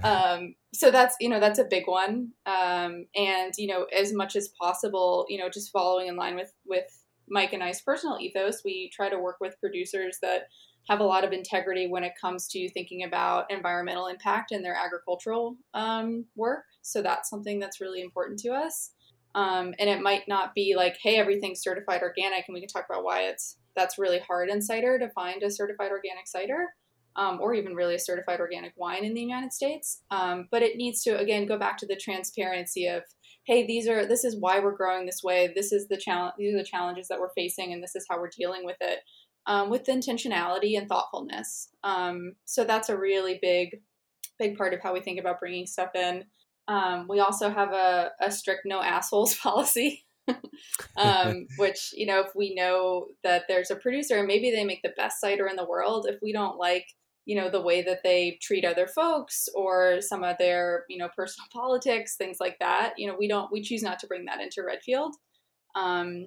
Um, 0.03 0.55
so 0.73 0.91
that's 0.91 1.15
you 1.21 1.29
know 1.29 1.41
that's 1.41 1.59
a 1.59 1.65
big 1.65 1.87
one, 1.87 2.31
um, 2.47 3.05
and 3.15 3.53
you 3.59 3.67
know 3.67 3.85
as 3.85 4.15
much 4.15 4.35
as 4.35 4.49
possible, 4.61 5.27
you 5.29 5.39
know 5.39 5.51
just 5.51 5.71
following 5.71 6.09
in 6.09 6.17
line 6.17 6.37
with 6.37 6.53
with 6.67 7.05
Mike 7.29 7.53
and 7.53 7.63
I's 7.63 7.83
personal 7.83 8.19
ethos, 8.19 8.63
we 8.65 8.91
try 8.95 9.11
to 9.11 9.19
work 9.19 9.37
with 9.41 9.61
producers 9.61 10.19
that 10.23 10.49
have 10.89 11.01
a 11.01 11.05
lot 11.05 11.25
of 11.25 11.33
integrity 11.33 11.87
when 11.87 12.03
it 12.03 12.15
comes 12.21 12.49
to 12.49 12.69
thinking 12.71 13.05
about 13.05 13.51
environmental 13.51 14.07
impact 14.07 14.53
in 14.53 14.63
their 14.63 14.75
agricultural 14.75 15.57
um, 15.75 16.25
work. 16.35 16.65
So 16.83 17.03
that's 17.03 17.29
something 17.29 17.59
that's 17.59 17.81
really 17.81 18.01
important 18.01 18.39
to 18.41 18.51
us. 18.51 18.93
Um, 19.39 19.73
and 19.79 19.89
it 19.89 20.03
might 20.03 20.27
not 20.27 20.53
be 20.53 20.75
like, 20.77 20.97
hey, 21.01 21.17
everything's 21.17 21.63
certified 21.63 22.03
organic, 22.03 22.45
and 22.49 22.55
we 22.55 22.61
can 22.61 22.69
talk 22.69 22.87
about 22.91 23.05
why 23.05 23.21
it's 23.23 23.57
that's 23.77 23.97
really 23.97 24.19
hard 24.19 24.49
in 24.49 24.61
cider 24.61 24.99
to 24.99 25.09
find 25.11 25.45
a 25.45 25.51
certified 25.51 25.93
organic 25.93 26.27
cider, 26.27 26.67
um, 27.15 27.39
or 27.41 27.55
even 27.55 27.77
really 27.77 27.95
a 27.95 28.01
certified 28.01 28.41
organic 28.41 28.73
wine 28.77 29.05
in 29.05 29.15
the 29.15 29.21
United 29.21 29.53
States. 29.53 30.03
Um, 30.11 30.49
but 30.51 30.63
it 30.63 30.77
needs 30.77 31.05
to 31.05 31.17
again 31.17 31.47
go 31.47 31.57
back 31.57 31.79
to 31.79 31.87
the 31.87 31.95
transparency 31.95 32.89
of, 32.89 33.05
hey, 33.45 33.65
these 33.65 33.87
are 33.87 34.07
this 34.07 34.25
is 34.25 34.41
why 34.41 34.59
we're 34.59 34.77
growing 34.77 35.07
this 35.07 35.23
way. 35.23 35.53
This 35.55 35.71
is 35.71 35.87
the 35.87 35.97
challenge. 35.97 36.35
These 36.37 36.55
are 36.55 36.59
the 36.59 36.65
challenges 36.65 37.07
that 37.07 37.21
we're 37.21 37.35
facing, 37.37 37.73
and 37.73 37.81
this 37.81 37.95
is 37.95 38.07
how 38.11 38.19
we're 38.19 38.31
dealing 38.37 38.65
with 38.65 38.79
it 38.81 38.99
um, 39.47 39.71
with 39.71 39.87
intentionality 39.87 40.77
and 40.77 40.89
thoughtfulness. 40.89 41.69
Um, 41.85 42.33
so 42.45 42.65
that's 42.65 42.89
a 42.89 42.99
really 42.99 43.39
big, 43.41 43.81
big 44.39 44.59
part 44.59 44.75
of 44.75 44.81
how 44.81 44.93
we 44.93 45.01
think 45.01 45.21
about 45.21 45.39
bringing 45.41 45.67
stuff 45.67 45.91
in. 45.95 46.25
Um, 46.69 47.07
we 47.09 47.21
also 47.21 47.51
have 47.51 47.73
a, 47.73 48.11
a, 48.21 48.31
strict 48.31 48.63
no 48.67 48.83
assholes 48.83 49.35
policy, 49.43 50.05
um, 50.97 51.47
which, 51.57 51.91
you 51.95 52.07
know, 52.07 52.21
if 52.21 52.29
we 52.37 52.55
know 52.55 53.07
that 53.25 53.45
there's 53.49 53.71
a 53.71 53.77
producer 53.77 54.19
and 54.19 54.27
maybe 54.27 54.51
they 54.51 54.65
make 54.65 54.83
the 54.83 54.93
best 54.97 55.21
cider 55.21 55.47
in 55.47 55.57
the 55.57 55.67
world, 55.67 56.07
if 56.09 56.17
we 56.23 56.33
don't 56.33 56.59
like, 56.59 56.87
you 57.25 57.37
know, 57.37 57.51
the 57.51 57.63
way 57.63 57.83
that 57.83 58.03
they 58.05 58.39
treat 58.43 58.67
other 58.67 58.87
folks 58.87 59.49
or 59.55 60.01
some 60.01 60.23
of 60.23 60.37
their, 60.39 60.85
you 60.91 60.99
know, 60.99 61.09
personal 61.17 61.47
politics, 61.53 62.17
things 62.17 62.37
like 62.39 62.59
that, 62.61 62.95
you 62.99 63.07
know, 63.07 63.17
we 63.19 63.29
don't, 63.29 63.51
we 63.51 63.63
choose 63.63 63.83
not 63.83 63.99
to 64.01 64.07
bring 64.07 64.27
that 64.27 64.41
into 64.41 64.63
Redfield. 64.63 65.15
Um, 65.75 66.27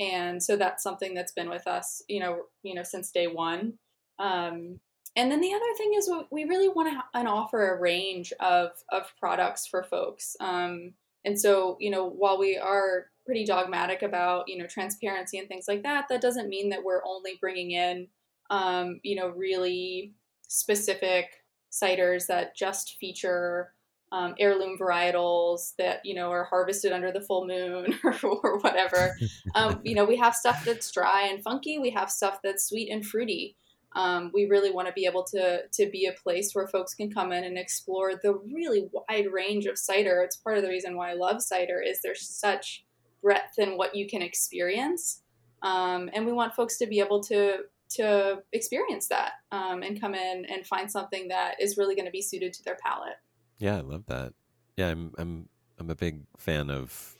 and 0.00 0.42
so 0.42 0.56
that's 0.56 0.82
something 0.82 1.14
that's 1.14 1.32
been 1.32 1.48
with 1.48 1.66
us 1.66 2.02
you 2.08 2.18
know 2.18 2.42
you 2.62 2.74
know 2.74 2.82
since 2.82 3.10
day 3.10 3.26
one 3.26 3.74
um, 4.18 4.78
and 5.16 5.30
then 5.30 5.40
the 5.40 5.52
other 5.52 5.74
thing 5.76 5.92
is 5.94 6.10
we 6.30 6.44
really 6.44 6.68
want 6.68 6.88
to 6.88 6.94
ha- 6.94 7.26
offer 7.28 7.74
a 7.74 7.80
range 7.80 8.32
of 8.40 8.70
of 8.90 9.12
products 9.18 9.66
for 9.66 9.82
folks 9.82 10.36
um, 10.40 10.92
and 11.24 11.38
so 11.38 11.76
you 11.80 11.90
know 11.90 12.08
while 12.08 12.38
we 12.38 12.56
are 12.56 13.06
pretty 13.24 13.44
dogmatic 13.44 14.02
about 14.02 14.48
you 14.48 14.58
know 14.58 14.66
transparency 14.66 15.38
and 15.38 15.48
things 15.48 15.66
like 15.68 15.82
that 15.82 16.06
that 16.08 16.20
doesn't 16.20 16.48
mean 16.48 16.70
that 16.70 16.82
we're 16.82 17.04
only 17.06 17.38
bringing 17.40 17.70
in 17.72 18.08
um, 18.50 19.00
you 19.02 19.14
know 19.16 19.28
really 19.28 20.12
specific 20.48 21.26
ciders 21.72 22.26
that 22.26 22.54
just 22.54 22.96
feature 23.00 23.72
um, 24.12 24.34
heirloom 24.38 24.76
varietals 24.78 25.72
that 25.78 26.00
you 26.04 26.14
know 26.14 26.30
are 26.30 26.44
harvested 26.44 26.92
under 26.92 27.10
the 27.10 27.22
full 27.22 27.46
moon 27.46 27.98
or, 28.04 28.14
or 28.22 28.58
whatever. 28.60 29.16
Um, 29.54 29.80
you 29.84 29.94
know, 29.94 30.06
we 30.06 30.16
have 30.16 30.34
stuff 30.34 30.64
that's 30.64 30.90
dry 30.90 31.26
and 31.28 31.42
funky. 31.42 31.78
We 31.78 31.90
have 31.90 32.10
stuff 32.10 32.38
that's 32.42 32.68
sweet 32.68 32.88
and 32.90 33.04
fruity. 33.04 33.56
Um, 33.94 34.30
we 34.32 34.46
really 34.46 34.70
want 34.70 34.88
to 34.88 34.92
be 34.94 35.06
able 35.06 35.24
to 35.24 35.62
to 35.66 35.90
be 35.90 36.06
a 36.06 36.12
place 36.12 36.54
where 36.54 36.66
folks 36.66 36.94
can 36.94 37.10
come 37.10 37.32
in 37.32 37.44
and 37.44 37.58
explore 37.58 38.12
the 38.14 38.34
really 38.34 38.88
wide 38.92 39.30
range 39.30 39.66
of 39.66 39.78
cider. 39.78 40.22
It's 40.22 40.36
part 40.36 40.56
of 40.56 40.62
the 40.62 40.70
reason 40.70 40.96
why 40.96 41.10
I 41.10 41.14
love 41.14 41.42
cider 41.42 41.80
is 41.80 42.00
there's 42.00 42.26
such 42.26 42.84
breadth 43.22 43.58
in 43.58 43.76
what 43.76 43.94
you 43.94 44.06
can 44.08 44.22
experience, 44.22 45.22
um, 45.62 46.10
and 46.14 46.26
we 46.26 46.32
want 46.32 46.54
folks 46.54 46.78
to 46.78 46.86
be 46.86 47.00
able 47.00 47.22
to 47.24 47.58
to 47.96 48.42
experience 48.52 49.08
that 49.08 49.32
um, 49.50 49.82
and 49.82 50.00
come 50.00 50.14
in 50.14 50.46
and 50.46 50.66
find 50.66 50.90
something 50.90 51.28
that 51.28 51.60
is 51.60 51.76
really 51.76 51.94
going 51.94 52.06
to 52.06 52.10
be 52.10 52.22
suited 52.22 52.52
to 52.54 52.64
their 52.64 52.78
palate. 52.82 53.16
Yeah, 53.58 53.76
I 53.76 53.80
love 53.80 54.06
that. 54.06 54.32
Yeah, 54.76 54.88
I'm 54.88 55.12
I'm 55.18 55.48
I'm 55.78 55.90
a 55.90 55.94
big 55.94 56.22
fan 56.38 56.70
of 56.70 57.16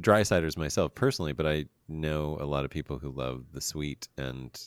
dry 0.00 0.22
ciders 0.22 0.56
myself 0.56 0.94
personally, 0.94 1.32
but 1.32 1.46
I 1.46 1.66
know 1.88 2.36
a 2.40 2.44
lot 2.44 2.64
of 2.64 2.70
people 2.70 2.98
who 2.98 3.10
love 3.10 3.44
the 3.52 3.60
sweet, 3.60 4.08
and 4.16 4.58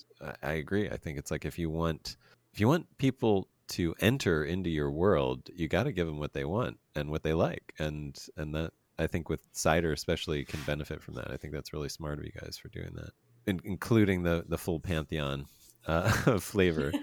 I, 0.41 0.53
agree. 0.53 0.89
I 0.89 0.97
think 0.97 1.17
it's 1.17 1.31
like 1.31 1.45
if 1.45 1.60
you 1.60 1.69
want 1.69 2.17
if 2.53 2.60
you 2.60 2.67
want 2.67 2.97
people 2.97 3.49
to 3.67 3.95
enter 3.99 4.45
into 4.45 4.69
your 4.69 4.91
world, 4.91 5.49
you 5.53 5.67
got 5.67 5.84
to 5.84 5.91
give 5.91 6.08
them 6.08 6.19
what 6.19 6.34
they 6.34 6.45
want 6.45 6.77
and 6.95 7.10
what 7.10 7.23
they 7.23 7.34
like, 7.34 7.73
and 7.79 8.17
and 8.38 8.55
that 8.55 8.71
I 8.97 9.08
think 9.08 9.29
with 9.29 9.41
cider 9.51 9.91
especially 9.91 10.45
can 10.45 10.62
benefit 10.62 11.01
from 11.01 11.15
that. 11.15 11.31
I 11.31 11.38
think 11.38 11.53
that's 11.53 11.73
really 11.73 11.89
smart 11.89 12.19
of 12.19 12.25
you 12.25 12.31
guys 12.31 12.58
for 12.58 12.69
doing 12.69 12.91
that, 12.95 13.12
in, 13.47 13.60
including 13.63 14.23
the 14.23 14.45
the 14.47 14.58
full 14.58 14.79
pantheon 14.79 15.45
uh, 15.88 16.12
of 16.25 16.43
flavor. 16.43 16.91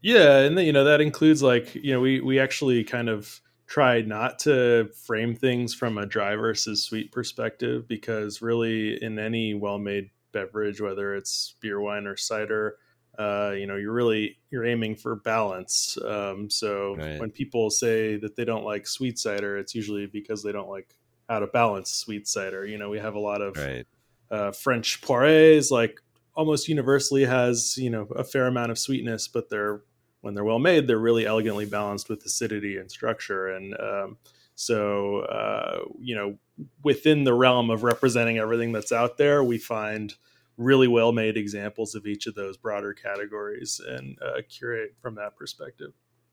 Yeah, 0.00 0.38
and 0.38 0.56
then, 0.56 0.64
you 0.64 0.72
know 0.72 0.84
that 0.84 1.00
includes 1.00 1.42
like 1.42 1.74
you 1.74 1.92
know 1.92 2.00
we 2.00 2.20
we 2.20 2.38
actually 2.38 2.84
kind 2.84 3.08
of 3.08 3.40
try 3.68 4.00
not 4.00 4.38
to 4.40 4.88
frame 5.06 5.36
things 5.36 5.74
from 5.74 5.98
a 5.98 6.06
dry 6.06 6.34
versus 6.34 6.82
sweet 6.82 7.12
perspective 7.12 7.86
because 7.86 8.40
really 8.40 9.00
in 9.02 9.18
any 9.18 9.52
well-made 9.52 10.10
beverage, 10.32 10.80
whether 10.80 11.14
it's 11.14 11.54
beer, 11.60 11.78
wine, 11.78 12.06
or 12.06 12.16
cider, 12.16 12.78
uh, 13.18 13.52
you 13.56 13.66
know 13.66 13.76
you're 13.76 13.92
really 13.92 14.38
you're 14.50 14.64
aiming 14.64 14.96
for 14.96 15.16
balance. 15.16 15.98
Um, 16.04 16.48
so 16.48 16.96
Right. 16.96 17.20
when 17.20 17.30
people 17.30 17.68
say 17.68 18.16
that 18.16 18.36
they 18.36 18.44
don't 18.44 18.64
like 18.64 18.86
sweet 18.86 19.18
cider, 19.18 19.58
it's 19.58 19.74
usually 19.74 20.06
because 20.06 20.42
they 20.42 20.52
don't 20.52 20.70
like 20.70 20.94
how 21.28 21.40
to 21.40 21.46
balance 21.46 21.90
sweet 21.90 22.26
cider. 22.26 22.64
You 22.64 22.78
know 22.78 22.88
we 22.88 22.98
have 22.98 23.16
a 23.16 23.20
lot 23.20 23.42
of 23.42 23.56
right. 23.56 23.86
uh, 24.30 24.52
French 24.52 25.02
poires, 25.02 25.70
like 25.70 26.00
almost 26.34 26.68
universally 26.68 27.24
has 27.24 27.76
you 27.76 27.90
know 27.90 28.06
a 28.16 28.24
fair 28.24 28.46
amount 28.46 28.70
of 28.70 28.78
sweetness, 28.78 29.28
but 29.28 29.50
they're 29.50 29.82
when 30.20 30.34
they're 30.34 30.44
well 30.44 30.58
made, 30.58 30.86
they're 30.86 30.98
really 30.98 31.26
elegantly 31.26 31.66
balanced 31.66 32.08
with 32.08 32.24
acidity 32.24 32.76
and 32.76 32.90
structure. 32.90 33.48
And 33.48 33.74
um, 33.78 34.18
so 34.54 35.20
uh, 35.20 35.80
you 35.98 36.14
know 36.16 36.38
within 36.82 37.24
the 37.24 37.34
realm 37.34 37.70
of 37.70 37.82
representing 37.82 38.38
everything 38.38 38.72
that's 38.72 38.92
out 38.92 39.16
there, 39.16 39.44
we 39.44 39.58
find 39.58 40.14
really 40.56 40.88
well 40.88 41.12
made 41.12 41.36
examples 41.36 41.94
of 41.94 42.06
each 42.06 42.26
of 42.26 42.34
those 42.34 42.56
broader 42.56 42.92
categories 42.92 43.80
and 43.86 44.18
uh, 44.20 44.40
curate 44.48 44.94
from 45.00 45.14
that 45.14 45.36
perspective. 45.36 45.92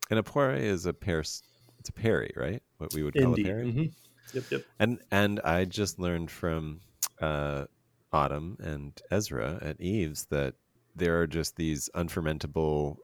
And 0.10 0.20
a 0.20 0.24
poire 0.24 0.56
is 0.56 0.86
a 0.86 0.94
pear. 0.94 1.20
It's 1.20 1.90
a 1.90 1.94
perry, 1.94 2.34
right? 2.36 2.62
What 2.78 2.94
we 2.94 3.04
would 3.04 3.14
call 3.14 3.24
Indeed. 3.24 3.46
a 3.46 3.50
perry. 3.50 3.66
Mhm. 3.66 3.92
Yep. 4.34 4.44
Yep. 4.50 4.62
And 4.80 5.00
and 5.12 5.40
I 5.42 5.66
just 5.66 6.00
learned 6.00 6.32
from 6.32 6.82
uh, 7.22 7.66
Autumn 8.12 8.58
and 8.60 9.00
Ezra 9.12 9.60
at 9.62 9.80
Eves 9.80 10.26
that 10.32 10.56
there 10.96 11.20
are 11.22 11.28
just 11.28 11.56
these 11.56 11.90
unfermentable 11.94 12.98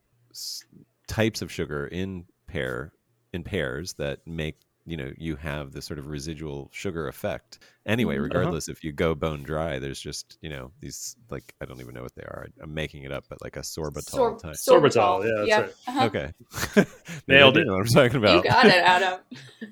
types 1.07 1.41
of 1.41 1.51
sugar 1.51 1.87
in 1.87 2.25
pear 2.47 2.93
in 3.33 3.43
pears 3.43 3.93
that 3.93 4.19
make 4.25 4.57
you 4.85 4.97
know 4.97 5.11
you 5.15 5.35
have 5.35 5.71
this 5.71 5.85
sort 5.85 5.99
of 5.99 6.07
residual 6.07 6.67
sugar 6.73 7.07
effect. 7.07 7.59
Anyway, 7.85 8.15
Mhm. 8.15 8.19
Uh-huh. 8.19 8.23
regardless 8.39 8.67
if 8.67 8.83
you 8.83 8.91
go 8.91 9.13
bone 9.13 9.43
dry, 9.43 9.77
there's 9.77 9.99
just 10.01 10.37
you 10.41 10.49
know 10.49 10.71
these 10.79 11.15
like 11.29 11.53
I 11.61 11.65
don't 11.65 11.79
even 11.79 11.93
know 11.93 12.01
what 12.01 12.15
they 12.15 12.23
are. 12.23 12.47
I'm 12.61 12.73
making 12.73 13.03
it 13.03 13.11
up, 13.11 13.25
but 13.29 13.41
like 13.43 13.57
a 13.57 13.61
sorbitol 13.61 14.09
Sor- 14.09 14.39
type. 14.39 14.55
Sorbitol, 14.55 15.23
yeah, 15.23 15.31
that's 15.37 15.47
Yep. 15.47 15.61
right. 15.61 15.73
Uh-huh. 15.87 16.05
Okay, 16.07 16.85
Nailed 17.27 17.57
it. 17.57 17.67
What 17.67 17.79
I'm 17.81 17.85
talking 17.85 18.17
about. 18.17 18.43
You 18.43 18.49
got 18.49 18.65
it, 18.65 18.83
Adam. 18.83 19.19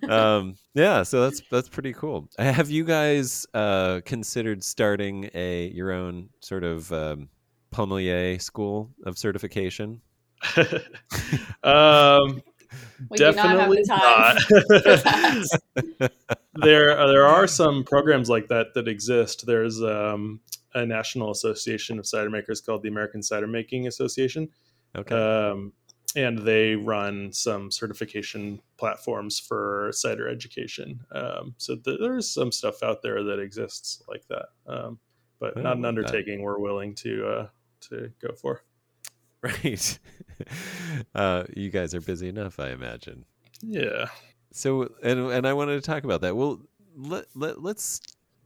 um, 0.09 0.55
yeah, 0.75 1.01
so 1.03 1.21
that's 1.23 1.41
that's 1.49 1.69
pretty 1.69 1.93
cool. 1.93 2.29
Have 2.37 2.69
you 2.69 2.83
guys 2.83 3.47
uh, 3.55 4.01
considered 4.05 4.63
starting 4.63 5.29
a 5.33 5.69
your 5.73 5.91
own 5.91 6.29
sort 6.41 6.63
of 6.63 6.91
um, 6.93 7.29
Pommelier 7.71 8.39
school 8.39 8.91
of 9.05 9.17
certification? 9.17 10.01
um, 11.63 12.41
We 13.09 13.17
do 13.17 13.31
not 13.31 13.35
have 13.35 13.69
definitely 13.69 13.81
the 13.81 13.87
time 13.87 14.37
not. 15.99 16.11
there 16.55 16.95
there 16.95 17.25
are 17.25 17.47
some 17.47 17.83
programs 17.83 18.29
like 18.29 18.47
that 18.49 18.73
that 18.73 18.87
exist. 18.87 19.45
There's 19.45 19.81
um, 19.81 20.39
a 20.73 20.85
national 20.85 21.31
association 21.31 21.99
of 21.99 22.07
cider 22.07 22.29
makers 22.29 22.61
called 22.61 22.83
the 22.83 22.89
American 22.89 23.23
Cider 23.23 23.47
Making 23.47 23.87
Association, 23.87 24.49
Okay, 24.95 25.15
um, 25.15 25.73
and 26.15 26.39
they 26.39 26.75
run 26.75 27.31
some 27.31 27.71
certification 27.71 28.61
platforms 28.77 29.39
for 29.39 29.89
cider 29.93 30.27
education. 30.27 31.01
Um, 31.11 31.55
so 31.57 31.75
th- 31.75 31.99
there's 31.99 32.29
some 32.29 32.51
stuff 32.51 32.83
out 32.83 33.01
there 33.01 33.23
that 33.23 33.39
exists 33.39 34.03
like 34.07 34.27
that, 34.27 34.47
um, 34.67 34.99
but 35.39 35.57
I 35.57 35.61
not 35.61 35.77
an 35.77 35.83
love 35.83 35.95
that. 35.95 36.05
undertaking 36.05 36.41
we're 36.41 36.59
willing 36.59 36.95
to 36.95 37.27
uh, 37.27 37.47
to 37.81 38.11
go 38.21 38.33
for. 38.35 38.63
right. 39.41 39.99
uh, 41.15 41.43
you 41.55 41.69
guys 41.69 41.95
are 41.95 42.01
busy 42.01 42.29
enough, 42.29 42.59
I 42.59 42.69
imagine. 42.69 43.25
Yeah. 43.61 44.07
So, 44.51 44.89
and 45.03 45.31
and 45.31 45.47
I 45.47 45.53
wanted 45.53 45.75
to 45.75 45.81
talk 45.81 46.03
about 46.03 46.21
that. 46.21 46.35
Well, 46.35 46.61
let 46.95 47.25
let 47.35 47.61
let's 47.61 48.01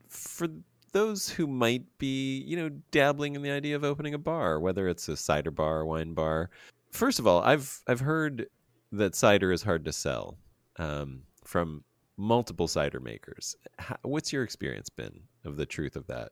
for 0.08 0.48
those 0.92 1.28
who 1.28 1.46
might 1.46 1.82
be, 1.98 2.38
you 2.42 2.56
know, 2.56 2.68
dabbling 2.90 3.34
in 3.34 3.42
the 3.42 3.50
idea 3.50 3.74
of 3.74 3.84
opening 3.84 4.14
a 4.14 4.18
bar, 4.18 4.60
whether 4.60 4.88
it's 4.88 5.08
a 5.08 5.16
cider 5.16 5.50
bar, 5.50 5.84
wine 5.84 6.14
bar. 6.14 6.50
First 6.92 7.18
of 7.18 7.26
all, 7.26 7.42
I've 7.42 7.82
I've 7.86 8.00
heard 8.00 8.46
that 8.92 9.14
cider 9.14 9.50
is 9.50 9.62
hard 9.62 9.84
to 9.86 9.92
sell 9.92 10.38
um, 10.76 11.22
from 11.44 11.82
multiple 12.16 12.68
cider 12.68 13.00
makers. 13.00 13.56
How, 13.78 13.96
what's 14.02 14.32
your 14.32 14.44
experience 14.44 14.88
been 14.88 15.20
of 15.44 15.56
the 15.56 15.66
truth 15.66 15.96
of 15.96 16.06
that, 16.06 16.30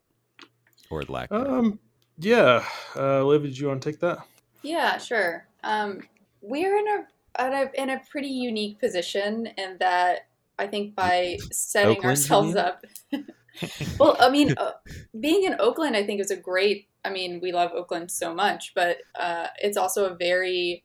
or 0.90 1.02
lack? 1.02 1.32
Um. 1.32 1.78
Yeah. 2.18 2.64
Uh, 2.94 3.24
Liv, 3.24 3.42
did 3.42 3.58
you 3.58 3.68
want 3.68 3.82
to 3.82 3.90
take 3.90 4.00
that? 4.00 4.18
Yeah, 4.62 4.98
sure. 4.98 5.46
Um, 5.64 6.00
we're 6.40 6.76
in 6.76 6.86
a, 7.38 7.70
in 7.74 7.90
a 7.90 8.00
pretty 8.10 8.28
unique 8.28 8.78
position 8.78 9.48
in 9.56 9.76
that 9.80 10.28
I 10.58 10.66
think 10.66 10.94
by 10.94 11.38
setting 11.52 11.98
Oakland, 11.98 12.10
ourselves 12.10 12.56
up. 12.56 12.84
well, 13.98 14.16
I 14.20 14.30
mean, 14.30 14.54
uh, 14.56 14.72
being 15.18 15.44
in 15.44 15.56
Oakland, 15.58 15.96
I 15.96 16.04
think 16.04 16.20
is 16.20 16.30
a 16.30 16.36
great. 16.36 16.88
I 17.04 17.10
mean, 17.10 17.40
we 17.42 17.50
love 17.52 17.72
Oakland 17.72 18.10
so 18.10 18.32
much, 18.32 18.72
but 18.74 18.98
uh, 19.18 19.48
it's 19.58 19.76
also 19.76 20.06
a 20.06 20.14
very, 20.14 20.84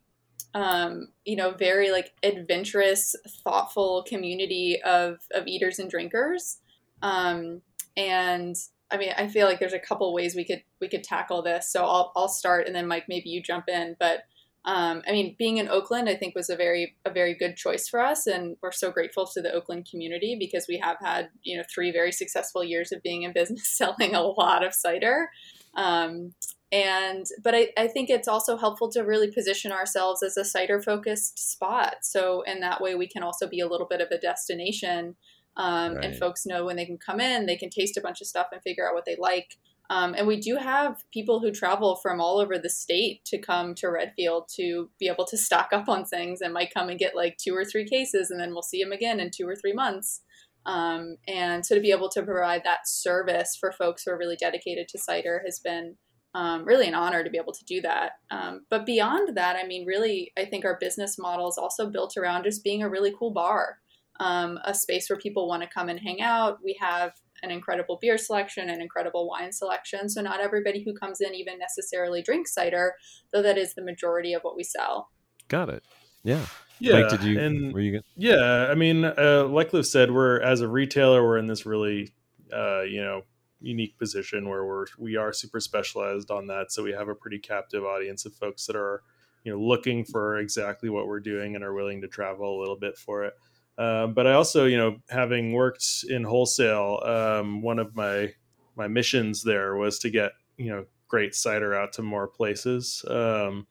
um, 0.56 1.10
you 1.26 1.36
know, 1.36 1.52
very 1.52 1.92
like 1.92 2.13
adventurous, 2.24 3.16
thoughtful 3.44 4.04
community 4.08 4.82
of 4.84 5.20
of 5.34 5.48
eaters 5.48 5.80
and 5.80 5.90
drinkers. 5.90 6.58
Um, 7.04 7.62
and 7.96 8.56
I 8.89 8.97
mean, 8.97 9.12
I 9.17 9.28
feel 9.28 9.47
like 9.47 9.60
there's 9.60 9.73
a 9.73 9.80
couple 9.80 10.13
ways 10.13 10.36
we 10.36 10.45
could 10.45 10.63
we 10.80 10.88
could 10.88 11.04
tackle 11.04 11.41
this. 11.41 11.71
So 11.71 11.84
I'll 11.86 12.12
I'll 12.15 12.30
start, 12.30 12.67
and 12.67 12.76
then 12.76 12.88
Mike, 12.88 13.06
maybe 13.08 13.30
you 13.30 13.41
jump 13.41 13.65
in. 13.67 13.95
But 14.00 14.23
um, 14.65 15.02
I 15.08 15.12
mean, 15.12 15.36
being 15.39 15.58
in 15.58 15.69
Oakland, 15.69 16.10
I 16.10 16.15
think 16.15 16.36
was 16.36 16.50
a 16.50 16.56
very 16.56 16.95
a 17.06 17.12
very 17.12 17.34
good 17.34 17.56
choice 17.56 17.88
for 17.88 18.00
us, 18.00 18.28
and 18.28 18.58
we're 18.62 18.71
so 18.71 18.91
grateful 18.91 19.26
to 19.28 19.41
the 19.41 19.54
Oakland 19.54 19.88
community 19.89 20.36
because 20.39 20.67
we 20.67 20.78
have 20.78 20.97
had 21.02 21.30
you 21.43 21.58
know 21.58 21.63
three 21.73 21.91
very 21.91 22.12
successful 22.12 22.63
years 22.63 22.91
of 22.91 23.02
being 23.04 23.23
in 23.23 23.34
business 23.34 23.69
selling 23.78 24.15
a 24.15 24.21
lot 24.21 24.65
of 24.65 24.73
cider. 24.73 25.30
Um, 25.76 26.34
and 26.71 27.26
but 27.41 27.56
I, 27.56 27.69
I 27.78 27.88
think 27.88 28.10
it's 28.10 28.28
also 28.28 28.58
helpful 28.58 28.89
to 28.91 29.02
really 29.02 29.32
position 29.32 29.71
ourselves 29.71 30.21
as 30.21 30.36
a 30.36 30.43
cider 30.43 30.82
focused 30.82 31.52
spot. 31.52 31.97
So 32.02 32.41
in 32.41 32.60
that 32.60 32.82
way, 32.82 32.95
we 32.95 33.08
can 33.08 33.23
also 33.23 33.47
be 33.47 33.62
a 33.62 33.67
little 33.67 33.88
bit 33.88 34.02
of 34.02 34.10
a 34.12 34.17
destination 34.17 35.15
um, 35.58 35.98
and 35.98 36.15
folks 36.15 36.46
know 36.46 36.65
when 36.65 36.76
they 36.76 36.86
can 36.86 36.98
come 36.98 37.20
in, 37.20 37.46
they 37.46 37.58
can 37.58 37.70
taste 37.70 37.98
a 37.98 38.02
bunch 38.02 38.22
of 38.22 38.28
stuff 38.28 38.48
and 38.52 38.62
figure 38.62 38.88
out 38.88 38.93
what 38.93 39.06
they 39.06 39.17
like. 39.20 39.58
Um, 39.89 40.15
and 40.15 40.28
we 40.28 40.39
do 40.39 40.58
have 40.58 41.04
people 41.12 41.39
who 41.39 41.50
travel 41.50 41.96
from 41.96 42.20
all 42.20 42.39
over 42.39 42.58
the 42.58 42.70
state 42.70 43.24
to 43.26 43.38
come 43.38 43.74
to 43.76 43.88
Redfield 43.88 44.50
to 44.56 44.89
be 45.00 45.08
able 45.08 45.26
to 45.26 45.38
stock 45.38 45.70
up 45.72 45.88
on 45.88 46.06
things 46.06 46.41
and 46.41 46.54
might 46.54 46.74
come 46.74 46.89
and 46.89 47.00
get 47.00 47.15
like 47.15 47.38
two 47.38 47.56
or 47.56 47.65
three 47.65 47.86
cases, 47.86 48.30
and 48.30 48.39
then 48.39 48.52
we'll 48.52 48.62
see 48.62 48.84
them 48.84 48.91
again 48.91 49.20
in 49.20 49.32
two 49.32 49.48
or 49.48 49.56
three 49.56 49.74
months. 49.74 50.22
Um, 50.65 51.15
and 51.28 51.65
so 51.65 51.76
to 51.76 51.82
be 51.82 51.91
able 51.91 52.10
to 52.10 52.22
provide 52.22 52.63
that 52.65 52.88
service 52.88 53.56
for 53.58 53.72
folks 53.72 54.04
who 54.04 54.12
are 54.12 54.17
really 54.17 54.36
dedicated 54.36 54.89
to 54.89 55.00
cider 55.00 55.41
has 55.46 55.60
been 55.60 55.96
um, 56.36 56.65
really 56.65 56.88
an 56.88 56.93
honor 56.93 57.24
to 57.24 57.30
be 57.30 57.38
able 57.38 57.54
to 57.54 57.65
do 57.65 57.80
that. 57.82 58.12
Um, 58.30 58.65
but 58.70 58.86
beyond 58.86 59.38
that, 59.38 59.56
I 59.56 59.65
mean, 59.65 59.86
really, 59.86 60.34
I 60.38 60.43
think 60.43 60.65
our 60.65 60.78
business 60.80 61.17
model 61.17 61.48
is 61.48 61.58
also 61.58 61.89
built 61.89 62.17
around 62.17 62.43
just 62.43 62.63
being 62.63 62.84
a 62.84 62.89
really 62.89 63.15
cool 63.17 63.32
bar 63.32 63.78
um, 64.19 64.60
a 64.63 64.73
space 64.73 65.10
where 65.10 65.19
people 65.19 65.47
want 65.47 65.63
to 65.63 65.69
come 65.69 65.89
and 65.89 65.99
hang 65.99 66.21
out. 66.21 66.60
We 66.63 66.77
have 66.80 67.13
an 67.43 67.51
incredible 67.51 67.97
beer 68.01 68.17
selection 68.17 68.69
and 68.69 68.82
incredible 68.82 69.27
wine 69.27 69.51
selection. 69.51 70.10
So 70.10 70.21
not 70.21 70.39
everybody 70.41 70.84
who 70.84 70.93
comes 70.93 71.21
in 71.21 71.36
even 71.36 71.60
necessarily 71.60 72.21
drinks 72.21 72.53
cider, 72.53 72.95
though 73.32 73.41
that 73.41 73.58
is 73.58 73.75
the 73.75 73.84
majority 73.84 74.34
of 74.34 74.41
what 74.41 74.56
we 74.56 74.63
sell. 74.63 75.10
Got 75.47 75.69
it. 75.69 75.84
Yeah. 76.23 76.45
Yeah. 76.80 77.01
Mike, 77.01 77.10
did 77.10 77.23
you? 77.23 77.39
And 77.39 77.73
were 77.73 77.80
you? 77.80 77.91
Gonna, 77.93 78.03
Yeah, 78.15 78.67
I 78.69 78.75
mean, 78.75 79.06
uh, 79.06 79.47
like 79.49 79.73
Liv 79.73 79.86
said, 79.86 80.12
we're 80.12 80.39
as 80.41 80.62
a 80.62 80.67
retailer, 80.67 81.23
we're 81.23 81.38
in 81.38 81.47
this 81.47 81.65
really, 81.65 82.13
uh, 82.53 82.82
you 82.82 83.01
know, 83.01 83.23
unique 83.60 83.97
position 83.97 84.47
where 84.47 84.65
we're 84.65 84.86
we 84.99 85.15
are 85.15 85.34
super 85.34 85.60
specialized 85.60 86.30
on 86.30 86.47
that. 86.47 86.71
So 86.71 86.84
we 86.84 86.91
have 86.91 87.08
a 87.08 87.15
pretty 87.15 87.39
captive 87.39 87.84
audience 87.84 88.25
of 88.25 88.36
folks 88.36 88.65
that 88.67 88.75
are, 88.75 89.01
you 89.43 89.51
know, 89.51 89.60
looking 89.60 90.06
for 90.06 90.38
exactly 90.38 90.89
what 90.89 91.08
we're 91.08 91.19
doing 91.19 91.56
and 91.56 91.63
are 91.63 91.73
willing 91.73 92.01
to 92.01 92.08
travel 92.08 92.58
a 92.58 92.60
little 92.60 92.77
bit 92.77 92.97
for 92.97 93.23
it. 93.23 93.34
Uh, 93.78 94.08
but 94.08 94.26
I 94.26 94.34
also, 94.34 94.66
you 94.66 94.78
know, 94.78 94.98
having 95.10 95.54
worked 95.54 96.06
in 96.10 96.24
wholesale, 96.24 97.00
um, 97.06 97.62
one 97.62 97.80
of 97.80 97.96
my 97.96 98.34
my 98.76 98.88
missions 98.88 99.44
there 99.44 99.76
was 99.76 100.00
to 100.00 100.10
get 100.10 100.32
you 100.58 100.70
know 100.70 100.86
great 101.08 101.34
cider 101.36 101.74
out 101.76 101.94
to 101.94 102.02
more 102.02 102.28
places. 102.28 103.04
Um, 103.08 103.68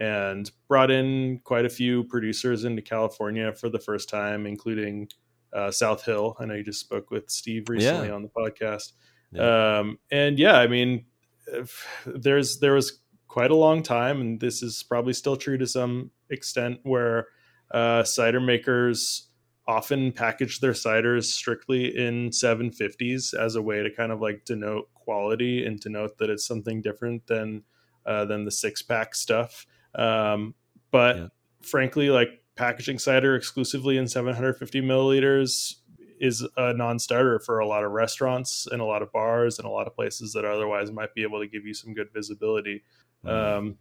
and 0.00 0.48
brought 0.68 0.92
in 0.92 1.40
quite 1.42 1.64
a 1.64 1.68
few 1.68 2.04
producers 2.04 2.62
into 2.64 2.80
California 2.80 3.52
for 3.52 3.68
the 3.68 3.80
first 3.80 4.08
time, 4.08 4.46
including 4.46 5.08
uh, 5.52 5.72
South 5.72 6.04
Hill. 6.04 6.36
I 6.38 6.44
know 6.44 6.54
you 6.54 6.62
just 6.62 6.78
spoke 6.78 7.10
with 7.10 7.28
Steve 7.28 7.68
recently 7.68 8.06
Yeah. 8.08 8.14
on 8.14 8.22
the 8.22 8.28
podcast. 8.28 8.92
Um, 9.36 9.98
and 10.12 10.38
yeah, 10.38 10.56
I 10.58 10.68
mean, 10.68 11.04
there's 12.06 12.60
there 12.60 12.74
was 12.74 13.00
quite 13.26 13.50
a 13.50 13.56
long 13.56 13.82
time, 13.82 14.20
and 14.20 14.40
this 14.40 14.62
is 14.62 14.82
probably 14.82 15.12
still 15.12 15.36
true 15.36 15.58
to 15.58 15.66
some 15.66 16.10
extent, 16.30 16.78
where 16.84 17.26
uh, 17.72 18.04
cider 18.04 18.40
makers 18.40 19.27
often 19.68 20.10
package 20.10 20.60
their 20.60 20.72
ciders 20.72 21.24
strictly 21.24 21.94
in 21.96 22.30
750s 22.30 23.34
as 23.34 23.54
a 23.54 23.62
way 23.62 23.82
to 23.82 23.90
kind 23.90 24.10
of 24.10 24.20
like 24.20 24.46
denote 24.46 24.88
quality 24.94 25.64
and 25.64 25.78
denote 25.78 26.16
that 26.18 26.30
it's 26.30 26.46
something 26.46 26.80
different 26.80 27.26
than 27.26 27.62
uh, 28.06 28.24
than 28.24 28.46
the 28.46 28.50
six 28.50 28.80
pack 28.80 29.14
stuff. 29.14 29.66
Um, 29.94 30.54
but 30.90 31.16
Yeah. 31.16 31.28
frankly, 31.60 32.08
like 32.08 32.42
packaging 32.56 32.98
cider 32.98 33.36
exclusively 33.36 33.98
in 33.98 34.08
750 34.08 34.80
milliliters 34.80 35.74
is 36.18 36.44
a 36.56 36.72
non-starter 36.72 37.38
for 37.38 37.58
a 37.58 37.66
lot 37.66 37.84
of 37.84 37.92
restaurants 37.92 38.66
and 38.66 38.80
a 38.80 38.84
lot 38.84 39.02
of 39.02 39.12
bars 39.12 39.58
and 39.58 39.68
a 39.68 39.70
lot 39.70 39.86
of 39.86 39.94
places 39.94 40.32
that 40.32 40.46
otherwise 40.46 40.90
might 40.90 41.14
be 41.14 41.22
able 41.22 41.38
to 41.38 41.46
give 41.46 41.66
you 41.66 41.74
some 41.74 41.92
good 41.92 42.08
visibility. 42.12 42.82
Mm. 43.24 43.58
Um, 43.58 43.78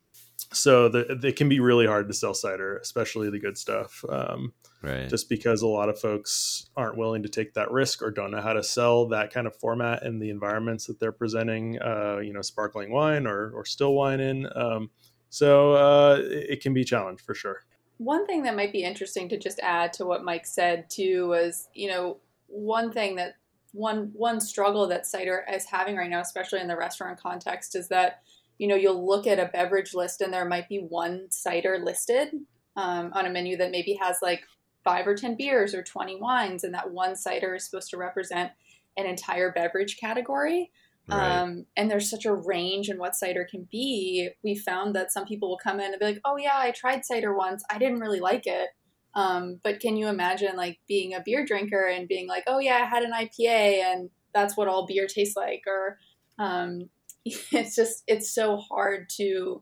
so 0.53 0.87
the, 0.89 1.19
it 1.23 1.35
can 1.35 1.49
be 1.49 1.59
really 1.59 1.87
hard 1.87 2.07
to 2.07 2.13
sell 2.13 2.33
cider, 2.33 2.77
especially 2.77 3.29
the 3.29 3.39
good 3.39 3.57
stuff, 3.57 4.03
um, 4.09 4.53
right. 4.81 5.09
just 5.09 5.29
because 5.29 5.61
a 5.61 5.67
lot 5.67 5.89
of 5.89 5.99
folks 5.99 6.69
aren't 6.77 6.97
willing 6.97 7.23
to 7.23 7.29
take 7.29 7.53
that 7.55 7.71
risk 7.71 8.01
or 8.01 8.11
don't 8.11 8.31
know 8.31 8.41
how 8.41 8.53
to 8.53 8.63
sell 8.63 9.07
that 9.07 9.33
kind 9.33 9.47
of 9.47 9.55
format 9.55 10.03
in 10.03 10.19
the 10.19 10.29
environments 10.29 10.85
that 10.85 10.99
they're 10.99 11.11
presenting, 11.11 11.79
uh, 11.81 12.19
you 12.19 12.33
know, 12.33 12.41
sparkling 12.41 12.91
wine 12.91 13.25
or, 13.25 13.51
or 13.51 13.65
still 13.65 13.93
wine 13.93 14.19
in. 14.19 14.47
Um, 14.55 14.89
so 15.29 15.73
uh, 15.73 16.19
it, 16.21 16.49
it 16.51 16.61
can 16.61 16.73
be 16.73 16.81
a 16.81 16.85
challenge 16.85 17.21
for 17.21 17.33
sure. 17.33 17.63
One 17.97 18.27
thing 18.27 18.43
that 18.43 18.55
might 18.55 18.71
be 18.71 18.83
interesting 18.83 19.27
to 19.29 19.37
just 19.37 19.59
add 19.59 19.91
to 19.93 20.05
what 20.05 20.23
Mike 20.23 20.45
said 20.45 20.89
too 20.89 21.29
was, 21.29 21.67
you 21.73 21.89
know, 21.89 22.17
one 22.47 22.91
thing 22.91 23.15
that 23.15 23.35
one 23.73 24.11
one 24.13 24.39
struggle 24.39 24.87
that 24.87 25.05
cider 25.05 25.45
is 25.51 25.65
having 25.65 25.95
right 25.95 26.09
now, 26.09 26.21
especially 26.21 26.59
in 26.59 26.67
the 26.67 26.77
restaurant 26.77 27.19
context, 27.19 27.75
is 27.75 27.87
that 27.89 28.21
you 28.57 28.67
know 28.67 28.75
you'll 28.75 29.05
look 29.05 29.27
at 29.27 29.39
a 29.39 29.49
beverage 29.51 29.93
list 29.93 30.21
and 30.21 30.33
there 30.33 30.45
might 30.45 30.69
be 30.69 30.79
one 30.79 31.27
cider 31.29 31.79
listed 31.83 32.29
um, 32.75 33.11
on 33.13 33.25
a 33.25 33.29
menu 33.29 33.57
that 33.57 33.71
maybe 33.71 33.97
has 34.01 34.17
like 34.21 34.43
five 34.83 35.07
or 35.07 35.15
ten 35.15 35.35
beers 35.35 35.73
or 35.73 35.83
twenty 35.83 36.15
wines, 36.15 36.63
and 36.63 36.73
that 36.73 36.91
one 36.91 37.15
cider 37.15 37.55
is 37.55 37.65
supposed 37.65 37.89
to 37.89 37.97
represent 37.97 38.51
an 38.95 39.05
entire 39.05 39.51
beverage 39.51 39.97
category. 39.99 40.71
right. 41.09 41.39
Um, 41.39 41.65
and 41.75 41.89
there's 41.89 42.09
such 42.09 42.25
a 42.25 42.33
range 42.33 42.89
in 42.89 42.97
what 42.97 43.15
cider 43.15 43.47
can 43.49 43.67
be. 43.71 44.29
We 44.43 44.55
found 44.55 44.95
that 44.95 45.11
some 45.11 45.25
people 45.25 45.49
will 45.49 45.57
come 45.57 45.79
in 45.79 45.91
and 45.91 45.99
be 45.99 46.05
like, 46.05 46.21
"Oh 46.25 46.37
yeah, 46.37 46.55
I 46.55 46.71
tried 46.71 47.05
cider 47.05 47.35
once. 47.35 47.63
I 47.69 47.77
didn't 47.77 47.99
really 47.99 48.19
like 48.19 48.47
it." 48.47 48.69
Um, 49.13 49.59
but 49.63 49.79
can 49.79 49.97
you 49.97 50.07
imagine 50.07 50.55
like 50.55 50.79
being 50.87 51.13
a 51.13 51.23
beer 51.25 51.45
drinker 51.45 51.87
and 51.87 52.07
being 52.07 52.27
like, 52.27 52.43
"Oh 52.47 52.59
yeah, 52.59 52.75
I 52.75 52.85
had 52.85 53.03
an 53.03 53.13
IPA, 53.13 53.83
and 53.83 54.09
that's 54.33 54.55
what 54.55 54.67
all 54.67 54.85
beer 54.85 55.07
tastes 55.07 55.35
like," 55.35 55.63
or 55.67 55.97
um, 56.39 56.89
it's 57.51 57.75
just 57.75 58.03
it's 58.07 58.33
so 58.33 58.57
hard 58.57 59.09
to 59.17 59.61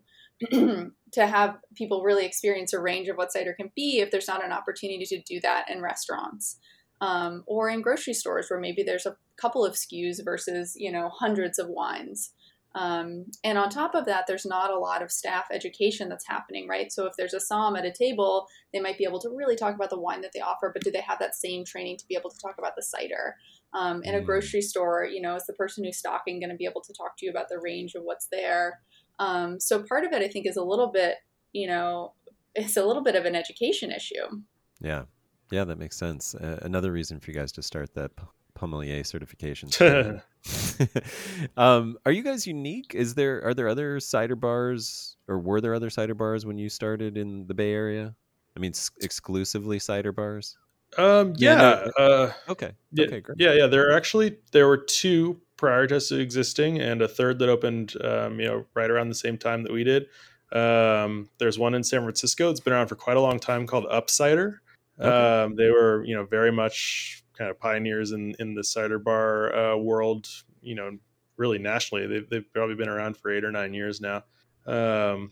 to 0.52 1.28
have 1.28 1.58
people 1.76 2.04
really 2.04 2.26
experience 2.26 2.74
a 2.74 2.80
range 2.80 3.08
of 3.08 3.16
what 3.16 3.32
cider 3.32 3.54
can 3.54 3.72
be 3.76 4.00
if 4.00 4.12
there's 4.12 4.28
not 4.28 4.44
an 4.44 4.52
opportunity 4.52 5.06
to 5.06 5.22
do 5.22 5.40
that 5.42 5.70
in 5.70 5.82
restaurants 5.82 6.58
um, 7.02 7.44
or 7.48 7.70
in 7.70 7.82
grocery 7.82 8.14
stores 8.14 8.48
where 8.50 8.60
maybe 8.60 8.84
there's 8.84 9.06
a 9.06 9.16
couple 9.38 9.66
of 9.66 9.76
SKUs 9.76 10.24
versus 10.24 10.74
you 10.76 10.92
know 10.92 11.10
hundreds 11.10 11.60
of 11.60 11.68
wines. 11.68 12.32
Um, 12.76 13.28
and 13.46 13.58
on 13.58 13.70
top 13.70 13.96
of 13.96 14.06
that, 14.06 14.26
there's 14.28 14.46
not 14.46 14.70
a 14.70 14.78
lot 14.78 15.02
of 15.02 15.10
staff 15.10 15.46
education 15.50 16.10
that's 16.10 16.28
happening, 16.28 16.68
right? 16.68 16.92
So 16.92 17.06
if 17.06 17.14
there's 17.18 17.34
a 17.34 17.40
som 17.40 17.78
at 17.78 17.86
a 17.86 17.92
table, 17.92 18.48
they 18.74 18.82
might 18.82 18.98
be 18.98 19.06
able 19.06 19.22
to 19.22 19.30
really 19.30 19.56
talk 19.56 19.76
about 19.76 19.90
the 19.90 20.00
wine 20.00 20.20
that 20.22 20.32
they 20.34 20.42
offer, 20.42 20.72
but 20.74 20.84
do 20.84 20.92
they 20.92 21.00
have 21.00 21.20
that 21.20 21.36
same 21.36 21.64
training 21.64 21.96
to 21.98 22.08
be 22.10 22.16
able 22.16 22.32
to 22.32 22.38
talk 22.38 22.56
about 22.58 22.76
the 22.76 22.84
cider? 22.84 23.36
Um, 23.76 24.02
in 24.04 24.16
a 24.16 24.20
Mm. 24.22 24.26
grocery 24.26 24.62
store, 24.62 25.04
you 25.06 25.22
know, 25.22 25.36
is 25.36 25.46
the 25.46 25.54
person 25.54 25.84
who's 25.84 25.98
stocking 25.98 26.40
going 26.40 26.50
to 26.50 26.56
be 26.56 26.66
able 26.66 26.82
to 26.82 26.94
talk 26.94 27.18
to 27.18 27.26
you 27.26 27.30
about 27.30 27.50
the 27.50 27.60
range 27.60 27.94
of 27.94 28.04
what's 28.04 28.28
there? 28.32 28.80
Um, 29.20 29.60
so 29.60 29.84
part 29.84 30.06
of 30.06 30.14
it, 30.14 30.22
I 30.22 30.30
think, 30.30 30.46
is 30.48 30.56
a 30.56 30.64
little 30.64 30.88
bit, 30.92 31.16
you 31.52 31.68
know, 31.68 32.14
it's 32.56 32.78
a 32.78 32.86
little 32.86 33.04
bit 33.04 33.16
of 33.16 33.26
an 33.26 33.36
education 33.36 33.92
issue. 33.92 34.28
Yeah, 34.80 35.04
yeah, 35.52 35.66
that 35.66 35.78
makes 35.78 35.98
sense. 35.98 36.36
Uh, 36.36 36.60
another 36.62 36.92
reason 36.94 37.20
for 37.20 37.32
you 37.32 37.38
guys 37.38 37.52
to 37.54 37.62
start 37.62 37.94
that 37.96 38.16
p- 38.16 38.24
Pommelier 38.56 39.04
certification. 39.04 39.70
um, 41.58 41.98
are 42.06 42.12
you 42.12 42.24
guys 42.24 42.48
unique? 42.48 42.94
Is 42.96 43.14
there 43.16 43.44
are 43.46 43.54
there 43.54 43.68
other 43.68 44.00
cider 44.00 44.36
bars, 44.36 45.18
or 45.28 45.40
were 45.40 45.60
there 45.60 45.74
other 45.74 45.90
cider 45.90 46.14
bars 46.16 46.46
when 46.46 46.58
you 46.58 46.70
started 46.70 47.18
in 47.18 47.48
the 47.48 47.54
Bay 47.54 47.72
Area? 47.74 48.16
I 48.56 48.60
mean, 48.62 48.72
s- 48.72 48.92
exclusively 49.02 49.80
cider 49.80 50.12
bars. 50.14 50.58
Um, 50.98 51.34
Yeah, 51.38 51.90
yeah, 51.98 52.04
uh, 52.04 52.34
Okay. 52.50 52.72
Yeah, 52.92 53.06
Okay. 53.06 53.20
Great. 53.22 53.38
yeah, 53.40 53.54
yeah. 53.54 53.68
There 53.68 53.90
are 53.90 53.94
actually 53.94 54.38
there 54.52 54.68
were 54.68 54.78
two 54.78 55.42
prior 55.58 55.88
to 55.88 56.20
existing, 56.20 56.80
and 56.80 57.02
a 57.02 57.08
third 57.08 57.40
that 57.40 57.50
opened, 57.50 57.94
um, 58.04 58.40
you 58.40 58.46
know, 58.48 58.66
right 58.74 58.90
around 58.90 59.10
the 59.10 59.16
same 59.16 59.38
time 59.38 59.64
that 59.64 59.72
we 59.72 59.84
did. 59.84 60.08
Um, 60.52 61.30
there's 61.38 61.58
one 61.58 61.74
in 61.74 61.84
San 61.84 62.02
Francisco. 62.02 62.50
It's 62.50 62.60
been 62.60 62.74
around 62.74 62.88
for 62.88 62.96
quite 62.96 63.18
a 63.18 63.22
long 63.22 63.40
time 63.40 63.66
called 63.68 63.86
Upcider. 63.86 64.58
Okay. 65.00 65.10
Um, 65.10 65.56
they 65.56 65.70
were, 65.70 66.04
you 66.06 66.16
know, 66.16 66.26
very 66.26 66.52
much 66.52 67.24
kind 67.38 67.50
of 67.50 67.60
pioneers 67.60 68.12
in 68.12 68.36
in 68.40 68.54
the 68.54 68.64
cider 68.64 69.00
bar 69.00 69.54
uh, 69.56 69.76
world. 69.78 70.28
You 70.62 70.76
know, 70.76 70.98
really 71.38 71.58
nationally, 71.58 72.08
they've 72.08 72.30
they've 72.30 72.54
probably 72.54 72.76
been 72.76 72.90
around 72.90 73.18
for 73.18 73.32
eight 73.32 73.44
or 73.44 73.52
nine 73.52 73.74
years 73.74 74.00
now. 74.00 74.24
Um, 74.66 75.32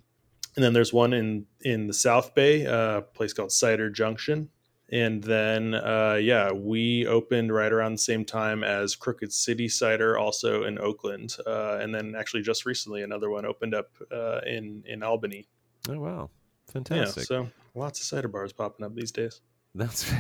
and 0.56 0.64
then 0.64 0.74
there's 0.74 0.94
one 0.94 1.14
in 1.14 1.46
in 1.62 1.88
the 1.88 1.94
South 1.94 2.36
Bay, 2.36 2.66
uh, 2.66 2.98
a 2.98 3.02
place 3.02 3.34
called 3.34 3.52
Cider 3.52 3.90
Junction 3.90 4.50
and 4.94 5.24
then 5.24 5.74
uh, 5.74 6.18
yeah 6.22 6.52
we 6.52 7.06
opened 7.08 7.52
right 7.54 7.74
around 7.74 7.94
the 7.94 7.98
same 7.98 8.24
time 8.24 8.64
as 8.64 8.96
crooked 8.96 9.34
city 9.34 9.68
cider 9.68 10.18
also 10.18 10.64
in 10.64 10.78
oakland 10.80 11.36
uh, 11.48 11.80
and 11.82 11.94
then 11.94 12.16
actually 12.16 12.42
just 12.42 12.66
recently 12.66 13.02
another 13.04 13.30
one 13.30 13.46
opened 13.46 13.74
up 13.74 13.90
uh, 14.12 14.40
in 14.46 14.84
in 14.86 15.04
albany 15.04 15.48
Oh 15.90 16.00
wow, 16.00 16.30
fantastic! 16.72 17.24
yeah 17.30 17.44
so 17.44 17.50
lots 17.76 18.00
of 18.00 18.06
cider 18.06 18.30
bars 18.30 18.54
popping 18.54 18.86
up 18.86 18.96
these 18.96 19.12
days 19.12 19.42
That's 19.76 20.12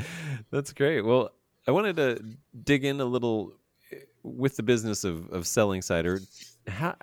that's 0.50 0.72
great. 0.72 1.02
Well, 1.02 1.30
I 1.66 1.72
wanted 1.72 1.96
to 1.96 2.22
dig 2.62 2.84
in 2.84 3.00
a 3.00 3.04
little 3.04 3.54
eh, 3.92 3.96
with 4.22 4.56
the 4.56 4.62
business 4.62 5.04
of, 5.04 5.28
of 5.30 5.46
selling 5.46 5.82
cider. 5.82 6.20
How 6.68 6.94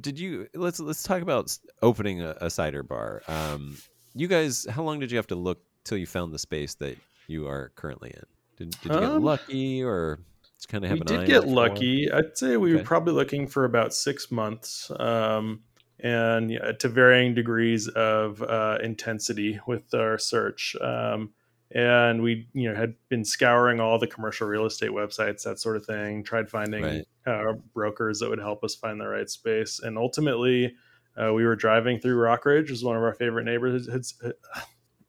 did 0.00 0.18
you? 0.18 0.48
Let's 0.54 0.80
let's 0.80 1.02
talk 1.02 1.22
about 1.22 1.56
opening 1.82 2.20
a, 2.20 2.36
a 2.40 2.50
cider 2.50 2.82
bar. 2.82 3.22
Um, 3.28 3.78
you 4.14 4.26
guys, 4.26 4.66
how 4.68 4.82
long 4.82 4.98
did 4.98 5.10
you 5.10 5.18
have 5.18 5.28
to 5.28 5.36
look 5.36 5.60
till 5.86 5.98
you 5.98 6.06
found 6.06 6.34
the 6.34 6.38
space 6.40 6.74
that 6.76 7.00
you 7.28 7.48
are 7.48 7.70
currently 7.76 8.10
in? 8.10 8.24
Did, 8.58 8.80
did 8.80 8.94
you 8.94 9.00
get 9.00 9.14
Um, 9.14 9.18
lucky, 9.18 9.82
or 9.84 10.20
just 10.58 10.68
kind 10.68 10.84
of 10.84 10.90
have 10.90 10.90
we 10.90 11.02
an 11.02 11.08
did 11.08 11.08
eye 11.08 11.26
get 11.26 11.42
out 11.42 11.50
for 11.50 11.62
a 11.62 11.66
while? 11.66 11.88
lucky 11.94 12.10
i'd 12.12 12.36
say 12.36 12.56
we 12.56 12.72
Okay. 12.72 12.76
were 12.76 12.84
probably 12.84 13.12
looking 13.12 13.46
for 13.46 13.64
about 13.64 13.92
six 13.94 14.30
months 14.30 14.90
um, 15.00 15.62
and 16.00 16.50
yeah, 16.50 16.72
to 16.72 16.88
varying 16.88 17.34
degrees 17.34 17.88
of 17.88 18.42
uh, 18.42 18.78
intensity 18.82 19.58
with 19.66 19.92
our 19.94 20.18
search 20.18 20.76
um, 20.80 21.32
and 21.72 22.22
we 22.22 22.48
you 22.52 22.68
know 22.70 22.76
had 22.78 22.94
been 23.08 23.24
scouring 23.24 23.80
all 23.80 23.98
the 23.98 24.06
commercial 24.06 24.46
real 24.46 24.66
estate 24.66 24.90
websites 24.90 25.42
that 25.42 25.58
sort 25.58 25.76
of 25.76 25.84
thing 25.84 26.22
tried 26.22 26.48
finding 26.48 26.84
Right. 26.84 27.04
uh, 27.26 27.54
brokers 27.74 28.20
that 28.20 28.30
would 28.30 28.38
help 28.38 28.62
us 28.62 28.74
find 28.76 29.00
the 29.00 29.06
right 29.06 29.28
space 29.30 29.80
and 29.80 29.98
ultimately 29.98 30.72
uh, 31.20 31.32
we 31.32 31.44
were 31.44 31.56
driving 31.56 31.98
through 31.98 32.16
rockridge 32.16 32.62
which 32.62 32.70
is 32.70 32.84
one 32.84 32.96
of 32.96 33.02
our 33.02 33.14
favorite 33.14 33.44
neighborhoods 33.44 33.88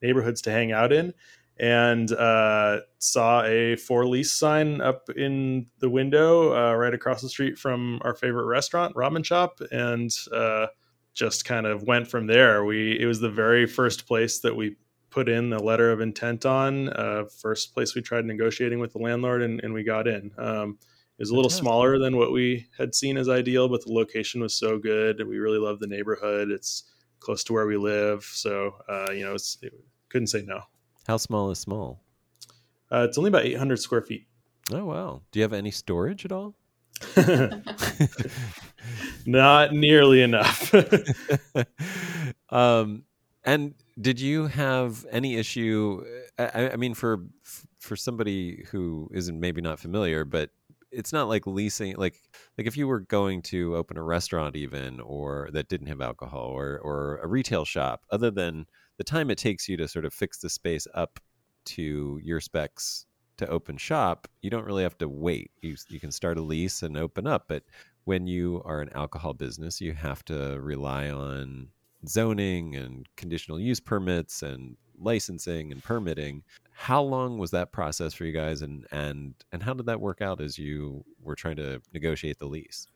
neighborhoods 0.02 0.42
to 0.44 0.52
hang 0.52 0.72
out 0.72 0.92
in 0.92 1.14
and 1.60 2.12
uh, 2.12 2.80
saw 3.00 3.44
a 3.44 3.76
for 3.76 4.06
lease 4.06 4.32
sign 4.32 4.80
up 4.82 5.10
in 5.16 5.66
the 5.80 5.90
window 5.90 6.54
uh, 6.54 6.76
right 6.76 6.94
across 6.94 7.22
the 7.22 7.30
street 7.30 7.58
from 7.58 8.00
our 8.04 8.14
favorite 8.14 8.46
restaurant, 8.46 8.96
Ramen 8.96 9.26
Shop, 9.26 9.60
and 9.72 10.12
uh, 10.32 10.68
just 11.14 11.46
kind 11.46 11.66
of 11.66 11.84
went 11.84 12.08
from 12.08 12.28
there. 12.28 12.64
We 12.64 13.00
it 13.00 13.06
was 13.06 13.20
the 13.20 13.30
very 13.30 13.66
first 13.66 14.08
place 14.08 14.40
that 14.42 14.56
we 14.56 14.76
put 15.10 15.30
in 15.30 15.50
the 15.50 15.60
letter 15.60 15.92
of 15.92 16.00
intent 16.00 16.46
on. 16.46 16.90
Uh, 16.90 17.26
first 17.42 17.74
place 17.74 17.96
we 17.96 18.02
tried 18.02 18.26
negotiating 18.26 18.80
with 18.80 18.94
the 18.94 19.00
landlord, 19.00 19.42
and, 19.42 19.60
and 19.64 19.74
we 19.74 19.84
got 19.84 20.08
in. 20.08 20.32
Um, 20.38 20.78
it 21.18 21.24
was 21.24 21.32
a 21.32 21.36
little 21.36 21.50
smaller 21.50 21.98
than 21.98 22.16
what 22.16 22.32
we 22.32 22.68
had 22.78 22.94
seen 22.94 23.18
as 23.18 23.28
ideal, 23.28 23.68
but 23.68 23.84
the 23.84 23.92
location 23.92 24.40
was 24.40 24.54
so 24.54 24.78
good. 24.78 25.28
We 25.28 25.40
really 25.40 25.58
love 25.58 25.80
the 25.80 25.88
neighborhood. 25.88 26.52
It's 26.52 26.84
close 27.20 27.44
to 27.46 27.54
where 27.54 27.68
we 27.68 27.78
live, 27.78 28.24
so 28.24 28.76
uh, 28.88 29.12
you 29.12 29.26
know, 29.26 29.34
it's, 29.34 29.58
it, 29.62 29.74
couldn't 30.10 30.28
say 30.28 30.44
no. 30.44 30.62
How 31.08 31.18
small 31.18 31.52
is 31.52 31.60
small? 31.60 32.02
Uh, 32.92 33.06
it's 33.08 33.18
only 33.18 33.30
about 33.30 33.46
800 33.46 33.78
square 33.80 34.02
feet. 34.02 34.28
Oh 34.72 34.86
wow. 34.86 35.22
Do 35.32 35.40
you 35.40 35.44
have 35.44 35.54
any 35.54 35.72
storage 35.72 36.26
at 36.26 36.32
all? 36.32 36.56
Not 39.26 39.74
nearly 39.74 40.22
enough. 40.22 40.74
um, 42.50 43.04
and 43.44 43.76
did 44.00 44.20
you 44.20 44.48
have 44.48 45.06
any 45.12 45.36
issue? 45.38 46.04
I, 46.38 46.72
I 46.72 46.76
mean, 46.76 46.94
for 46.94 47.24
for 47.80 47.96
somebody 47.96 48.66
who 48.72 49.10
isn't 49.14 49.40
maybe 49.40 49.62
not 49.62 49.80
familiar, 49.80 50.26
but 50.26 50.50
it's 50.92 51.14
not 51.14 51.28
like 51.28 51.48
leasing. 51.48 51.96
Like 51.96 52.16
like 52.58 52.68
if 52.68 52.78
you 52.78 52.88
were 52.88 53.00
going 53.00 53.42
to 53.44 53.76
open 53.76 53.98
a 53.98 54.04
restaurant, 54.04 54.56
even 54.56 55.00
or 55.00 55.50
that 55.54 55.68
didn't 55.70 55.88
have 55.88 56.02
alcohol, 56.02 56.48
or 56.48 56.80
or 56.80 57.18
a 57.18 57.28
retail 57.28 57.66
shop, 57.66 58.06
other 58.12 58.32
than 58.32 58.66
the 58.98 59.04
time 59.04 59.30
it 59.30 59.38
takes 59.38 59.68
you 59.70 59.78
to 59.78 59.88
sort 59.88 60.06
of 60.06 60.14
fix 60.14 60.40
the 60.40 60.50
space 60.50 60.88
up 60.94 61.20
to 61.66 62.20
your 62.24 62.40
specs 62.40 63.06
to 63.38 63.48
open 63.48 63.78
shop, 63.78 64.28
you 64.42 64.50
don't 64.50 64.66
really 64.66 64.84
have 64.84 64.98
to 65.00 65.10
wait. 65.10 65.52
You 65.62 65.76
you 65.90 66.00
can 66.00 66.12
start 66.12 66.38
a 66.38 66.42
lease 66.42 66.84
and 66.84 66.98
open 66.98 67.28
up, 67.28 67.46
but 67.48 67.64
when 68.06 68.26
you 68.26 68.62
are 68.66 68.82
an 68.82 68.90
alcohol 68.96 69.34
business, 69.34 69.82
you 69.82 69.94
have 69.94 70.24
to 70.26 70.60
rely 70.62 71.10
on 71.10 71.70
zoning 72.08 72.76
and 72.76 73.06
conditional 73.18 73.60
use 73.60 73.80
permits 73.80 74.42
and 74.44 74.78
licensing 74.98 75.72
and 75.72 75.84
permitting. 75.84 76.44
How 76.80 77.02
long 77.02 77.40
was 77.40 77.50
that 77.52 77.72
process 77.72 78.14
for 78.14 78.24
you 78.24 78.32
guys 78.32 78.62
and 78.62 78.86
and 78.92 79.34
and 79.52 79.64
how 79.64 79.74
did 79.74 79.88
that 79.88 80.00
work 80.00 80.22
out 80.22 80.40
as 80.40 80.60
you 80.60 81.04
were 81.20 81.34
trying 81.34 81.56
to 81.56 81.82
negotiate 81.92 82.38
the 82.38 82.46
lease? 82.46 82.88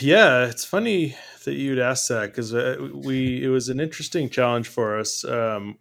Yeah, 0.00 0.46
it's 0.46 0.64
funny 0.64 1.14
that 1.44 1.54
you'd 1.54 1.78
ask 1.78 2.08
that 2.08 2.26
because 2.26 2.52
uh, 2.52 2.88
we 2.92 3.44
it 3.44 3.48
was 3.48 3.68
an 3.68 3.78
interesting 3.78 4.28
challenge 4.28 4.66
for 4.66 4.98
us 4.98 5.24
um, 5.24 5.78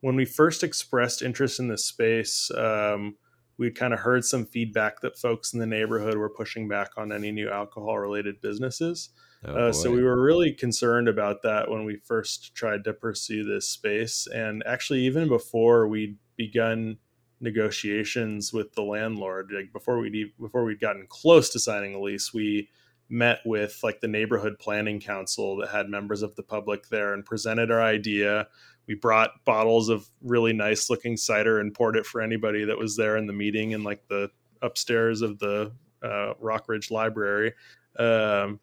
when 0.00 0.14
we 0.14 0.24
first 0.24 0.62
expressed 0.62 1.22
interest 1.22 1.58
in 1.58 1.66
this 1.66 1.84
space. 1.84 2.52
Um, 2.56 3.16
we'd 3.58 3.74
kind 3.74 3.92
of 3.92 3.98
heard 3.98 4.24
some 4.24 4.46
feedback 4.46 5.00
that 5.00 5.18
folks 5.18 5.52
in 5.52 5.58
the 5.58 5.66
neighborhood 5.66 6.16
were 6.16 6.30
pushing 6.30 6.68
back 6.68 6.90
on 6.96 7.10
any 7.10 7.32
new 7.32 7.50
alcohol 7.50 7.98
related 7.98 8.40
businesses. 8.40 9.10
Oh, 9.44 9.54
uh, 9.54 9.72
so 9.72 9.90
we 9.90 10.04
were 10.04 10.22
really 10.22 10.52
concerned 10.52 11.08
about 11.08 11.42
that 11.42 11.68
when 11.68 11.84
we 11.84 11.96
first 11.96 12.54
tried 12.54 12.84
to 12.84 12.92
pursue 12.92 13.42
this 13.42 13.68
space. 13.68 14.28
And 14.32 14.62
actually, 14.64 15.00
even 15.00 15.26
before 15.26 15.88
we'd 15.88 16.16
begun 16.36 16.98
negotiations 17.40 18.52
with 18.52 18.72
the 18.74 18.82
landlord, 18.82 19.50
like 19.54 19.72
before 19.72 19.98
we'd 19.98 20.32
before 20.40 20.64
we'd 20.64 20.80
gotten 20.80 21.06
close 21.08 21.50
to 21.50 21.58
signing 21.58 21.94
a 21.94 22.00
lease, 22.00 22.32
we 22.32 22.68
met 23.08 23.40
with 23.44 23.78
like 23.82 24.00
the 24.00 24.08
neighborhood 24.08 24.58
planning 24.58 24.98
council 24.98 25.56
that 25.56 25.68
had 25.68 25.88
members 25.88 26.22
of 26.22 26.34
the 26.36 26.42
public 26.42 26.88
there 26.88 27.12
and 27.12 27.26
presented 27.26 27.70
our 27.70 27.82
idea. 27.82 28.46
We 28.86 28.94
brought 28.94 29.44
bottles 29.44 29.88
of 29.90 30.08
really 30.22 30.52
nice 30.52 30.88
looking 30.88 31.16
cider 31.16 31.60
and 31.60 31.74
poured 31.74 31.96
it 31.96 32.06
for 32.06 32.20
anybody 32.20 32.64
that 32.64 32.78
was 32.78 32.96
there 32.96 33.16
in 33.16 33.26
the 33.26 33.32
meeting 33.32 33.72
in 33.72 33.84
like 33.84 34.06
the 34.08 34.30
upstairs 34.62 35.20
of 35.20 35.38
the 35.38 35.72
uh, 36.02 36.34
Rockridge 36.40 36.90
Library. 36.90 37.52
Um, 37.98 38.60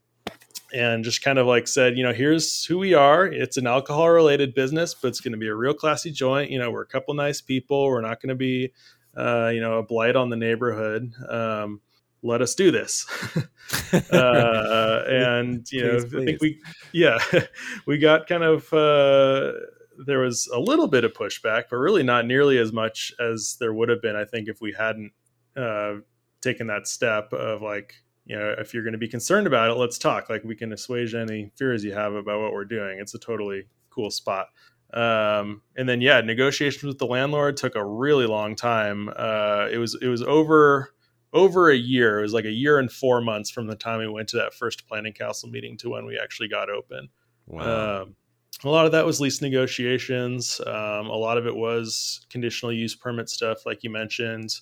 and 0.73 1.03
just 1.03 1.21
kind 1.21 1.39
of 1.39 1.47
like 1.47 1.67
said, 1.67 1.97
you 1.97 2.03
know, 2.03 2.13
here's 2.13 2.65
who 2.65 2.77
we 2.77 2.93
are. 2.93 3.25
It's 3.25 3.57
an 3.57 3.67
alcohol 3.67 4.09
related 4.09 4.53
business, 4.53 4.93
but 4.93 5.09
it's 5.09 5.21
going 5.21 5.31
to 5.31 5.37
be 5.37 5.47
a 5.47 5.55
real 5.55 5.73
classy 5.73 6.11
joint. 6.11 6.51
You 6.51 6.59
know, 6.59 6.71
we're 6.71 6.81
a 6.81 6.87
couple 6.87 7.13
nice 7.13 7.41
people. 7.41 7.87
We're 7.87 8.01
not 8.01 8.21
going 8.21 8.29
to 8.29 8.35
be, 8.35 8.71
uh, 9.15 9.51
you 9.53 9.61
know, 9.61 9.79
a 9.79 9.83
blight 9.83 10.15
on 10.15 10.29
the 10.29 10.35
neighborhood. 10.35 11.13
Um, 11.27 11.81
let 12.21 12.41
us 12.41 12.55
do 12.55 12.71
this. 12.71 13.05
uh, 14.11 15.03
and 15.07 15.65
you 15.71 15.83
know, 15.83 15.99
please, 15.99 16.05
please. 16.05 16.21
I 16.21 16.25
think 16.25 16.41
we, 16.41 16.61
yeah, 16.91 17.19
we 17.85 17.97
got 17.97 18.27
kind 18.27 18.43
of. 18.43 18.71
Uh, 18.73 19.53
there 20.05 20.19
was 20.19 20.47
a 20.53 20.59
little 20.59 20.87
bit 20.87 21.03
of 21.03 21.11
pushback, 21.13 21.65
but 21.69 21.75
really 21.75 22.03
not 22.03 22.25
nearly 22.25 22.57
as 22.57 22.71
much 22.71 23.13
as 23.19 23.57
there 23.59 23.73
would 23.73 23.89
have 23.89 24.01
been, 24.01 24.15
I 24.15 24.23
think, 24.23 24.47
if 24.47 24.61
we 24.61 24.71
hadn't 24.71 25.11
uh, 25.57 25.95
taken 26.41 26.67
that 26.67 26.87
step 26.87 27.33
of 27.33 27.61
like, 27.61 27.95
you 28.29 28.37
know, 28.37 28.53
if 28.59 28.75
you're 28.75 28.83
going 28.83 28.93
to 28.93 28.99
be 28.99 29.07
concerned 29.07 29.47
about 29.47 29.71
it, 29.71 29.73
let's 29.73 29.97
talk. 29.97 30.29
Like 30.29 30.43
we 30.43 30.55
can 30.55 30.71
assuage 30.71 31.15
any 31.15 31.51
fears 31.57 31.83
you 31.83 31.93
have 31.93 32.13
about 32.13 32.39
what 32.39 32.53
we're 32.53 32.63
doing. 32.63 32.99
It's 32.99 33.15
a 33.15 33.19
totally 33.19 33.63
cool 33.89 34.11
spot. 34.11 34.49
Um, 34.93 35.63
and 35.75 35.89
then 35.89 35.99
yeah, 35.99 36.21
negotiations 36.21 36.83
with 36.83 36.99
the 36.99 37.07
landlord 37.07 37.57
took 37.57 37.75
a 37.75 37.83
really 37.83 38.27
long 38.27 38.55
time. 38.55 39.09
Uh, 39.15 39.67
it 39.71 39.79
was 39.79 39.97
it 39.99 40.07
was 40.07 40.21
over 40.21 40.93
over 41.33 41.71
a 41.71 41.75
year. 41.75 42.19
It 42.19 42.21
was 42.21 42.33
like 42.33 42.45
a 42.45 42.51
year 42.51 42.77
and 42.77 42.91
four 42.91 43.19
months 43.19 43.49
from 43.49 43.65
the 43.65 43.75
time 43.75 43.97
we 43.97 44.07
went 44.07 44.29
to 44.29 44.37
that 44.37 44.53
first 44.53 44.87
planning 44.87 45.13
council 45.13 45.49
meeting 45.49 45.75
to 45.77 45.89
when 45.89 46.05
we 46.05 46.19
actually 46.21 46.49
got 46.49 46.69
open. 46.69 47.09
Wow. 47.47 48.01
Um, 48.03 48.15
a 48.63 48.69
lot 48.69 48.85
of 48.85 48.91
that 48.91 49.07
was 49.07 49.19
lease 49.19 49.41
negotiations. 49.41 50.61
Um, 50.67 51.07
a 51.07 51.17
lot 51.17 51.39
of 51.39 51.47
it 51.47 51.55
was 51.55 52.27
conditional 52.29 52.73
use 52.73 52.93
permit 52.93 53.29
stuff, 53.29 53.65
like 53.65 53.83
you 53.83 53.89
mentioned. 53.89 54.53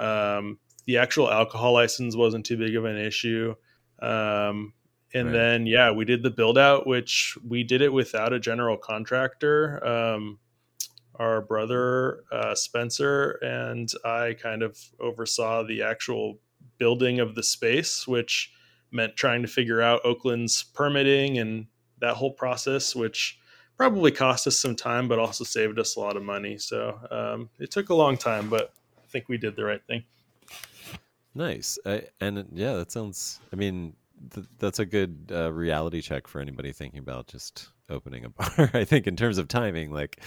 Um, 0.00 0.58
the 0.86 0.98
actual 0.98 1.30
alcohol 1.30 1.74
license 1.74 2.16
wasn't 2.16 2.46
too 2.46 2.56
big 2.56 2.76
of 2.76 2.84
an 2.84 2.96
issue. 2.96 3.54
Um, 4.00 4.72
and 5.14 5.26
right. 5.26 5.32
then, 5.32 5.66
yeah, 5.66 5.90
we 5.90 6.04
did 6.04 6.22
the 6.22 6.30
build 6.30 6.58
out, 6.58 6.86
which 6.86 7.36
we 7.46 7.64
did 7.64 7.82
it 7.82 7.92
without 7.92 8.32
a 8.32 8.40
general 8.40 8.76
contractor. 8.76 9.84
Um, 9.86 10.38
our 11.16 11.42
brother, 11.42 12.24
uh, 12.32 12.54
Spencer, 12.54 13.32
and 13.42 13.88
I 14.04 14.34
kind 14.40 14.62
of 14.62 14.78
oversaw 14.98 15.62
the 15.62 15.82
actual 15.82 16.38
building 16.78 17.20
of 17.20 17.34
the 17.34 17.42
space, 17.42 18.08
which 18.08 18.52
meant 18.90 19.16
trying 19.16 19.42
to 19.42 19.48
figure 19.48 19.82
out 19.82 20.04
Oakland's 20.04 20.62
permitting 20.62 21.38
and 21.38 21.66
that 22.00 22.14
whole 22.14 22.32
process, 22.32 22.96
which 22.96 23.38
probably 23.76 24.10
cost 24.10 24.46
us 24.46 24.58
some 24.58 24.74
time, 24.74 25.08
but 25.08 25.18
also 25.18 25.44
saved 25.44 25.78
us 25.78 25.96
a 25.96 26.00
lot 26.00 26.16
of 26.16 26.22
money. 26.22 26.58
So 26.58 26.98
um, 27.10 27.50
it 27.58 27.70
took 27.70 27.90
a 27.90 27.94
long 27.94 28.16
time, 28.16 28.48
but 28.48 28.72
I 28.98 29.06
think 29.08 29.28
we 29.28 29.36
did 29.36 29.56
the 29.56 29.64
right 29.64 29.84
thing. 29.86 30.04
Nice. 31.34 31.78
I, 31.86 32.04
and 32.20 32.46
yeah, 32.52 32.74
that 32.74 32.92
sounds, 32.92 33.40
I 33.52 33.56
mean, 33.56 33.94
th- 34.34 34.46
that's 34.58 34.78
a 34.78 34.86
good 34.86 35.30
uh, 35.32 35.52
reality 35.52 36.02
check 36.02 36.26
for 36.26 36.40
anybody 36.40 36.72
thinking 36.72 37.00
about 37.00 37.26
just 37.26 37.70
opening 37.88 38.24
a 38.24 38.28
bar. 38.30 38.70
I 38.74 38.84
think 38.84 39.06
in 39.06 39.16
terms 39.16 39.38
of 39.38 39.48
timing, 39.48 39.92
like, 39.92 40.22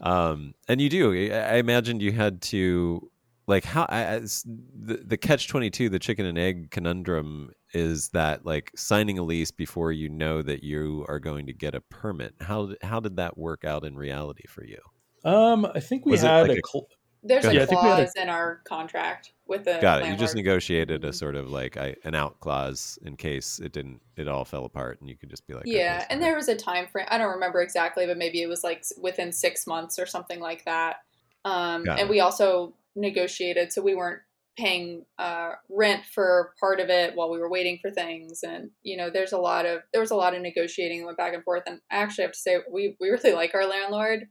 um, 0.00 0.54
and 0.68 0.80
you 0.80 0.88
do, 0.88 1.12
I, 1.12 1.36
I 1.36 1.54
imagined 1.56 2.02
you 2.02 2.12
had 2.12 2.40
to, 2.42 3.10
like, 3.46 3.64
how, 3.64 3.86
I, 3.88 4.20
the, 4.20 5.02
the 5.04 5.16
catch 5.16 5.48
22, 5.48 5.88
the 5.88 5.98
chicken 5.98 6.26
and 6.26 6.38
egg 6.38 6.70
conundrum 6.70 7.52
is 7.74 8.08
that 8.10 8.46
like 8.46 8.72
signing 8.76 9.18
a 9.18 9.22
lease 9.22 9.50
before 9.50 9.92
you 9.92 10.08
know 10.08 10.40
that 10.40 10.62
you 10.62 11.04
are 11.08 11.18
going 11.18 11.46
to 11.46 11.52
get 11.52 11.74
a 11.74 11.80
permit. 11.82 12.34
How, 12.40 12.70
how 12.82 13.00
did 13.00 13.16
that 13.16 13.36
work 13.36 13.64
out 13.64 13.84
in 13.84 13.96
reality 13.96 14.46
for 14.46 14.64
you? 14.64 14.78
Um, 15.24 15.66
I 15.74 15.80
think 15.80 16.06
we 16.06 16.12
Was 16.12 16.22
had 16.22 16.48
like 16.48 16.58
a, 16.58 16.66
cl- 16.66 16.88
there's 17.22 17.44
a 17.44 17.66
clause 17.66 18.12
a, 18.16 18.22
in 18.22 18.28
our 18.28 18.60
contract 18.64 19.32
with 19.46 19.64
the. 19.64 19.78
Got 19.80 20.02
it. 20.02 20.08
You 20.08 20.16
just 20.16 20.34
negotiated 20.34 21.04
a 21.04 21.12
sort 21.12 21.34
of 21.34 21.50
like 21.50 21.76
I, 21.76 21.96
an 22.04 22.14
out 22.14 22.38
clause 22.40 22.98
in 23.02 23.16
case 23.16 23.58
it 23.58 23.72
didn't, 23.72 24.00
it 24.16 24.28
all 24.28 24.44
fell 24.44 24.64
apart, 24.64 25.00
and 25.00 25.08
you 25.08 25.16
could 25.16 25.30
just 25.30 25.46
be 25.46 25.54
like. 25.54 25.64
Yeah, 25.66 26.04
and 26.10 26.22
there 26.22 26.36
was 26.36 26.48
a 26.48 26.56
time 26.56 26.86
frame. 26.86 27.06
I 27.08 27.18
don't 27.18 27.32
remember 27.32 27.60
exactly, 27.60 28.06
but 28.06 28.18
maybe 28.18 28.42
it 28.42 28.48
was 28.48 28.62
like 28.62 28.84
within 29.00 29.32
six 29.32 29.66
months 29.66 29.98
or 29.98 30.06
something 30.06 30.40
like 30.40 30.64
that. 30.64 30.96
Um, 31.44 31.88
and 31.88 32.00
it. 32.00 32.08
we 32.08 32.20
also 32.20 32.74
negotiated, 32.94 33.72
so 33.72 33.82
we 33.82 33.94
weren't 33.94 34.20
paying 34.58 35.04
uh, 35.18 35.52
rent 35.70 36.04
for 36.04 36.52
part 36.58 36.80
of 36.80 36.90
it 36.90 37.14
while 37.14 37.30
we 37.30 37.38
were 37.38 37.48
waiting 37.48 37.78
for 37.80 37.92
things 37.92 38.42
and 38.42 38.70
you 38.82 38.96
know 38.96 39.08
there's 39.08 39.32
a 39.32 39.38
lot 39.38 39.64
of 39.64 39.82
there 39.92 40.00
was 40.00 40.10
a 40.10 40.16
lot 40.16 40.34
of 40.34 40.42
negotiating 40.42 41.04
went 41.04 41.16
back 41.16 41.32
and 41.32 41.44
forth 41.44 41.62
and 41.66 41.80
i 41.92 41.96
actually 41.98 42.22
have 42.22 42.32
to 42.32 42.38
say 42.38 42.56
we, 42.70 42.96
we 43.00 43.08
really 43.08 43.32
like 43.34 43.54
our 43.54 43.66
landlord 43.66 44.26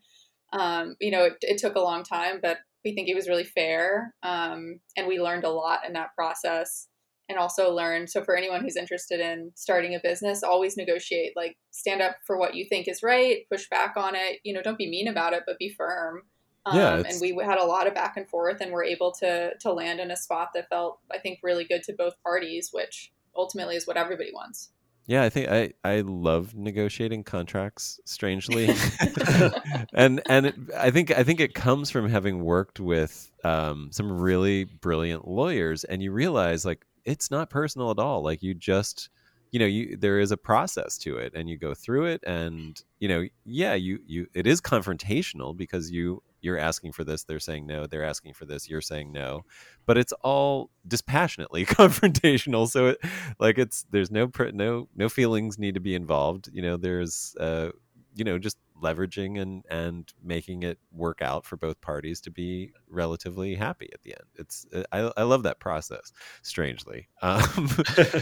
um, 0.52 0.95
you 1.00 1.12
know 1.12 1.23
it, 1.23 1.38
it 1.41 1.58
took 1.58 1.76
a 1.76 1.80
long 1.80 2.04
time 2.04 2.39
but 2.41 2.58
we 2.83 2.93
think 2.93 3.09
it 3.09 3.15
was 3.15 3.27
really 3.27 3.43
fair. 3.43 4.13
Um, 4.23 4.79
and 4.95 5.07
we 5.07 5.19
learned 5.19 5.43
a 5.43 5.49
lot 5.49 5.85
in 5.85 5.93
that 5.93 6.15
process 6.15 6.87
and 7.29 7.37
also 7.37 7.71
learned. 7.73 8.09
So, 8.09 8.23
for 8.23 8.35
anyone 8.35 8.61
who's 8.61 8.75
interested 8.75 9.19
in 9.19 9.51
starting 9.55 9.95
a 9.95 9.99
business, 10.01 10.43
always 10.43 10.77
negotiate, 10.77 11.33
like 11.35 11.57
stand 11.71 12.01
up 12.01 12.17
for 12.25 12.37
what 12.37 12.55
you 12.55 12.65
think 12.65 12.87
is 12.87 13.03
right, 13.03 13.39
push 13.51 13.67
back 13.69 13.95
on 13.97 14.15
it. 14.15 14.39
You 14.43 14.53
know, 14.53 14.61
don't 14.61 14.77
be 14.77 14.89
mean 14.89 15.07
about 15.07 15.33
it, 15.33 15.43
but 15.45 15.57
be 15.57 15.69
firm. 15.69 16.23
Um, 16.65 16.77
yeah, 16.77 16.95
and 16.95 17.21
we 17.21 17.35
had 17.43 17.59
a 17.59 17.65
lot 17.65 17.87
of 17.87 17.93
back 17.93 18.17
and 18.17 18.27
forth 18.27 18.59
and 18.59 18.71
were 18.71 18.83
able 18.83 19.11
to 19.19 19.51
to 19.57 19.71
land 19.71 19.99
in 19.99 20.11
a 20.11 20.17
spot 20.17 20.49
that 20.53 20.69
felt, 20.69 20.99
I 21.11 21.19
think, 21.19 21.39
really 21.43 21.65
good 21.65 21.83
to 21.83 21.93
both 21.97 22.21
parties, 22.23 22.69
which 22.71 23.11
ultimately 23.35 23.75
is 23.75 23.87
what 23.87 23.97
everybody 23.97 24.31
wants. 24.33 24.71
Yeah, 25.07 25.23
I 25.23 25.29
think 25.29 25.47
I 25.49 25.71
I 25.85 26.01
love 26.01 26.53
negotiating 26.53 27.23
contracts. 27.23 27.99
Strangely, 28.03 28.69
and 29.93 30.21
and 30.27 30.47
it, 30.47 30.55
I 30.77 30.91
think 30.91 31.11
I 31.11 31.23
think 31.23 31.39
it 31.39 31.53
comes 31.53 31.89
from 31.89 32.09
having 32.09 32.43
worked 32.43 32.81
with 32.81 33.31
um, 33.45 33.89
some 33.93 34.11
really 34.11 34.65
brilliant 34.65 35.25
lawyers, 35.25 35.85
and 35.85 36.03
you 36.03 36.11
realize 36.11 36.65
like 36.65 36.85
it's 37.05 37.31
not 37.31 37.49
personal 37.49 37.89
at 37.89 37.99
all. 37.99 38.21
Like 38.21 38.43
you 38.43 38.53
just 38.53 39.07
you 39.51 39.59
know 39.59 39.65
you 39.65 39.95
there 39.95 40.19
is 40.19 40.31
a 40.31 40.37
process 40.37 40.97
to 40.99 41.17
it 41.17 41.31
and 41.33 41.49
you 41.49 41.57
go 41.57 41.73
through 41.73 42.05
it 42.05 42.21
and 42.27 42.83
you 42.99 43.07
know 43.07 43.25
yeah 43.45 43.73
you 43.75 43.97
you 44.05 44.27
it 44.33 44.45
is 44.45 44.60
confrontational 44.60 45.55
because 45.55 45.89
you 45.89 46.21
you're 46.42 46.58
asking 46.58 46.92
for 46.92 47.04
this 47.04 47.23
they're 47.23 47.40
saying 47.40 47.65
no 47.65 47.85
they're 47.88 48.04
asking 48.04 48.33
for 48.33 48.46
this 48.46 48.69
you're 48.69 48.81
saying 48.81 49.12
no. 49.12 49.44
But 49.85 49.98
it's 49.98 50.13
all 50.21 50.69
dispassionately 50.88 51.65
confrontational 51.65 52.67
so 52.67 52.88
it 52.88 53.00
like 53.40 53.58
it's 53.58 53.85
there's 53.92 54.12
no 54.12 54.29
no 54.54 54.88
no 54.96 55.10
feelings 55.10 55.58
need 55.58 55.75
to 55.75 55.79
be 55.79 55.96
involved 55.96 56.50
you 56.52 56.62
know 56.62 56.77
there's 56.77 57.35
uh 57.40 57.69
you 58.17 58.23
know 58.23 58.38
just 58.38 58.58
leveraging 58.81 59.40
and 59.40 59.63
and 59.69 60.13
making 60.23 60.63
it 60.63 60.77
work 60.92 61.21
out 61.21 61.46
for 61.46 61.58
both 61.58 61.79
parties 61.81 62.21
to 62.21 62.31
be 62.31 62.71
relatively 62.90 63.56
happy 63.56 63.90
at 63.94 64.02
the 64.02 64.12
end. 64.12 64.27
It's 64.35 64.65
i, 64.92 65.12
I 65.17 65.23
love 65.23 65.44
that 65.44 65.60
process 65.60 66.12
strangely. 66.42 67.08
Um 67.21 67.69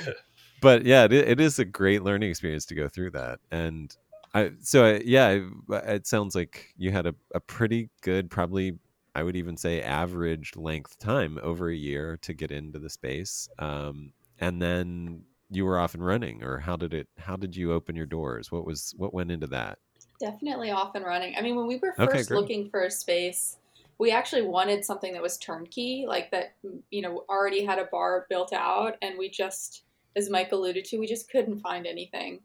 but 0.62 0.86
yeah 0.86 1.04
it, 1.04 1.12
it 1.12 1.40
is 1.40 1.60
a 1.60 1.66
great 1.66 2.02
learning 2.02 2.30
experience 2.30 2.66
to 2.66 2.76
go 2.76 2.88
through 2.88 3.12
that 3.12 3.40
and 3.52 3.96
I, 4.36 4.52
so 4.62 5.00
yeah, 5.04 5.40
it 5.70 6.06
sounds 6.06 6.36
like 6.36 6.74
you 6.76 6.92
had 6.92 7.08
a, 7.08 7.16
a 7.34 7.40
pretty 7.40 7.90
good, 8.02 8.30
probably 8.30 8.78
I 9.16 9.24
would 9.24 9.38
even 9.38 9.56
say 9.56 9.82
average 9.82 10.58
length 10.58 11.00
time 11.00 11.40
over 11.42 11.70
a 11.70 11.76
year 11.76 12.18
to 12.24 12.34
get 12.34 12.52
into 12.52 12.78
the 12.78 12.90
space, 12.90 13.48
um, 13.60 14.12
and 14.42 14.62
then 14.62 15.24
you 15.50 15.64
were 15.64 15.80
off 15.80 15.94
and 15.94 16.06
running. 16.06 16.44
Or 16.44 16.60
how 16.60 16.76
did 16.76 16.94
it? 16.94 17.08
How 17.18 17.38
did 17.38 17.56
you 17.56 17.72
open 17.72 17.96
your 17.96 18.06
doors? 18.06 18.52
What 18.52 18.66
was 18.66 18.94
what 18.98 19.14
went 19.14 19.32
into 19.32 19.48
that? 19.48 19.80
Definitely 20.20 20.70
off 20.72 20.96
and 20.96 21.06
running. 21.06 21.36
I 21.38 21.42
mean, 21.42 21.56
when 21.56 21.68
we 21.68 21.78
were 21.78 21.94
first 21.94 22.30
okay, 22.30 22.36
looking 22.36 22.70
for 22.70 22.84
a 22.84 22.92
space, 22.92 23.56
we 24.00 24.12
actually 24.12 24.42
wanted 24.42 24.84
something 24.84 25.14
that 25.14 25.22
was 25.22 25.38
turnkey, 25.38 26.04
like 26.08 26.30
that, 26.32 26.56
you 26.92 27.02
know, 27.02 27.24
already 27.30 27.64
had 27.64 27.80
a 27.80 27.86
bar 27.86 28.26
built 28.30 28.52
out. 28.52 28.98
And 29.02 29.18
we 29.18 29.30
just, 29.30 29.84
as 30.18 30.30
Mike 30.30 30.52
alluded 30.52 30.84
to, 30.86 30.98
we 30.98 31.08
just 31.08 31.30
couldn't 31.30 31.62
find 31.62 31.88
anything 31.88 32.42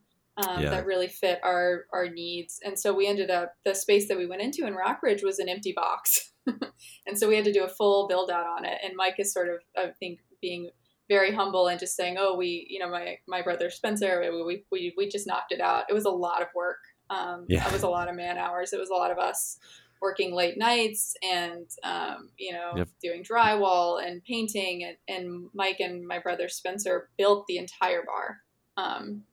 um, 0.46 0.62
Yeah. 0.62 0.70
that 0.70 0.86
really 0.86 1.08
fit 1.08 1.40
our, 1.42 1.84
our 1.92 2.08
needs. 2.08 2.60
And 2.64 2.78
so 2.78 2.92
we 2.94 3.06
ended 3.06 3.30
up, 3.30 3.54
the 3.64 3.74
space 3.74 4.08
that 4.08 4.18
we 4.18 4.26
went 4.26 4.42
into 4.42 4.66
in 4.66 4.74
Rockridge 4.74 5.22
was 5.22 5.38
an 5.38 5.48
empty 5.48 5.72
box. 5.74 6.32
and 6.46 7.16
so 7.18 7.28
we 7.28 7.36
had 7.36 7.44
to 7.44 7.52
do 7.52 7.64
a 7.64 7.68
full 7.68 8.08
build 8.08 8.30
out 8.30 8.46
on 8.46 8.64
it. 8.64 8.78
And 8.84 8.94
Mike 8.96 9.16
is 9.18 9.32
sort 9.32 9.48
of, 9.48 9.56
I 9.76 9.90
think, 9.98 10.20
being 10.40 10.70
very 11.08 11.32
humble 11.34 11.66
and 11.68 11.78
just 11.80 11.96
saying, 11.96 12.16
oh, 12.18 12.36
we, 12.36 12.66
you 12.70 12.78
know, 12.78 12.90
my, 12.90 13.18
my 13.26 13.42
brother 13.42 13.68
Spencer, 13.70 14.20
we, 14.46 14.64
we, 14.70 14.94
we 14.96 15.08
just 15.08 15.26
knocked 15.26 15.52
it 15.52 15.60
out. 15.60 15.84
It 15.88 15.94
was 15.94 16.04
a 16.04 16.10
lot 16.10 16.40
of 16.42 16.48
work. 16.54 16.78
Um, 17.10 17.46
Yeah. 17.48 17.66
It 17.66 17.72
was 17.72 17.82
a 17.82 17.88
lot 17.88 18.08
of 18.08 18.14
man 18.14 18.38
hours. 18.38 18.72
It 18.72 18.78
was 18.78 18.90
a 18.90 18.94
lot 18.94 19.10
of 19.10 19.18
us 19.18 19.58
working 20.00 20.34
late 20.34 20.56
nights 20.56 21.14
and 21.22 21.66
um, 21.82 22.30
you 22.38 22.52
know 22.52 22.72
Yep. 22.76 22.88
doing 23.02 23.22
drywall 23.22 24.02
and 24.02 24.24
painting 24.24 24.82
and, 24.84 24.96
and 25.14 25.50
mike 25.52 25.76
and 25.80 26.06
my 26.06 26.18
brother 26.18 26.48
spencer 26.48 27.10
built 27.18 27.44
the 27.46 27.58
entire 27.58 28.02
bar 28.06 28.38
um, 28.78 29.24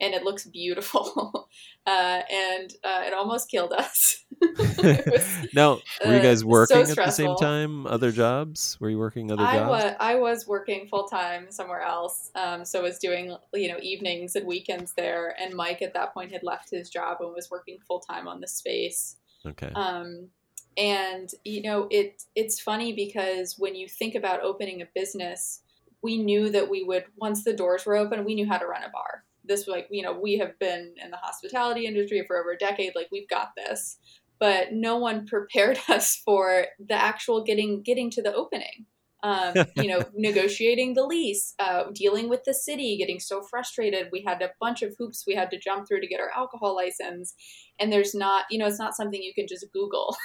and 0.00 0.14
it 0.14 0.22
looks 0.22 0.46
beautiful 0.46 1.48
uh, 1.86 2.20
and 2.30 2.74
uh, 2.84 3.02
it 3.06 3.12
almost 3.12 3.50
killed 3.50 3.72
us 3.72 4.24
was- 4.58 5.46
now, 5.54 5.78
were 6.04 6.12
you 6.12 6.18
uh, 6.18 6.22
guys 6.22 6.40
so 6.40 6.46
working 6.46 6.78
at 6.78 6.96
the 6.96 7.10
same 7.10 7.36
time? 7.36 7.86
Other 7.86 8.12
jobs? 8.12 8.76
Were 8.80 8.90
you 8.90 8.98
working 8.98 9.30
other 9.30 9.42
I 9.42 9.56
jobs? 9.56 9.68
was 9.68 9.94
I 10.00 10.14
was 10.16 10.46
working 10.46 10.88
full 10.88 11.08
time 11.08 11.50
somewhere 11.50 11.80
else, 11.80 12.30
um, 12.34 12.64
so 12.64 12.82
was 12.82 12.98
doing 12.98 13.34
you 13.54 13.68
know 13.68 13.78
evenings 13.80 14.36
and 14.36 14.46
weekends 14.46 14.92
there. 14.94 15.34
And 15.40 15.54
Mike 15.54 15.80
at 15.80 15.94
that 15.94 16.12
point 16.12 16.32
had 16.32 16.42
left 16.42 16.70
his 16.70 16.90
job 16.90 17.18
and 17.20 17.32
was 17.32 17.50
working 17.50 17.78
full 17.86 18.00
time 18.00 18.28
on 18.28 18.40
the 18.40 18.48
space. 18.48 19.16
Okay. 19.46 19.70
Um, 19.74 20.28
and 20.76 21.30
you 21.44 21.62
know, 21.62 21.86
it 21.90 22.22
it's 22.34 22.60
funny 22.60 22.92
because 22.92 23.56
when 23.58 23.74
you 23.74 23.88
think 23.88 24.14
about 24.14 24.42
opening 24.42 24.82
a 24.82 24.86
business, 24.94 25.62
we 26.02 26.18
knew 26.18 26.50
that 26.50 26.68
we 26.68 26.82
would 26.82 27.04
once 27.16 27.44
the 27.44 27.54
doors 27.54 27.86
were 27.86 27.96
open, 27.96 28.24
we 28.24 28.34
knew 28.34 28.46
how 28.46 28.58
to 28.58 28.66
run 28.66 28.82
a 28.82 28.90
bar. 28.90 29.24
This 29.46 29.66
like 29.68 29.88
you 29.90 30.02
know 30.02 30.18
we 30.18 30.38
have 30.38 30.58
been 30.58 30.94
in 31.02 31.10
the 31.10 31.16
hospitality 31.16 31.86
industry 31.86 32.24
for 32.26 32.38
over 32.38 32.52
a 32.52 32.58
decade. 32.58 32.94
Like 32.94 33.08
we've 33.12 33.28
got 33.28 33.50
this, 33.56 33.98
but 34.38 34.72
no 34.72 34.96
one 34.98 35.26
prepared 35.26 35.78
us 35.88 36.20
for 36.24 36.66
the 36.78 36.94
actual 36.94 37.44
getting 37.44 37.82
getting 37.82 38.10
to 38.10 38.22
the 38.22 38.34
opening. 38.34 38.86
Um, 39.22 39.54
you 39.76 39.88
know, 39.88 40.02
negotiating 40.14 40.94
the 40.94 41.04
lease, 41.04 41.54
uh, 41.58 41.84
dealing 41.92 42.28
with 42.28 42.44
the 42.44 42.54
city, 42.54 42.96
getting 42.98 43.18
so 43.18 43.42
frustrated. 43.42 44.08
We 44.12 44.22
had 44.26 44.42
a 44.42 44.50
bunch 44.60 44.82
of 44.82 44.94
hoops 44.98 45.24
we 45.26 45.34
had 45.34 45.50
to 45.50 45.58
jump 45.58 45.88
through 45.88 46.00
to 46.00 46.06
get 46.06 46.20
our 46.20 46.30
alcohol 46.36 46.76
license 46.76 47.34
and 47.78 47.92
there's 47.92 48.14
not 48.14 48.44
you 48.50 48.58
know 48.58 48.66
it's 48.66 48.78
not 48.78 48.96
something 48.96 49.22
you 49.22 49.34
can 49.34 49.46
just 49.46 49.66
google 49.72 50.16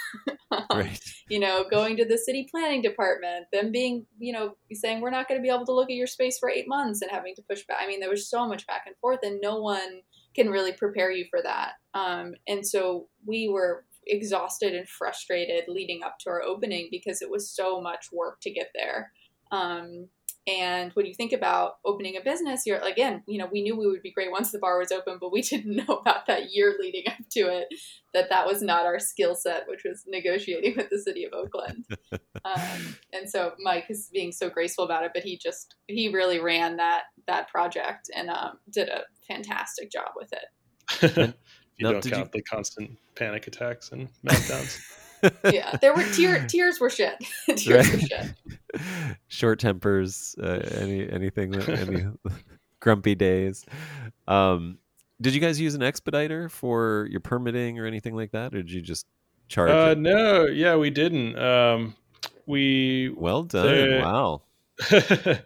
Um, 0.51 0.65
right. 0.73 0.99
you 1.29 1.39
know 1.39 1.65
going 1.69 1.97
to 1.97 2.05
the 2.05 2.17
city 2.17 2.47
planning 2.49 2.81
department 2.81 3.45
them 3.51 3.71
being 3.71 4.05
you 4.19 4.33
know 4.33 4.55
saying 4.73 5.01
we're 5.01 5.09
not 5.09 5.27
going 5.27 5.39
to 5.39 5.43
be 5.43 5.53
able 5.53 5.65
to 5.65 5.73
look 5.73 5.89
at 5.89 5.95
your 5.95 6.07
space 6.07 6.37
for 6.39 6.49
eight 6.49 6.67
months 6.67 7.01
and 7.01 7.11
having 7.11 7.35
to 7.35 7.43
push 7.49 7.63
back 7.67 7.77
i 7.81 7.87
mean 7.87 7.99
there 7.99 8.09
was 8.09 8.29
so 8.29 8.47
much 8.47 8.65
back 8.67 8.83
and 8.85 8.95
forth 9.01 9.19
and 9.23 9.39
no 9.41 9.59
one 9.59 10.01
can 10.35 10.49
really 10.49 10.73
prepare 10.73 11.11
you 11.11 11.25
for 11.29 11.41
that 11.41 11.73
um, 11.93 12.33
and 12.47 12.65
so 12.65 13.07
we 13.25 13.49
were 13.49 13.85
exhausted 14.12 14.76
and 14.76 14.88
frustrated 14.88 15.64
leading 15.68 16.03
up 16.03 16.18
to 16.20 16.30
our 16.30 16.43
opening 16.43 16.88
because 16.91 17.22
it 17.22 17.30
was 17.30 17.49
so 17.49 17.82
much 17.82 18.07
work 18.12 18.39
to 18.41 18.51
get 18.51 18.70
there 18.76 19.12
um, 19.51 20.07
and 20.47 20.91
when 20.93 21.05
you 21.05 21.14
think 21.14 21.34
about 21.34 21.74
opening 21.86 22.18
a 22.18 22.22
business, 22.22 22.66
you're 22.66 22.80
again, 22.80 23.22
you 23.28 23.38
know, 23.38 23.47
we 23.51 23.62
knew 23.62 23.76
we 23.76 23.86
would 23.86 24.01
be 24.01 24.12
great 24.12 24.32
once 24.32 24.51
the 24.51 24.57
bar 24.57 24.80
was 24.80 24.91
open, 24.91 25.18
but 25.22 25.32
we 25.32 25.41
didn't 25.41 25.76
know 25.76 25.97
about 25.97 26.26
that 26.26 26.51
year 26.51 26.76
leading 26.80 27.03
up 27.07 27.18
to 27.32 27.41
it 27.41 27.68
that 28.14 28.30
that 28.30 28.47
was 28.47 28.62
not 28.62 28.86
our 28.86 28.97
skill 28.97 29.36
set, 29.36 29.68
which 29.68 29.84
was 29.86 30.03
negotiating 30.07 30.74
with 30.76 30.89
the 30.89 30.99
city 30.99 31.26
of 31.26 31.34
Oakland. 31.34 31.86
um, 32.45 32.95
and 33.14 33.30
so 33.30 33.53
Mike 33.59 33.86
is 33.89 34.09
being 34.12 34.32
so 34.32 34.49
graceful 34.49 34.84
about 34.84 35.03
it, 35.03 35.12
but 35.14 35.24
he 35.24 35.38
just 35.38 35.76
he 35.88 36.09
really 36.09 36.39
ran 36.39 36.78
that 36.78 37.03
that 37.28 37.47
project 37.49 38.09
and 38.16 38.30
um, 38.30 38.57
did 38.72 38.89
a 38.89 39.03
fantastic 39.28 39.91
job 39.91 40.09
with 40.16 40.34
it. 40.34 41.36
if 41.82 41.88
you 41.88 41.88
Now, 41.88 41.91
don't 41.93 42.03
did 42.03 42.09
you- 42.11 42.15
count 42.17 42.32
the 42.32 42.41
constant 42.43 42.97
panic 43.15 43.47
attacks 43.47 43.91
and 43.91 44.07
meltdowns. 44.25 44.79
Yeah, 45.53 45.77
there 45.79 45.93
were 45.95 46.01
tear, 46.15 46.47
tears 46.47 46.79
were 46.79 46.89
shed. 46.89 47.15
tears 47.55 47.91
were 47.91 47.97
Right. 47.97 48.07
shed. 48.09 48.36
Short 49.27 49.59
tempers, 49.59 50.36
uh, 50.41 50.67
any 50.79 51.07
anything, 51.07 51.53
any 51.69 52.07
grumpy 52.79 53.13
days. 53.13 53.63
Um, 54.27 54.79
did 55.21 55.36
you 55.36 55.39
guys 55.39 55.61
use 55.61 55.75
an 55.75 55.84
expediter 55.84 56.49
for 56.49 57.07
your 57.11 57.19
permitting 57.19 57.77
or 57.77 57.86
anything 57.86 58.15
like 58.15 58.32
that, 58.32 58.55
or 58.55 58.63
did 58.63 58.71
you 58.71 58.82
just 58.82 59.05
charge? 59.47 59.69
uh, 59.69 59.91
it? 59.91 59.99
no, 59.99 60.45
yeah, 60.47 60.75
we 60.75 60.89
didn't. 60.89 61.38
Um, 61.38 61.95
we 62.47 63.09
Well 63.15 63.43
done! 63.43 63.67
the- 63.67 63.99
wow. 64.01 64.41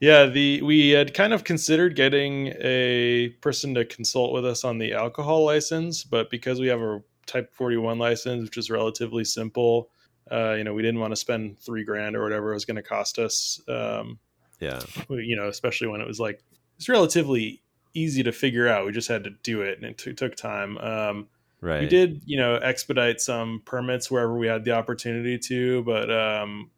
yeah, 0.00 0.26
the 0.26 0.60
we 0.62 0.90
had 0.90 1.14
kind 1.14 1.32
of 1.32 1.44
considered 1.44 1.94
getting 1.96 2.52
a 2.60 3.28
person 3.40 3.74
to 3.74 3.84
consult 3.84 4.32
with 4.32 4.44
us 4.44 4.64
on 4.64 4.78
the 4.78 4.92
alcohol 4.92 5.44
license, 5.44 6.04
but 6.04 6.30
because 6.30 6.60
we 6.60 6.66
have 6.68 6.80
a 6.80 7.02
Type 7.26 7.54
41 7.54 7.98
license, 7.98 8.42
which 8.42 8.58
is 8.58 8.68
relatively 8.68 9.24
simple, 9.24 9.90
uh, 10.30 10.54
you 10.54 10.64
know, 10.64 10.74
we 10.74 10.82
didn't 10.82 11.00
want 11.00 11.12
to 11.12 11.16
spend 11.16 11.58
three 11.60 11.84
grand 11.84 12.16
or 12.16 12.22
whatever 12.22 12.50
it 12.50 12.54
was 12.54 12.64
going 12.64 12.76
to 12.76 12.82
cost 12.82 13.18
us. 13.18 13.60
Um, 13.68 14.18
Yeah. 14.58 14.80
you 15.08 15.36
know, 15.36 15.48
especially 15.48 15.86
when 15.86 16.00
it 16.00 16.06
was 16.06 16.18
like 16.18 16.42
it's 16.76 16.88
relatively 16.88 17.62
easy 17.94 18.22
to 18.24 18.32
figure 18.32 18.66
out. 18.68 18.84
We 18.86 18.92
just 18.92 19.08
had 19.08 19.24
to 19.24 19.30
do 19.30 19.62
it, 19.62 19.78
and 19.78 19.86
it 19.86 19.98
t- 19.98 20.12
took 20.14 20.34
time. 20.34 20.78
Um, 20.78 21.28
Right. 21.60 21.82
we 21.82 21.86
did, 21.86 22.22
you 22.26 22.36
know, 22.38 22.56
expedite 22.56 23.20
some 23.20 23.62
permits 23.64 24.10
wherever 24.10 24.36
we 24.36 24.48
had 24.48 24.64
the 24.64 24.72
opportunity 24.72 25.38
to, 25.38 25.84
but 25.84 26.10
um, 26.10 26.72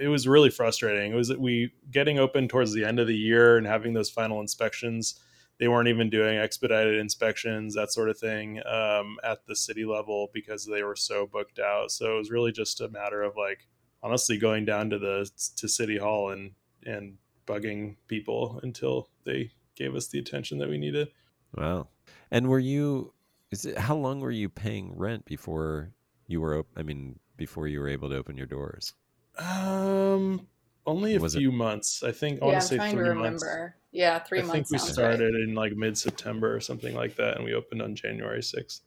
it 0.00 0.08
was 0.08 0.26
really 0.26 0.50
frustrating. 0.50 1.12
It 1.12 1.16
was 1.16 1.28
that 1.28 1.40
we 1.40 1.72
getting 1.90 2.18
open 2.18 2.48
towards 2.48 2.72
the 2.72 2.84
end 2.84 2.98
of 2.98 3.06
the 3.06 3.16
year 3.16 3.56
and 3.56 3.66
having 3.66 3.92
those 3.92 4.10
final 4.10 4.40
inspections. 4.40 5.20
They 5.58 5.68
weren't 5.68 5.88
even 5.88 6.08
doing 6.08 6.38
expedited 6.38 6.98
inspections, 6.98 7.74
that 7.74 7.92
sort 7.92 8.08
of 8.08 8.18
thing, 8.18 8.62
um, 8.66 9.18
at 9.22 9.46
the 9.46 9.54
city 9.54 9.84
level 9.84 10.30
because 10.32 10.64
they 10.64 10.82
were 10.82 10.96
so 10.96 11.26
booked 11.26 11.58
out. 11.58 11.90
So 11.90 12.14
it 12.14 12.18
was 12.18 12.30
really 12.30 12.52
just 12.52 12.80
a 12.80 12.88
matter 12.88 13.22
of 13.22 13.36
like, 13.36 13.68
honestly, 14.02 14.38
going 14.38 14.64
down 14.64 14.90
to 14.90 14.98
the 14.98 15.30
to 15.56 15.68
city 15.68 15.98
hall 15.98 16.30
and 16.30 16.52
and 16.86 17.18
bugging 17.46 17.96
people 18.06 18.60
until 18.62 19.08
they 19.24 19.50
gave 19.76 19.94
us 19.94 20.08
the 20.08 20.18
attention 20.18 20.58
that 20.58 20.68
we 20.68 20.78
needed. 20.78 21.08
Wow. 21.54 21.88
And 22.30 22.48
were 22.48 22.58
you? 22.58 23.12
Is 23.50 23.64
it 23.64 23.76
how 23.76 23.96
long 23.96 24.20
were 24.20 24.30
you 24.30 24.48
paying 24.48 24.96
rent 24.96 25.24
before 25.24 25.90
you 26.26 26.40
were? 26.40 26.64
I 26.76 26.82
mean, 26.82 27.18
before 27.36 27.66
you 27.66 27.80
were 27.80 27.88
able 27.88 28.08
to 28.10 28.16
open 28.16 28.36
your 28.36 28.46
doors? 28.46 28.94
Um, 29.40 30.46
only 30.86 31.14
a 31.16 31.20
Was 31.20 31.34
it- 31.34 31.38
few 31.38 31.52
months. 31.52 32.02
I 32.02 32.12
think. 32.12 32.42
I 32.42 32.46
Yeah, 32.46 32.52
want 32.52 32.54
I'm 32.56 32.60
to 32.60 32.66
say 32.66 32.76
trying 32.76 32.90
to 32.92 32.96
three 32.98 33.08
remember. 33.08 33.30
months. 33.30 33.76
Yeah, 33.92 34.18
three 34.20 34.38
I 34.38 34.42
months. 34.42 34.50
I 34.50 34.54
think 34.54 34.70
we 34.70 34.78
started 34.92 35.34
Right. 35.34 35.42
in 35.48 35.54
like 35.54 35.72
mid 35.76 35.98
September 35.98 36.54
or 36.54 36.60
something 36.60 36.94
like 36.94 37.16
that, 37.16 37.36
and 37.36 37.44
we 37.44 37.54
opened 37.54 37.82
on 37.82 37.94
January 37.94 38.42
sixth. 38.42 38.82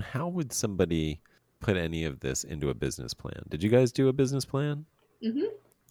How 0.00 0.28
would 0.28 0.52
somebody 0.52 1.20
put 1.60 1.76
any 1.76 2.04
of 2.04 2.20
this 2.20 2.44
into 2.44 2.68
a 2.68 2.74
business 2.74 3.14
plan? 3.14 3.44
Did 3.48 3.62
you 3.62 3.70
guys 3.70 3.92
do 3.92 4.08
a 4.08 4.12
business 4.12 4.44
plan? 4.44 4.86
hmm 5.22 5.44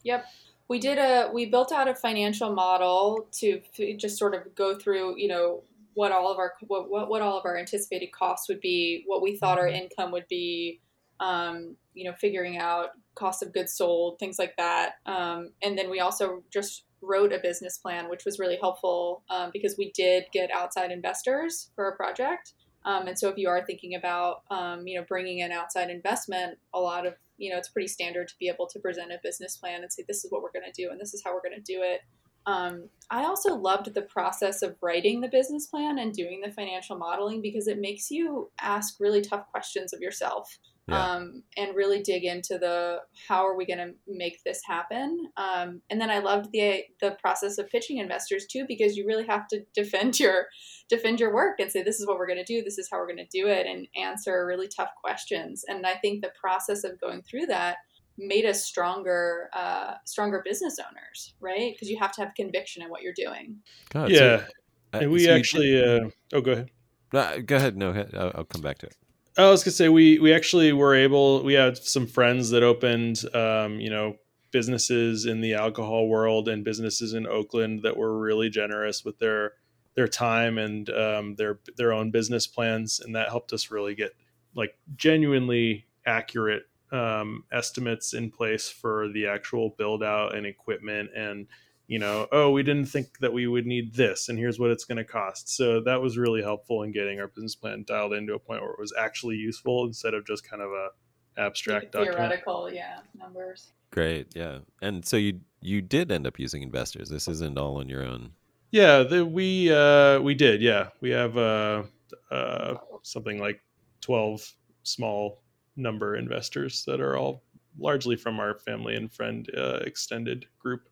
Yep. 0.04 0.26
We 0.68 0.80
did 0.80 0.98
a 0.98 1.30
we 1.34 1.46
built 1.46 1.72
out 1.72 1.88
a 1.88 1.96
financial 1.96 2.54
model 2.54 3.28
to 3.40 3.62
just 3.98 4.18
sort 4.18 4.34
of 4.36 4.54
go 4.56 4.78
through, 4.78 5.18
you 5.18 5.28
know, 5.28 5.64
what 5.94 6.12
all 6.12 6.32
of 6.32 6.38
our 6.38 6.54
what 6.68 6.90
what, 6.90 7.10
what 7.10 7.22
all 7.22 7.38
of 7.38 7.46
our 7.46 7.58
anticipated 7.58 8.12
costs 8.12 8.48
would 8.50 8.60
be, 8.62 9.04
what 9.08 9.22
we 9.22 9.36
thought 9.38 9.58
our 9.58 9.68
income 9.68 10.12
would 10.12 10.28
be, 10.28 10.80
um, 11.20 11.76
you 11.94 12.04
know, 12.04 12.14
figuring 12.14 12.58
out 12.58 12.90
cost 13.16 13.44
of 13.44 13.54
goods 13.54 13.74
sold, 13.74 14.20
things 14.20 14.40
like 14.40 14.56
that. 14.58 14.94
Um, 15.06 15.52
and 15.62 15.78
then 15.78 15.90
we 15.90 16.00
also 16.00 16.44
just 16.52 16.86
wrote 17.02 17.34
a 17.34 17.40
business 17.40 17.78
plan, 17.78 18.10
which 18.10 18.26
was 18.26 18.40
really 18.40 18.58
helpful 18.60 19.24
um, 19.30 19.50
because 19.52 19.76
we 19.78 19.92
did 19.92 20.26
get 20.32 20.50
outside 20.52 20.92
investors 20.92 21.70
for 21.76 21.90
a 21.90 21.96
project. 21.96 22.54
Um, 22.86 23.08
and 23.08 23.18
so 23.18 23.30
if 23.30 23.38
you 23.38 23.50
are 23.50 23.66
thinking 23.66 23.96
about, 23.96 24.44
um, 24.50 24.88
you 24.88 25.00
know, 25.00 25.06
bringing 25.08 25.40
in 25.40 25.52
outside 25.52 25.90
investment, 25.90 26.58
a 26.74 26.80
lot 26.80 27.06
of, 27.06 27.14
you 27.38 27.52
know, 27.52 27.58
it's 27.58 27.70
pretty 27.70 27.88
standard 27.88 28.28
to 28.28 28.34
be 28.40 28.50
able 28.50 28.68
to 28.68 28.80
present 28.80 29.12
a 29.12 29.20
business 29.24 29.58
plan 29.58 29.82
and 29.82 29.92
say, 29.92 30.04
this 30.08 30.26
is 30.26 30.32
what 30.32 30.42
we're 30.42 30.52
going 30.52 30.70
to 30.72 30.82
do 30.82 30.90
and 30.92 31.00
this 31.00 31.14
is 31.14 31.22
how 31.24 31.34
we're 31.34 31.42
going 31.42 31.62
to 31.62 31.74
do 31.74 31.82
it. 31.82 32.02
Um, 32.46 32.90
I 33.10 33.24
also 33.24 33.56
loved 33.56 33.94
the 33.94 34.02
process 34.02 34.62
of 34.64 34.76
writing 34.82 35.22
the 35.22 35.30
business 35.30 35.68
plan 35.68 35.98
and 35.98 36.14
doing 36.14 36.42
the 36.42 36.52
financial 36.52 36.98
modeling 36.98 37.42
because 37.42 37.68
it 37.68 37.80
makes 37.80 38.12
you 38.12 38.52
ask 38.60 39.00
really 39.00 39.22
tough 39.22 39.50
questions 39.52 39.94
of 39.94 40.02
yourself 40.02 40.58
Yeah. 40.88 41.02
um, 41.14 41.44
and 41.56 41.76
really 41.78 42.02
dig 42.02 42.26
into 42.26 42.58
the 42.58 42.98
how 43.30 43.48
are 43.48 43.56
we 43.56 43.66
going 43.66 43.78
to 43.80 43.94
make 44.06 44.44
this 44.44 44.62
happen. 44.66 45.28
Um, 45.38 45.82
and 45.90 46.02
then 46.02 46.10
I 46.10 46.20
loved 46.20 46.52
the 46.52 46.84
the 47.00 47.12
process 47.22 47.58
of 47.58 47.70
pitching 47.70 48.00
investors 48.00 48.46
too 48.46 48.66
because 48.68 48.98
you 48.98 49.06
really 49.08 49.26
have 49.26 49.48
to 49.50 49.62
defend 49.74 50.20
your 50.20 50.48
defend 50.90 51.22
your 51.22 51.34
work 51.34 51.60
and 51.60 51.72
say 51.72 51.84
this 51.84 52.02
is 52.02 52.08
what 52.08 52.18
we're 52.18 52.28
going 52.28 52.44
to 52.44 52.54
do, 52.54 52.62
this 52.62 52.78
is 52.78 52.90
how 52.92 52.98
we're 52.98 53.08
going 53.08 53.26
to 53.26 53.26
do 53.42 53.48
it, 53.48 53.66
and 53.66 53.88
answer 53.96 54.46
really 54.46 54.68
tough 54.68 54.90
questions. 55.02 55.64
And 55.68 55.86
I 55.86 55.94
think 55.96 56.22
the 56.22 56.32
process 56.40 56.84
of 56.84 57.00
going 57.00 57.22
through 57.22 57.46
that 57.46 57.78
made 58.18 58.46
us 58.46 58.66
stronger 58.66 59.50
uh, 59.54 59.94
stronger 60.06 60.42
business 60.44 60.78
owners, 60.80 61.34
right? 61.40 61.74
Because 61.74 61.90
you 61.90 61.98
have 62.00 62.12
to 62.14 62.22
have 62.26 62.34
conviction 62.36 62.84
in 62.84 62.90
what 62.90 63.02
you're 63.04 63.14
doing. 63.16 63.58
God, 63.90 64.10
so- 64.10 64.14
yeah, 64.14 64.46
uh, 64.94 65.02
and 65.02 65.12
we 65.12 65.20
so 65.24 65.32
you 65.32 65.38
actually. 65.38 65.82
Uh, 65.82 66.10
oh, 66.34 66.42
go 66.42 66.52
ahead. 66.52 66.70
did- 67.12 67.20
uh, 67.20 67.38
go 67.40 67.56
ahead. 67.56 67.78
No, 67.78 67.92
I'll, 68.16 68.32
I'll 68.36 68.44
come 68.44 68.62
back 68.62 68.80
to 68.80 68.88
it. 68.88 68.96
I 69.38 69.50
was 69.50 69.64
gonna 69.64 69.72
say 69.72 69.90
we 69.90 70.20
we 70.20 70.34
actually 70.34 70.74
were 70.74 70.94
able. 70.94 71.44
We 71.44 71.54
had 71.54 71.78
some 71.78 72.06
friends 72.06 72.52
that 72.52 72.62
opened, 72.64 73.24
um, 73.34 73.80
you 73.80 73.90
know, 73.90 74.18
businesses 74.52 75.26
in 75.26 75.42
the 75.42 75.56
alcohol 75.56 76.08
world 76.08 76.48
and 76.48 76.64
businesses 76.64 77.14
in 77.14 77.26
Oakland 77.26 77.82
that 77.84 77.98
were 77.98 78.20
really 78.20 78.50
generous 78.50 79.04
with 79.04 79.18
their 79.20 79.54
their 79.96 80.08
time 80.08 80.58
and 80.58 80.90
um, 80.92 81.36
their 81.36 81.60
their 81.78 81.94
own 81.94 82.12
business 82.12 82.46
plans, 82.46 83.00
and 83.00 83.16
that 83.16 83.30
helped 83.30 83.54
us 83.54 83.72
really 83.72 83.96
get 83.96 84.12
like 84.56 84.78
genuinely 84.96 85.88
accurate 86.06 86.64
um, 86.92 87.44
estimates 87.52 88.14
in 88.14 88.30
place 88.30 88.70
for 88.70 89.10
the 89.10 89.26
actual 89.26 89.72
build 89.78 90.04
out 90.04 90.36
and 90.36 90.46
equipment 90.46 91.10
and 91.16 91.48
you 91.88 92.00
know 92.00 92.28
oh 92.32 92.50
we 92.52 92.64
didn't 92.64 92.86
think 92.86 93.18
that 93.20 93.34
we 93.34 93.48
would 93.48 93.66
need 93.66 93.94
this 93.94 94.30
and 94.30 94.40
here's 94.40 94.60
what 94.60 94.72
it's 94.72 94.86
going 94.86 94.98
to 94.98 95.04
cost 95.04 95.50
so 95.50 95.82
that 95.82 96.02
was 96.02 96.18
really 96.18 96.42
helpful 96.42 96.84
in 96.84 96.92
getting 96.92 97.20
our 97.20 97.28
business 97.28 97.56
plan 97.56 97.84
dialed 97.86 98.14
into 98.14 98.34
a 98.34 98.40
point 98.40 98.62
where 98.62 98.72
it 98.72 98.80
was 98.80 98.94
actually 98.98 99.36
useful 99.36 99.86
instead 99.86 100.14
of 100.14 100.26
just 100.26 100.48
kind 100.50 100.62
of 100.62 100.70
a 100.72 100.90
abstract 101.38 101.92
theoretical 101.92 102.64
document. 102.64 102.76
yeah 102.76 103.00
numbers 103.22 103.72
Great, 103.94 104.36
yeah. 104.36 104.58
And 104.82 105.06
so 105.06 105.18
you 105.18 105.42
you 105.62 105.80
did 105.80 106.12
end 106.12 106.26
up 106.26 106.40
using 106.40 106.64
investors. 106.64 107.10
This 107.10 107.28
isn't 107.28 107.60
all 107.60 107.78
on 107.78 107.88
your 107.88 108.04
own. 108.04 108.32
yeah 108.72 109.04
the, 109.04 109.24
we 109.24 109.72
uh 109.72 110.20
we 110.20 110.34
did 110.34 110.64
yeah 110.64 110.90
we 111.00 111.12
have 111.12 111.38
uh 111.38 111.84
uh 112.32 112.74
something 113.04 113.38
like 113.38 113.62
12 114.02 114.52
small 114.82 115.44
number 115.76 116.16
investors 116.16 116.84
that 116.88 117.00
are 117.00 117.16
all 117.18 117.44
largely 117.78 118.16
from 118.16 118.40
our 118.40 118.58
family 118.58 118.96
and 118.96 119.14
friend 119.14 119.48
uh, 119.56 119.80
extended 119.86 120.48
group 120.58 120.90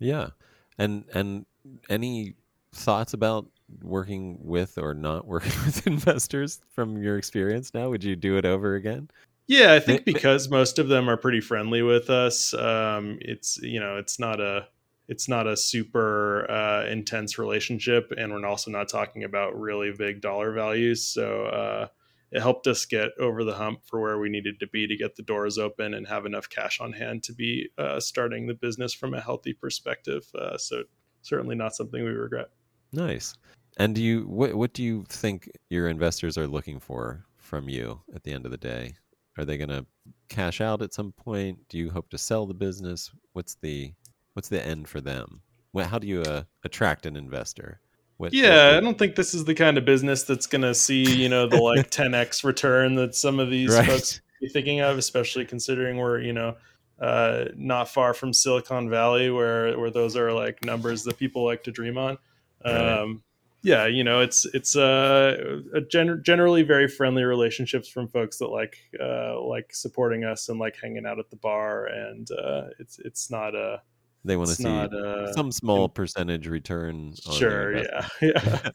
Yeah. 0.00 0.30
And 0.78 1.04
and 1.14 1.46
any 1.88 2.34
thoughts 2.72 3.12
about 3.12 3.46
working 3.82 4.38
with 4.40 4.78
or 4.78 4.94
not 4.94 5.26
working 5.26 5.52
with 5.64 5.86
investors 5.86 6.60
from 6.74 7.02
your 7.02 7.16
experience 7.16 7.72
now? 7.74 7.90
Would 7.90 8.04
you 8.04 8.16
do 8.16 8.36
it 8.36 8.44
over 8.44 8.74
again? 8.74 9.08
Yeah, 9.46 9.72
I 9.72 9.80
think 9.80 10.04
because 10.04 10.48
most 10.48 10.78
of 10.78 10.88
them 10.88 11.10
are 11.10 11.16
pretty 11.16 11.40
friendly 11.40 11.82
with 11.82 12.08
us. 12.08 12.54
Um, 12.54 13.18
it's 13.20 13.58
you 13.58 13.80
know, 13.80 13.96
it's 13.96 14.18
not 14.20 14.40
a 14.40 14.68
it's 15.08 15.28
not 15.28 15.48
a 15.48 15.56
super 15.56 16.48
uh, 16.48 16.86
intense 16.86 17.36
relationship, 17.36 18.12
and 18.16 18.32
we're 18.32 18.46
also 18.46 18.70
not 18.70 18.88
talking 18.88 19.24
about 19.24 19.58
really 19.58 19.90
big 19.90 20.20
dollar 20.20 20.52
values. 20.52 21.04
So 21.04 21.46
uh, 21.46 21.88
it 22.32 22.40
helped 22.40 22.66
us 22.66 22.84
get 22.84 23.10
over 23.18 23.44
the 23.44 23.54
hump 23.54 23.80
for 23.84 24.00
where 24.00 24.18
we 24.18 24.28
needed 24.28 24.60
to 24.60 24.66
be 24.68 24.86
to 24.86 24.96
get 24.96 25.16
the 25.16 25.22
doors 25.22 25.58
open 25.58 25.94
and 25.94 26.06
have 26.06 26.26
enough 26.26 26.48
cash 26.48 26.80
on 26.80 26.92
hand 26.92 27.22
to 27.24 27.32
be 27.32 27.68
uh, 27.78 27.98
starting 27.98 28.46
the 28.46 28.54
business 28.54 28.94
from 28.94 29.14
a 29.14 29.20
healthy 29.20 29.52
perspective. 29.52 30.24
Uh, 30.34 30.56
so 30.56 30.84
certainly 31.22 31.56
not 31.56 31.74
something 31.74 32.04
we 32.04 32.10
regret. 32.10 32.50
Nice. 32.92 33.34
And 33.76 33.94
do 33.94 34.02
you 34.02 34.22
what 34.22 34.54
what 34.54 34.72
do 34.72 34.82
you 34.82 35.04
think 35.08 35.50
your 35.70 35.88
investors 35.88 36.36
are 36.36 36.46
looking 36.46 36.80
for 36.80 37.24
from 37.36 37.68
you 37.68 38.00
at 38.14 38.24
the 38.24 38.32
end 38.32 38.44
of 38.44 38.50
the 38.50 38.56
day? 38.56 38.94
Are 39.38 39.44
they 39.44 39.56
going 39.56 39.70
to 39.70 39.86
cash 40.28 40.60
out 40.60 40.82
at 40.82 40.92
some 40.92 41.12
point? 41.12 41.58
Do 41.68 41.78
you 41.78 41.90
hope 41.90 42.10
to 42.10 42.18
sell 42.18 42.46
the 42.46 42.54
business? 42.54 43.10
What's 43.32 43.54
the 43.54 43.92
what's 44.34 44.48
the 44.48 44.64
end 44.64 44.88
for 44.88 45.00
them? 45.00 45.42
How 45.74 45.98
do 45.98 46.06
you 46.06 46.22
uh, 46.22 46.42
attract 46.64 47.06
an 47.06 47.16
investor? 47.16 47.80
What, 48.20 48.34
Yeah, 48.34 48.74
I 48.76 48.80
don't 48.80 48.98
think 48.98 49.14
this 49.16 49.32
is 49.32 49.44
the 49.46 49.54
kind 49.54 49.78
of 49.78 49.84
business 49.86 50.24
that's 50.24 50.46
going 50.46 50.62
to 50.62 50.74
see, 50.74 51.02
you 51.10 51.28
know, 51.28 51.46
the 51.48 51.56
like 51.56 51.90
10x 51.90 52.44
return 52.44 52.94
that 52.96 53.14
some 53.14 53.40
of 53.40 53.48
these 53.50 53.74
Right. 53.74 53.86
folks 53.86 54.20
be 54.40 54.48
thinking 54.48 54.80
of, 54.80 54.98
especially 54.98 55.46
considering 55.46 55.96
we're, 55.96 56.20
you 56.20 56.32
know, 56.34 56.56
uh, 57.00 57.46
not 57.56 57.88
far 57.88 58.12
from 58.12 58.32
Silicon 58.34 58.90
Valley, 58.90 59.30
where 59.30 59.78
where 59.78 59.90
those 59.90 60.16
are 60.16 60.32
like 60.32 60.62
numbers 60.64 61.02
that 61.04 61.18
people 61.18 61.44
like 61.46 61.64
to 61.64 61.70
dream 61.72 61.96
on. 61.96 62.18
Right. 62.62 62.74
Um, 63.00 63.22
yeah, 63.62 63.86
you 63.86 64.04
know, 64.04 64.20
it's 64.20 64.44
it's 64.54 64.76
uh, 64.76 65.60
a 65.74 65.80
gen- 65.80 66.22
generally 66.22 66.62
very 66.62 66.88
friendly 66.88 67.24
relationships 67.24 67.88
from 67.88 68.06
folks 68.08 68.36
that 68.38 68.48
like 68.48 68.76
uh, 69.00 69.40
like 69.40 69.74
supporting 69.74 70.24
us 70.24 70.48
and 70.50 70.58
like 70.58 70.76
hanging 70.80 71.06
out 71.06 71.18
at 71.18 71.30
the 71.30 71.36
bar, 71.36 71.86
and 71.86 72.30
uh, 72.30 72.68
it's 72.78 72.98
it's 72.98 73.30
not 73.30 73.54
a 73.54 73.80
they 74.24 74.36
want 74.36 74.50
to 74.50 74.56
see 74.56 74.64
not 74.64 74.92
a 74.92 75.32
some 75.34 75.52
small 75.52 75.88
percentage 75.88 76.46
return. 76.46 77.14
On 77.26 77.34
sure, 77.34 77.76
yeah, 77.76 78.08
yeah. 78.20 78.70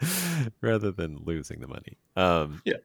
rather 0.60 0.90
than 0.92 1.18
losing 1.24 1.60
the 1.60 1.66
money. 1.66 1.98
Um, 2.16 2.62
Yeah. 2.64 2.76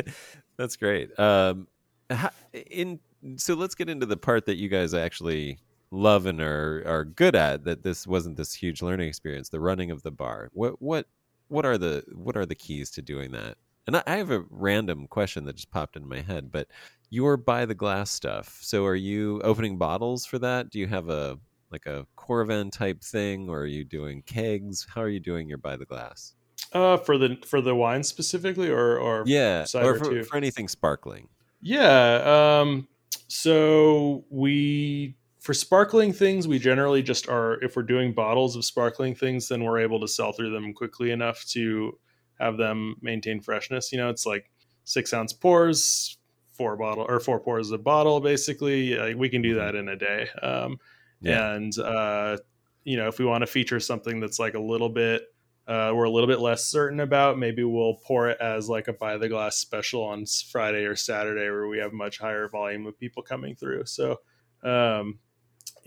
that's 0.56 0.76
great. 0.76 1.16
Um, 1.18 1.68
how, 2.10 2.30
in 2.52 3.00
so 3.36 3.54
let's 3.54 3.74
get 3.74 3.88
into 3.88 4.06
the 4.06 4.16
part 4.16 4.46
that 4.46 4.56
you 4.56 4.68
guys 4.68 4.94
actually 4.94 5.58
love 5.90 6.26
and 6.26 6.40
are 6.40 6.82
are 6.86 7.04
good 7.04 7.36
at. 7.36 7.64
That 7.64 7.82
this 7.82 8.06
wasn't 8.06 8.36
this 8.36 8.52
huge 8.52 8.82
learning 8.82 9.08
experience. 9.08 9.48
The 9.48 9.60
running 9.60 9.90
of 9.90 10.02
the 10.02 10.10
bar. 10.10 10.50
What 10.52 10.80
what 10.80 11.06
what 11.48 11.64
are 11.64 11.78
the 11.78 12.04
what 12.12 12.36
are 12.36 12.46
the 12.46 12.54
keys 12.54 12.90
to 12.92 13.02
doing 13.02 13.32
that? 13.32 13.56
And 13.86 13.96
I, 13.96 14.02
I 14.06 14.16
have 14.16 14.30
a 14.30 14.44
random 14.50 15.06
question 15.06 15.44
that 15.44 15.56
just 15.56 15.70
popped 15.70 15.96
into 15.96 16.08
my 16.08 16.20
head. 16.20 16.50
But 16.50 16.68
your 17.10 17.36
by 17.36 17.66
the 17.66 17.74
glass 17.74 18.10
stuff. 18.10 18.58
So 18.62 18.84
are 18.84 18.96
you 18.96 19.40
opening 19.42 19.78
bottles 19.78 20.26
for 20.26 20.38
that? 20.40 20.70
Do 20.70 20.78
you 20.78 20.86
have 20.86 21.08
a 21.08 21.38
like 21.70 21.86
a 21.86 22.06
Coravin 22.16 22.70
type 22.70 23.02
thing, 23.02 23.48
or 23.48 23.60
are 23.60 23.66
you 23.66 23.84
doing 23.84 24.22
kegs? 24.22 24.86
How 24.94 25.02
are 25.02 25.08
you 25.08 25.20
doing 25.20 25.48
your 25.48 25.58
by 25.58 25.76
the 25.76 25.84
glass? 25.84 26.34
Uh, 26.72 26.96
for 26.96 27.16
the 27.16 27.36
for 27.46 27.60
the 27.60 27.74
wine 27.74 28.02
specifically, 28.02 28.68
or 28.68 28.98
or 28.98 29.22
yeah 29.26 29.64
cider 29.64 29.94
or 29.94 29.98
for, 29.98 30.24
for 30.24 30.36
anything 30.36 30.68
sparkling 30.68 31.28
yeah. 31.66 32.60
Um, 32.60 32.86
so 33.28 34.24
we 34.30 35.16
for 35.40 35.52
sparkling 35.54 36.12
things, 36.12 36.46
we 36.46 36.58
generally 36.58 37.02
just 37.02 37.28
are 37.28 37.62
if 37.62 37.76
we're 37.76 37.82
doing 37.82 38.12
bottles 38.12 38.56
of 38.56 38.64
sparkling 38.64 39.14
things, 39.14 39.48
then 39.48 39.64
we're 39.64 39.80
able 39.80 40.00
to 40.00 40.08
sell 40.08 40.32
through 40.32 40.50
them 40.50 40.72
quickly 40.72 41.10
enough 41.10 41.44
to 41.46 41.98
have 42.38 42.56
them 42.56 42.96
maintain 43.00 43.40
freshness. 43.40 43.92
You 43.92 43.98
know, 43.98 44.10
it's 44.10 44.26
like 44.26 44.50
six 44.84 45.12
ounce 45.12 45.32
pours, 45.32 46.18
four 46.52 46.76
bottle 46.76 47.06
or 47.08 47.20
four 47.20 47.40
pours 47.40 47.70
a 47.70 47.78
bottle. 47.78 48.20
Basically, 48.20 48.96
like, 48.96 49.16
we 49.16 49.28
can 49.28 49.42
do 49.42 49.54
that 49.56 49.74
in 49.74 49.88
a 49.88 49.96
day. 49.96 50.28
Um, 50.42 50.78
and 51.24 51.76
uh, 51.78 52.36
you 52.84 52.96
know, 52.96 53.08
if 53.08 53.18
we 53.18 53.24
want 53.24 53.42
to 53.42 53.46
feature 53.46 53.80
something 53.80 54.20
that's 54.20 54.38
like 54.38 54.54
a 54.54 54.60
little 54.60 54.90
bit 54.90 55.22
uh, 55.66 55.90
we're 55.92 56.04
a 56.04 56.10
little 56.10 56.28
bit 56.28 56.40
less 56.40 56.64
certain 56.64 57.00
about. 57.00 57.38
Maybe 57.38 57.64
we'll 57.64 57.94
pour 57.94 58.28
it 58.28 58.38
as 58.40 58.68
like 58.68 58.86
a 58.86 58.92
buy 58.92 59.16
the 59.16 59.28
glass 59.28 59.56
special 59.56 60.04
on 60.04 60.24
Friday 60.26 60.84
or 60.84 60.94
Saturday, 60.94 61.50
where 61.50 61.66
we 61.66 61.78
have 61.78 61.92
much 61.92 62.18
higher 62.18 62.48
volume 62.48 62.86
of 62.86 62.98
people 62.98 63.22
coming 63.22 63.56
through. 63.56 63.84
So, 63.86 64.20
um, 64.62 65.18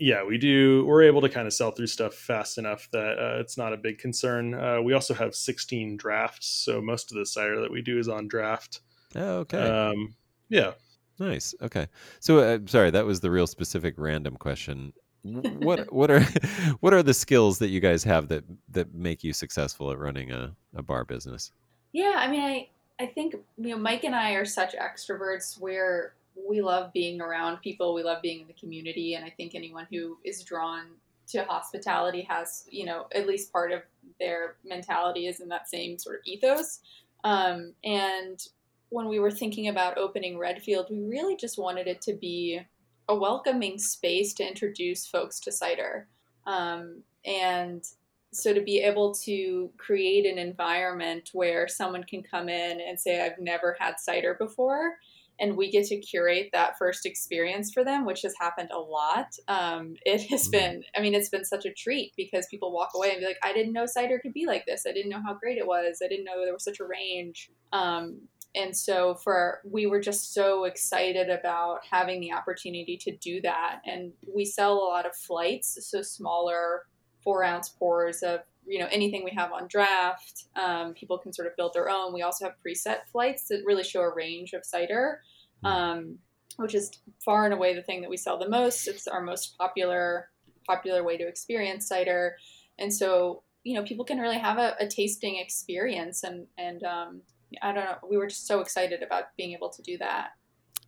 yeah, 0.00 0.24
we 0.24 0.38
do. 0.38 0.84
We're 0.86 1.02
able 1.02 1.20
to 1.20 1.28
kind 1.28 1.46
of 1.46 1.52
sell 1.52 1.70
through 1.70 1.86
stuff 1.86 2.14
fast 2.14 2.58
enough 2.58 2.88
that 2.92 3.18
uh, 3.18 3.38
it's 3.40 3.56
not 3.56 3.72
a 3.72 3.76
big 3.76 3.98
concern. 3.98 4.54
Uh, 4.54 4.80
we 4.82 4.94
also 4.94 5.14
have 5.14 5.34
16 5.34 5.96
drafts, 5.96 6.48
so 6.48 6.80
most 6.80 7.12
of 7.12 7.18
the 7.18 7.26
cider 7.26 7.60
that 7.60 7.70
we 7.70 7.82
do 7.82 7.98
is 7.98 8.08
on 8.08 8.26
draft. 8.26 8.80
oh, 9.14 9.38
okay 9.38 9.58
Um, 9.58 10.14
yeah, 10.48 10.72
nice 11.18 11.54
okay 11.60 11.86
so 12.18 12.38
uh, 12.38 12.58
sorry 12.64 12.90
that 12.90 13.04
was 13.04 13.20
the 13.20 13.30
real 13.30 13.46
specific 13.46 13.94
random 13.98 14.34
question 14.36 14.90
what 15.22 15.92
what 15.92 16.10
are 16.10 16.22
what 16.80 16.94
are 16.94 17.02
the 17.02 17.12
skills 17.12 17.58
that 17.58 17.68
you 17.68 17.78
guys 17.78 18.02
have 18.02 18.28
that 18.28 18.42
that 18.70 18.94
make 18.94 19.22
you 19.22 19.34
successful 19.34 19.90
at 19.92 19.98
running 19.98 20.32
a, 20.32 20.56
a 20.74 20.82
bar 20.82 21.04
business 21.04 21.52
Yeah, 21.92 22.14
I 22.16 22.26
mean, 22.28 22.40
I 22.40 22.68
I 22.98 23.06
think 23.06 23.34
you 23.58 23.70
know 23.70 23.78
Mike 23.78 24.04
and 24.04 24.14
I 24.14 24.32
are 24.32 24.46
such 24.46 24.74
extroverts 24.74 25.60
where 25.60 26.14
we 26.48 26.60
love 26.60 26.92
being 26.92 27.20
around 27.20 27.58
people, 27.58 27.94
we 27.94 28.02
love 28.02 28.22
being 28.22 28.40
in 28.40 28.46
the 28.46 28.52
community, 28.54 29.14
and 29.14 29.24
I 29.24 29.30
think 29.30 29.54
anyone 29.54 29.86
who 29.90 30.18
is 30.24 30.42
drawn 30.42 30.86
to 31.28 31.44
hospitality 31.44 32.22
has 32.22 32.64
you 32.68 32.84
know 32.84 33.06
at 33.14 33.26
least 33.26 33.52
part 33.52 33.70
of 33.70 33.82
their 34.18 34.56
mentality 34.64 35.26
is 35.26 35.40
in 35.40 35.48
that 35.48 35.68
same 35.68 35.98
sort 35.98 36.16
of 36.16 36.22
ethos. 36.26 36.80
Um, 37.24 37.74
and 37.84 38.40
when 38.88 39.08
we 39.08 39.20
were 39.20 39.30
thinking 39.30 39.68
about 39.68 39.98
opening 39.98 40.38
Redfield, 40.38 40.86
we 40.90 40.98
really 40.98 41.36
just 41.36 41.58
wanted 41.58 41.86
it 41.86 42.00
to 42.02 42.14
be 42.14 42.60
a 43.08 43.14
welcoming 43.14 43.78
space 43.78 44.34
to 44.34 44.46
introduce 44.46 45.06
folks 45.06 45.38
to 45.40 45.52
cider. 45.52 46.08
Um, 46.46 47.02
and 47.24 47.84
so 48.32 48.54
to 48.54 48.60
be 48.60 48.80
able 48.80 49.12
to 49.12 49.70
create 49.76 50.24
an 50.26 50.38
environment 50.38 51.30
where 51.32 51.66
someone 51.66 52.04
can 52.04 52.22
come 52.22 52.48
in 52.48 52.80
and 52.80 52.98
say 52.98 53.24
i've 53.24 53.38
never 53.38 53.76
had 53.78 53.98
cider 53.98 54.34
before 54.38 54.96
and 55.40 55.56
we 55.56 55.70
get 55.70 55.86
to 55.86 55.98
curate 55.98 56.50
that 56.52 56.76
first 56.78 57.06
experience 57.06 57.72
for 57.72 57.82
them 57.84 58.04
which 58.04 58.22
has 58.22 58.34
happened 58.38 58.70
a 58.72 58.78
lot. 58.78 59.28
Um, 59.48 59.96
it 60.04 60.22
has 60.30 60.48
Mhm. 60.48 60.52
been 60.52 60.84
i 60.96 61.00
mean 61.00 61.14
it's 61.14 61.28
been 61.30 61.44
such 61.44 61.64
a 61.64 61.72
treat 61.72 62.12
because 62.16 62.46
people 62.50 62.72
walk 62.72 62.90
away 62.94 63.10
and 63.10 63.20
be 63.20 63.26
like 63.26 63.38
i 63.42 63.52
didn't 63.52 63.72
know 63.72 63.86
cider 63.86 64.18
could 64.18 64.32
be 64.32 64.46
like 64.46 64.66
this. 64.66 64.84
I 64.86 64.92
didn't 64.92 65.10
know 65.10 65.22
how 65.24 65.34
great 65.34 65.58
it 65.58 65.66
was. 65.66 66.00
I 66.04 66.08
didn't 66.08 66.24
know 66.24 66.44
there 66.44 66.52
was 66.52 66.64
such 66.64 66.80
a 66.80 66.84
range. 66.84 67.50
Um, 67.72 68.28
and 68.54 68.76
so 68.76 69.14
for 69.14 69.60
we 69.64 69.86
were 69.86 70.00
just 70.00 70.34
so 70.34 70.64
excited 70.64 71.30
about 71.30 71.80
having 71.90 72.20
the 72.20 72.32
opportunity 72.32 72.96
to 72.98 73.16
do 73.16 73.40
that. 73.42 73.80
And 73.86 74.12
we 74.34 74.44
sell 74.44 74.74
a 74.74 74.88
lot 74.88 75.06
of 75.06 75.14
flights 75.14 75.78
so 75.88 76.02
smaller 76.02 76.86
four 77.22 77.44
ounce 77.44 77.68
pours 77.68 78.22
of 78.22 78.40
you 78.66 78.78
know 78.78 78.88
anything 78.90 79.24
we 79.24 79.30
have 79.32 79.52
on 79.52 79.66
draft. 79.68 80.44
Um, 80.56 80.94
people 80.94 81.18
can 81.18 81.32
sort 81.32 81.48
of 81.48 81.56
build 81.56 81.74
their 81.74 81.88
own. 81.88 82.12
We 82.12 82.22
also 82.22 82.44
have 82.46 82.54
preset 82.64 83.06
flights 83.10 83.48
that 83.48 83.62
really 83.64 83.84
show 83.84 84.00
a 84.02 84.14
range 84.14 84.52
of 84.52 84.64
cider 84.64 85.22
um, 85.64 86.18
which 86.56 86.74
is 86.74 86.90
far 87.24 87.44
and 87.44 87.54
away 87.54 87.74
the 87.74 87.82
thing 87.82 88.00
that 88.00 88.10
we 88.10 88.16
sell 88.16 88.38
the 88.38 88.48
most 88.48 88.86
it's 88.86 89.06
our 89.06 89.22
most 89.22 89.56
popular 89.58 90.30
popular 90.66 91.02
way 91.02 91.16
to 91.16 91.26
experience 91.26 91.88
cider 91.88 92.36
and 92.78 92.92
so 92.92 93.42
you 93.64 93.74
know 93.74 93.82
people 93.82 94.04
can 94.04 94.18
really 94.18 94.38
have 94.38 94.58
a, 94.58 94.74
a 94.80 94.86
tasting 94.86 95.36
experience 95.36 96.22
and 96.22 96.46
and 96.58 96.82
um, 96.84 97.22
I 97.62 97.72
don't 97.72 97.84
know. 97.84 97.96
We 98.08 98.16
were 98.16 98.28
just 98.28 98.46
so 98.46 98.60
excited 98.60 99.02
about 99.02 99.36
being 99.36 99.52
able 99.52 99.70
to 99.70 99.82
do 99.82 99.98
that. 99.98 100.30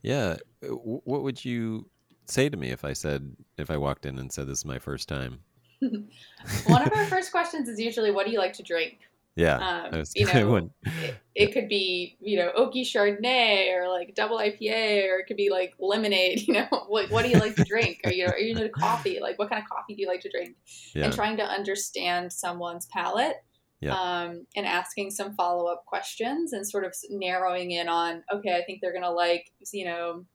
Yeah. 0.02 0.36
What 0.62 1.22
would 1.22 1.44
you 1.44 1.88
say 2.26 2.48
to 2.48 2.56
me 2.56 2.70
if 2.70 2.84
I 2.84 2.92
said 2.92 3.34
if 3.58 3.70
I 3.70 3.76
walked 3.76 4.06
in 4.06 4.18
and 4.18 4.32
said 4.32 4.46
this 4.46 4.58
is 4.58 4.64
my 4.64 4.78
first 4.78 5.08
time? 5.08 5.40
One 5.80 6.82
of 6.82 6.92
our 6.92 7.06
first 7.06 7.32
questions 7.32 7.68
is 7.68 7.80
usually, 7.80 8.12
"What 8.12 8.26
do 8.26 8.32
you 8.32 8.38
like 8.38 8.52
to 8.54 8.62
drink?" 8.62 8.98
Yeah, 9.34 9.88
um, 9.92 10.04
you 10.14 10.26
know, 10.26 10.56
it, 10.56 11.14
it, 11.34 11.52
could 11.54 11.66
be 11.66 12.18
you 12.20 12.36
know 12.36 12.52
oaky 12.54 12.82
Chardonnay 12.82 13.72
or 13.74 13.88
like 13.88 14.14
double 14.14 14.36
IPA, 14.36 15.08
or 15.08 15.20
it 15.20 15.26
could 15.26 15.38
be 15.38 15.48
like 15.50 15.74
lemonade. 15.78 16.42
You 16.46 16.54
know, 16.54 16.86
like 16.90 17.10
what 17.10 17.24
do 17.24 17.30
you 17.30 17.38
like 17.38 17.56
to 17.56 17.64
drink? 17.64 18.00
Are 18.04 18.12
you 18.12 18.26
are 18.26 18.38
you 18.38 18.50
into 18.50 18.68
coffee? 18.68 19.20
Like 19.20 19.38
what 19.38 19.48
kind 19.48 19.62
of 19.62 19.68
coffee 19.70 19.94
do 19.94 20.02
you 20.02 20.08
like 20.08 20.20
to 20.22 20.30
drink? 20.30 20.56
Yeah. 20.94 21.06
And 21.06 21.14
trying 21.14 21.38
to 21.38 21.44
understand 21.44 22.30
someone's 22.30 22.86
palate, 22.86 23.36
yeah. 23.80 23.94
um, 23.94 24.46
and 24.54 24.66
asking 24.66 25.12
some 25.12 25.34
follow 25.34 25.72
up 25.72 25.86
questions, 25.86 26.52
and 26.52 26.68
sort 26.68 26.84
of 26.84 26.94
narrowing 27.08 27.70
in 27.70 27.88
on 27.88 28.22
okay, 28.34 28.54
I 28.54 28.64
think 28.64 28.80
they're 28.82 28.92
gonna 28.92 29.10
like 29.10 29.50
you 29.72 29.86
know 29.86 30.26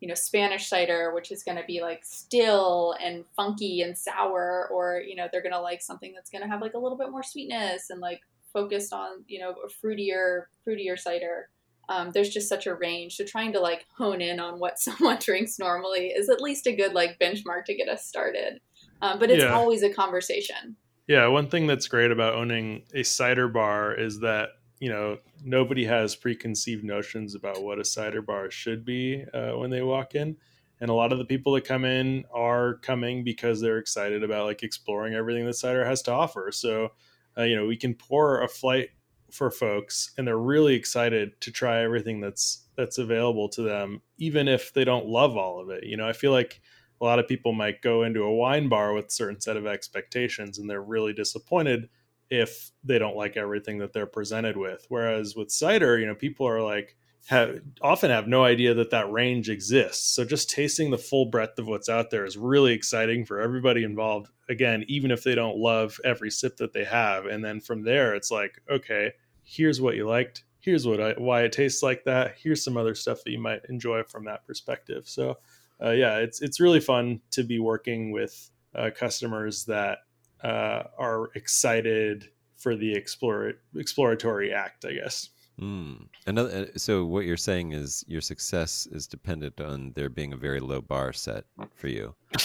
you 0.00 0.08
know 0.08 0.14
Spanish 0.14 0.68
cider, 0.68 1.12
which 1.14 1.32
is 1.32 1.42
going 1.42 1.56
to 1.56 1.64
be 1.64 1.80
like 1.80 2.04
still 2.04 2.94
and 3.02 3.24
funky 3.34 3.82
and 3.82 3.96
sour, 3.96 4.68
or 4.72 5.02
you 5.06 5.16
know 5.16 5.28
they're 5.30 5.42
going 5.42 5.52
to 5.52 5.60
like 5.60 5.82
something 5.82 6.12
that's 6.14 6.30
going 6.30 6.42
to 6.42 6.48
have 6.48 6.60
like 6.60 6.74
a 6.74 6.78
little 6.78 6.98
bit 6.98 7.10
more 7.10 7.22
sweetness 7.22 7.90
and 7.90 8.00
like 8.00 8.20
focused 8.52 8.92
on 8.92 9.24
you 9.26 9.38
know 9.38 9.54
a 9.64 9.86
fruitier 9.86 10.44
fruitier 10.66 10.98
cider. 10.98 11.48
Um, 11.88 12.10
there's 12.10 12.30
just 12.30 12.48
such 12.48 12.66
a 12.66 12.74
range. 12.74 13.16
So 13.16 13.24
trying 13.24 13.52
to 13.52 13.60
like 13.60 13.86
hone 13.96 14.20
in 14.20 14.40
on 14.40 14.58
what 14.58 14.78
someone 14.80 15.18
drinks 15.20 15.58
normally 15.58 16.08
is 16.08 16.28
at 16.28 16.40
least 16.40 16.66
a 16.66 16.74
good 16.74 16.92
like 16.92 17.18
benchmark 17.18 17.64
to 17.66 17.74
get 17.74 17.88
us 17.88 18.04
started. 18.06 18.60
Um, 19.02 19.18
but 19.18 19.30
it's 19.30 19.44
yeah. 19.44 19.54
always 19.54 19.82
a 19.82 19.92
conversation. 19.92 20.76
Yeah, 21.06 21.28
one 21.28 21.48
thing 21.48 21.68
that's 21.68 21.86
great 21.86 22.10
about 22.10 22.34
owning 22.34 22.82
a 22.92 23.04
cider 23.04 23.46
bar 23.46 23.94
is 23.94 24.20
that 24.20 24.48
you 24.78 24.88
know 24.88 25.18
nobody 25.44 25.84
has 25.84 26.14
preconceived 26.14 26.84
notions 26.84 27.34
about 27.34 27.62
what 27.62 27.78
a 27.78 27.84
cider 27.84 28.22
bar 28.22 28.50
should 28.50 28.84
be 28.84 29.24
uh, 29.32 29.52
when 29.52 29.70
they 29.70 29.82
walk 29.82 30.14
in. 30.14 30.36
And 30.78 30.90
a 30.90 30.94
lot 30.94 31.10
of 31.12 31.18
the 31.18 31.24
people 31.24 31.54
that 31.54 31.64
come 31.64 31.86
in 31.86 32.24
are 32.34 32.74
coming 32.74 33.24
because 33.24 33.60
they're 33.60 33.78
excited 33.78 34.22
about 34.22 34.44
like 34.44 34.62
exploring 34.62 35.14
everything 35.14 35.46
that 35.46 35.54
cider 35.54 35.86
has 35.86 36.02
to 36.02 36.12
offer. 36.12 36.52
So 36.52 36.90
uh, 37.38 37.42
you 37.42 37.56
know 37.56 37.66
we 37.66 37.76
can 37.76 37.94
pour 37.94 38.42
a 38.42 38.48
flight 38.48 38.90
for 39.30 39.50
folks 39.50 40.12
and 40.16 40.26
they're 40.26 40.38
really 40.38 40.74
excited 40.74 41.40
to 41.40 41.50
try 41.50 41.82
everything 41.82 42.20
that's 42.20 42.64
that's 42.76 42.98
available 42.98 43.48
to 43.48 43.62
them 43.62 44.00
even 44.18 44.46
if 44.46 44.72
they 44.72 44.84
don't 44.84 45.06
love 45.06 45.36
all 45.36 45.60
of 45.60 45.70
it. 45.70 45.84
You 45.84 45.96
know 45.96 46.08
i 46.08 46.12
feel 46.12 46.32
like 46.32 46.60
a 47.00 47.04
lot 47.04 47.18
of 47.18 47.28
people 47.28 47.52
might 47.52 47.82
go 47.82 48.04
into 48.04 48.22
a 48.22 48.34
wine 48.34 48.68
bar 48.68 48.92
with 48.92 49.06
a 49.06 49.10
certain 49.10 49.40
set 49.40 49.56
of 49.56 49.66
expectations 49.66 50.58
and 50.58 50.68
they're 50.68 50.82
really 50.82 51.12
disappointed 51.12 51.88
if 52.30 52.70
they 52.84 52.98
don't 52.98 53.16
like 53.16 53.36
everything 53.36 53.78
that 53.78 53.92
they're 53.92 54.06
presented 54.06 54.56
with. 54.56 54.84
Whereas 54.88 55.36
with 55.36 55.50
cider, 55.50 55.98
you 55.98 56.06
know, 56.06 56.14
people 56.14 56.46
are 56.46 56.62
like 56.62 56.96
have 57.26 57.60
often 57.82 58.10
have 58.10 58.28
no 58.28 58.44
idea 58.44 58.72
that 58.74 58.90
that 58.90 59.10
range 59.10 59.50
exists. 59.50 60.14
So 60.14 60.24
just 60.24 60.48
tasting 60.48 60.90
the 60.90 60.98
full 60.98 61.26
breadth 61.26 61.58
of 61.58 61.66
what's 61.66 61.88
out 61.88 62.10
there 62.10 62.24
is 62.24 62.36
really 62.36 62.72
exciting 62.72 63.24
for 63.24 63.40
everybody 63.40 63.82
involved. 63.82 64.28
Again, 64.48 64.84
even 64.86 65.10
if 65.10 65.24
they 65.24 65.34
don't 65.34 65.58
love 65.58 65.98
every 66.04 66.30
sip 66.30 66.56
that 66.58 66.72
they 66.72 66.84
have, 66.84 67.26
and 67.26 67.44
then 67.44 67.60
from 67.60 67.82
there, 67.82 68.14
it's 68.14 68.30
like, 68.30 68.62
okay, 68.70 69.12
here's 69.42 69.80
what 69.80 69.96
you 69.96 70.06
liked. 70.08 70.44
Here's 70.60 70.86
what 70.86 71.00
I, 71.00 71.12
why 71.14 71.42
it 71.42 71.52
tastes 71.52 71.82
like 71.82 72.04
that. 72.04 72.36
Here's 72.40 72.62
some 72.62 72.76
other 72.76 72.94
stuff 72.94 73.24
that 73.24 73.32
you 73.32 73.40
might 73.40 73.62
enjoy 73.68 74.04
from 74.04 74.24
that 74.26 74.46
perspective. 74.46 75.08
So, 75.08 75.38
uh, 75.82 75.90
yeah, 75.90 76.18
it's 76.18 76.40
it's 76.40 76.60
really 76.60 76.80
fun 76.80 77.20
to 77.32 77.42
be 77.42 77.58
working 77.58 78.12
with 78.12 78.50
uh, 78.74 78.90
customers 78.96 79.64
that 79.64 79.98
uh, 80.46 80.84
are 80.96 81.30
excited 81.34 82.30
for 82.56 82.76
the 82.76 82.92
explore, 82.94 83.54
exploratory 83.74 84.52
act, 84.52 84.84
I 84.84 84.92
guess. 84.92 85.30
Mm. 85.60 86.06
Another, 86.26 86.50
uh, 86.50 86.78
so 86.78 87.04
what 87.04 87.24
you're 87.24 87.36
saying 87.36 87.72
is 87.72 88.04
your 88.06 88.20
success 88.20 88.86
is 88.92 89.08
dependent 89.08 89.60
on 89.60 89.92
there 89.96 90.08
being 90.08 90.32
a 90.32 90.36
very 90.36 90.60
low 90.60 90.80
bar 90.80 91.12
set 91.12 91.44
for 91.74 91.88
you. 91.88 92.14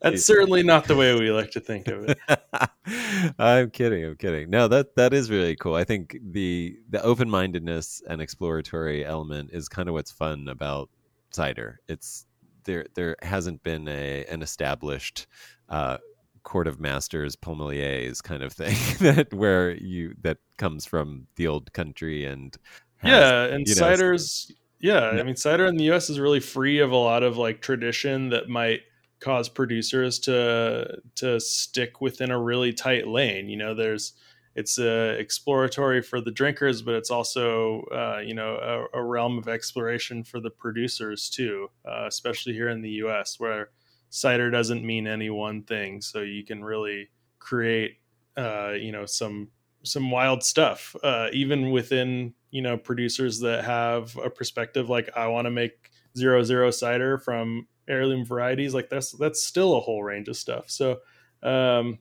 That's 0.00 0.24
certainly 0.24 0.62
not 0.62 0.86
the 0.86 0.96
way 0.96 1.14
we 1.18 1.30
like 1.30 1.50
to 1.50 1.60
think 1.60 1.88
of 1.88 2.08
it. 2.08 2.18
I'm 3.38 3.70
kidding. 3.70 4.02
I'm 4.04 4.16
kidding. 4.16 4.48
No, 4.48 4.68
that 4.68 4.96
that 4.96 5.12
is 5.12 5.30
really 5.30 5.56
cool. 5.56 5.74
I 5.74 5.84
think 5.84 6.16
the 6.22 6.78
the 6.88 7.02
open 7.02 7.28
mindedness 7.28 8.00
and 8.08 8.22
exploratory 8.22 9.04
element 9.04 9.50
is 9.52 9.68
kind 9.68 9.90
of 9.90 9.92
what's 9.92 10.10
fun 10.10 10.48
about 10.48 10.88
cider. 11.32 11.80
It's 11.86 12.26
there 12.66 12.86
there 12.94 13.16
hasn't 13.22 13.62
been 13.62 13.88
a 13.88 14.24
an 14.26 14.42
established 14.42 15.26
uh, 15.68 15.96
court 16.42 16.68
of 16.68 16.78
masters 16.78 17.34
pommeliers 17.34 18.22
kind 18.22 18.42
of 18.42 18.52
thing 18.52 18.76
that 19.00 19.32
where 19.32 19.72
you 19.72 20.14
that 20.20 20.38
comes 20.58 20.84
from 20.84 21.26
the 21.36 21.46
old 21.46 21.72
country 21.72 22.24
and 22.24 22.56
has, 22.98 23.10
yeah 23.10 23.44
and 23.44 23.66
ciders 23.66 24.50
know, 24.50 24.56
yeah, 24.78 25.14
yeah. 25.14 25.20
I 25.20 25.22
mean 25.24 25.36
cider 25.36 25.66
in 25.66 25.76
the 25.76 25.90
us 25.90 26.08
is 26.10 26.20
really 26.20 26.40
free 26.40 26.78
of 26.78 26.92
a 26.92 26.96
lot 26.96 27.22
of 27.22 27.36
like 27.36 27.62
tradition 27.62 28.28
that 28.30 28.48
might 28.48 28.82
cause 29.18 29.48
producers 29.48 30.18
to 30.20 30.98
to 31.16 31.40
stick 31.40 32.00
within 32.00 32.30
a 32.30 32.38
really 32.38 32.72
tight 32.72 33.08
lane 33.08 33.48
you 33.48 33.56
know 33.56 33.74
there's 33.74 34.12
it's 34.56 34.78
uh, 34.78 35.14
exploratory 35.18 36.00
for 36.00 36.22
the 36.22 36.30
drinkers, 36.30 36.80
but 36.80 36.94
it's 36.94 37.10
also 37.10 37.82
uh, 37.92 38.20
you 38.24 38.32
know 38.34 38.88
a, 38.94 38.98
a, 38.98 39.04
realm 39.04 39.36
of 39.36 39.48
exploration 39.48 40.24
for 40.24 40.40
the 40.40 40.50
producers 40.50 41.28
too, 41.28 41.68
uh, 41.86 42.06
especially 42.06 42.54
here 42.54 42.70
in 42.70 42.80
the 42.80 42.90
U.S. 43.04 43.38
where 43.38 43.68
cider 44.08 44.50
doesn't 44.50 44.82
mean 44.82 45.06
any 45.06 45.28
one 45.28 45.62
thing, 45.62 46.00
so 46.00 46.22
you 46.22 46.42
can 46.42 46.64
really 46.64 47.10
create 47.38 47.98
uh, 48.38 48.72
you 48.72 48.92
know 48.92 49.04
some 49.04 49.48
some 49.82 50.10
wild 50.10 50.42
stuff 50.42 50.96
uh, 51.04 51.28
even 51.34 51.70
within 51.70 52.32
you 52.50 52.62
know 52.62 52.78
producers 52.78 53.38
that 53.40 53.62
have 53.62 54.16
a 54.24 54.30
perspective 54.30 54.88
like 54.88 55.10
I 55.14 55.26
want 55.26 55.44
to 55.44 55.50
make 55.50 55.90
zero 56.16 56.42
zero 56.42 56.70
cider 56.70 57.18
from 57.18 57.68
heirloom 57.88 58.24
varieties 58.24 58.72
like 58.72 58.88
that's 58.88 59.12
that's 59.12 59.42
still 59.42 59.76
a 59.76 59.80
whole 59.80 60.02
range 60.02 60.28
of 60.28 60.36
stuff. 60.38 60.70
So 60.70 61.00
um, 61.42 61.98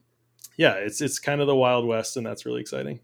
yeah, 0.58 0.74
it's 0.74 1.02
it's 1.02 1.20
kind 1.20 1.42
of 1.42 1.48
the 1.48 1.56
Wild 1.56 1.86
West, 1.86 2.18
and 2.18 2.26
that's 2.26 2.46
really 2.46 2.62
exciting. 2.62 3.00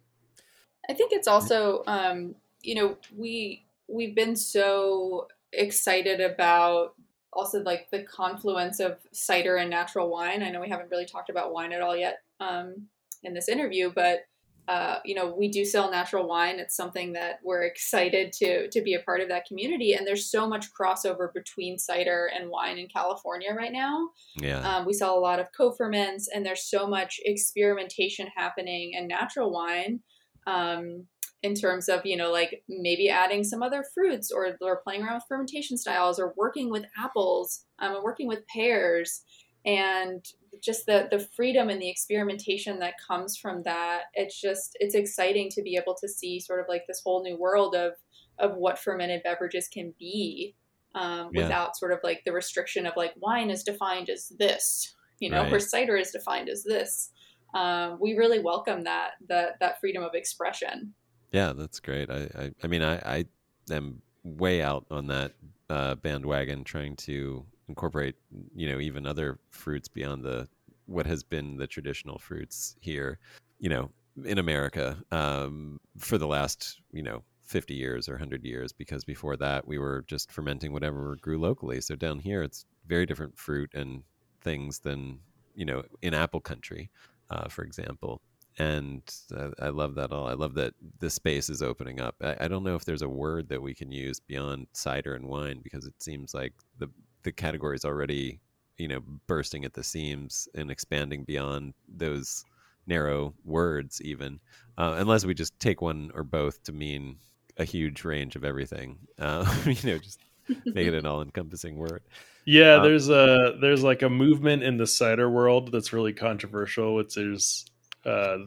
I 0.89 0.93
think 0.93 1.12
it's 1.14 1.28
also, 1.28 1.84
um, 1.88 2.36
you 2.62 2.76
know, 2.76 2.97
we 3.16 3.66
we've 3.88 4.16
been 4.16 4.36
so 4.36 5.28
excited 5.54 6.22
about 6.22 6.95
also 7.34 7.62
like 7.64 7.89
the 7.91 8.04
confluence 8.04 8.80
of 8.80 8.97
cider 9.12 9.58
and 9.58 9.70
natural 9.70 10.10
wine. 10.10 10.43
I 10.43 10.49
know 10.49 10.62
we 10.62 10.70
haven't 10.70 10.91
really 10.91 11.06
talked 11.06 11.30
about 11.30 11.54
wine 11.54 11.72
at 11.72 11.82
all 11.82 11.95
yet 11.95 12.20
um, 12.39 12.88
in 13.24 13.34
this 13.34 13.47
interview, 13.47 13.91
but 13.93 14.26
uh, 14.68 14.99
you 15.03 15.16
know, 15.16 15.34
we 15.38 15.49
do 15.49 15.66
sell 15.66 15.91
natural 15.91 16.28
wine. 16.28 16.59
It's 16.59 16.76
something 16.76 17.14
that 17.14 17.39
we're 17.43 17.64
excited 17.64 18.32
to 18.34 18.70
to 18.70 18.82
be 18.82 18.93
a 18.93 18.99
part 18.99 19.22
of 19.22 19.28
that 19.30 19.45
community. 19.45 19.93
And 19.93 20.05
there's 20.05 20.30
so 20.30 20.47
much 20.47 20.68
crossover 20.80 21.34
between 21.34 21.78
cider 21.78 22.30
and 22.34 22.49
wine 22.49 22.78
in 22.78 22.88
California 22.88 23.53
right 23.53 23.72
now. 23.72 24.09
Yeah, 24.36 24.59
um, 24.59 24.86
we 24.86 24.93
sell 24.93 25.18
a 25.18 25.20
lot 25.20 25.39
of 25.39 25.47
co-ferments, 25.55 26.30
and 26.34 26.45
there's 26.45 26.70
so 26.70 26.88
much 26.88 27.20
experimentation 27.26 28.28
happening 28.36 28.93
in 28.93 29.07
natural 29.07 29.51
wine. 29.51 30.01
Um, 30.47 31.07
in 31.43 31.55
terms 31.55 31.89
of 31.89 32.05
you 32.05 32.16
know 32.16 32.32
like 32.32 32.64
maybe 32.70 33.09
adding 33.09 33.43
some 33.43 33.64
other 33.64 33.84
fruits 33.95 34.32
or, 34.32 34.55
or 34.62 34.82
playing 34.84 35.03
around 35.03 35.16
with 35.16 35.24
fermentation 35.28 35.76
styles 35.78 36.20
or 36.20 36.34
working 36.38 36.70
with 36.70 36.86
apples 36.97 37.66
um, 37.80 37.95
and 37.95 38.03
working 38.03 38.28
with 38.28 38.45
pears 38.47 39.24
and 39.66 40.24
just 40.62 40.86
the 40.86 41.07
the 41.12 41.20
freedom 41.20 41.70
and 41.70 41.82
the 41.82 41.89
experimentation 41.89 42.80
that 42.80 42.93
comes 43.05 43.36
from 43.36 43.64
that 43.64 44.03
it's 44.14 44.39
just 44.39 44.78
it's 44.80 44.95
exciting 44.95 45.49
to 45.49 45.62
be 45.62 45.76
able 45.76 45.95
to 45.95 46.07
see 46.07 46.39
sort 46.39 46.59
of 46.59 46.66
like 46.70 46.86
this 46.88 47.01
whole 47.03 47.24
new 47.24 47.38
world 47.38 47.76
of 47.76 47.93
of 48.39 48.55
what 48.55 48.80
fermented 48.80 49.22
beverages 49.24 49.68
can 49.68 49.93
be 49.99 50.55
um, 50.93 51.30
yeah. 51.34 51.43
without 51.43 51.78
sort 51.78 51.91
of 51.91 51.99
like 52.03 52.22
the 52.26 52.32
restriction 52.32 52.86
of 52.86 52.93
like 52.95 53.14
wine 53.18 53.49
is 53.49 53.64
defined 53.64 54.09
as 54.09 54.32
this 54.39 54.95
you 55.20 55.30
know 55.30 55.43
right. 55.43 55.53
or 55.53 55.59
cider 55.59 55.97
is 55.97 56.12
defined 56.12 56.49
as 56.49 56.64
this 56.64 57.12
um, 57.53 57.97
we 57.99 58.14
really 58.14 58.39
welcome 58.39 58.84
that 58.84 59.12
that 59.28 59.59
that 59.59 59.80
freedom 59.80 60.03
of 60.03 60.14
expression 60.14 60.93
yeah 61.32 61.53
that's 61.53 61.80
great 61.80 62.09
i 62.09 62.28
i, 62.38 62.51
I 62.64 62.68
mean 62.68 62.84
i 62.84 62.95
i 62.97 63.26
am 63.72 64.01
way 64.24 64.62
out 64.62 64.86
on 64.91 65.07
that 65.07 65.34
uh, 65.70 65.95
bandwagon 65.95 66.64
trying 66.64 66.95
to 66.97 67.45
incorporate 67.72 68.15
you 68.53 68.67
know 68.69 68.80
even 68.80 69.05
other 69.05 69.39
fruits 69.49 69.88
beyond 69.88 70.24
the 70.24 70.47
what 70.86 71.05
has 71.05 71.24
been 71.24 71.57
the 71.57 71.67
traditional 71.67 72.17
fruits 72.19 72.76
here 72.82 73.17
you 73.59 73.69
know 73.69 73.89
in 74.26 74.38
america 74.38 74.97
um, 75.11 75.80
for 75.97 76.17
the 76.17 76.28
last 76.28 76.82
you 76.91 77.01
know 77.01 77.24
50 77.43 77.74
years 77.74 78.07
or 78.09 78.13
100 78.13 78.43
years 78.43 78.72
because 78.72 79.03
before 79.03 79.38
that 79.38 79.67
we 79.67 79.78
were 79.78 80.03
just 80.07 80.32
fermenting 80.32 80.74
whatever 80.74 81.17
grew 81.22 81.39
locally 81.39 81.80
so 81.82 81.95
down 81.95 82.19
here 82.19 82.43
it's 82.43 82.65
very 82.88 83.05
different 83.05 83.38
fruit 83.38 83.72
and 83.74 84.03
things 84.41 84.80
than 84.80 85.19
you 85.55 85.65
know 85.65 85.84
in 86.01 86.13
apple 86.13 86.41
country 86.41 86.89
uh, 87.30 87.47
for 87.47 87.63
example 87.63 88.22
and 88.57 89.01
uh, 89.36 89.49
I 89.59 89.69
love 89.69 89.95
that 89.95 90.11
all. 90.11 90.28
I 90.28 90.34
love 90.34 90.55
that 90.55 90.74
the 90.99 91.09
space 91.09 91.49
is 91.49 91.61
opening 91.61 92.01
up. 92.01 92.15
I, 92.22 92.36
I, 92.41 92.47
don't 92.47 92.63
know 92.63 92.76
if 92.76 92.86
there's 92.86 93.01
a 93.01 93.09
word 93.09 93.47
that 93.49 93.61
we 93.61 93.74
can 93.74 93.91
use 93.91 94.19
beyond 94.19 94.67
cider 94.74 95.15
and 95.15 95.26
wine 95.26 95.61
because 95.63 95.86
it 95.86 95.93
seems 95.99 96.34
like 96.34 96.53
the 96.78 96.89
the 97.24 97.32
category 97.32 97.76
is 97.76 97.86
already 97.86 98.39
you 98.78 98.88
know 98.88 99.01
bursting 99.28 99.65
at 99.65 99.74
the 99.74 99.84
seams 99.84 100.47
and 100.55 100.72
expanding 100.72 101.24
beyond 101.24 101.74
those 101.88 102.43
narrow 102.88 103.34
words 103.45 104.01
even, 104.01 104.39
uh, 104.78 104.95
unless 104.97 105.26
we 105.26 105.34
just 105.34 105.59
take 105.59 105.82
one 105.82 106.11
or 106.13 106.24
both 106.24 106.63
to 106.63 106.72
mean 106.72 107.17
a 107.57 107.63
huge 107.63 108.03
range 108.03 108.36
of 108.36 108.43
everything. 108.43 108.97
Uh, 109.19 109.45
you 109.65 109.91
know, 109.91 109.97
just 109.97 110.19
make 110.65 110.88
it 110.88 110.93
an 110.93 111.05
all-encompassing 111.05 111.78
word. 111.78 112.01
Yeah, 112.45 112.78
uh, 112.78 112.84
there's 112.84 113.09
a 113.09 113.57
there's 113.61 113.84
like 113.84 114.01
a 114.01 114.09
movement 114.09 114.63
in 114.63 114.78
the 114.78 114.88
cider 114.88 115.30
world 115.30 115.72
that's 115.72 115.93
really 115.93 116.13
controversial, 116.13 116.95
which 116.95 117.17
is 117.17 117.65
uh, 118.05 118.38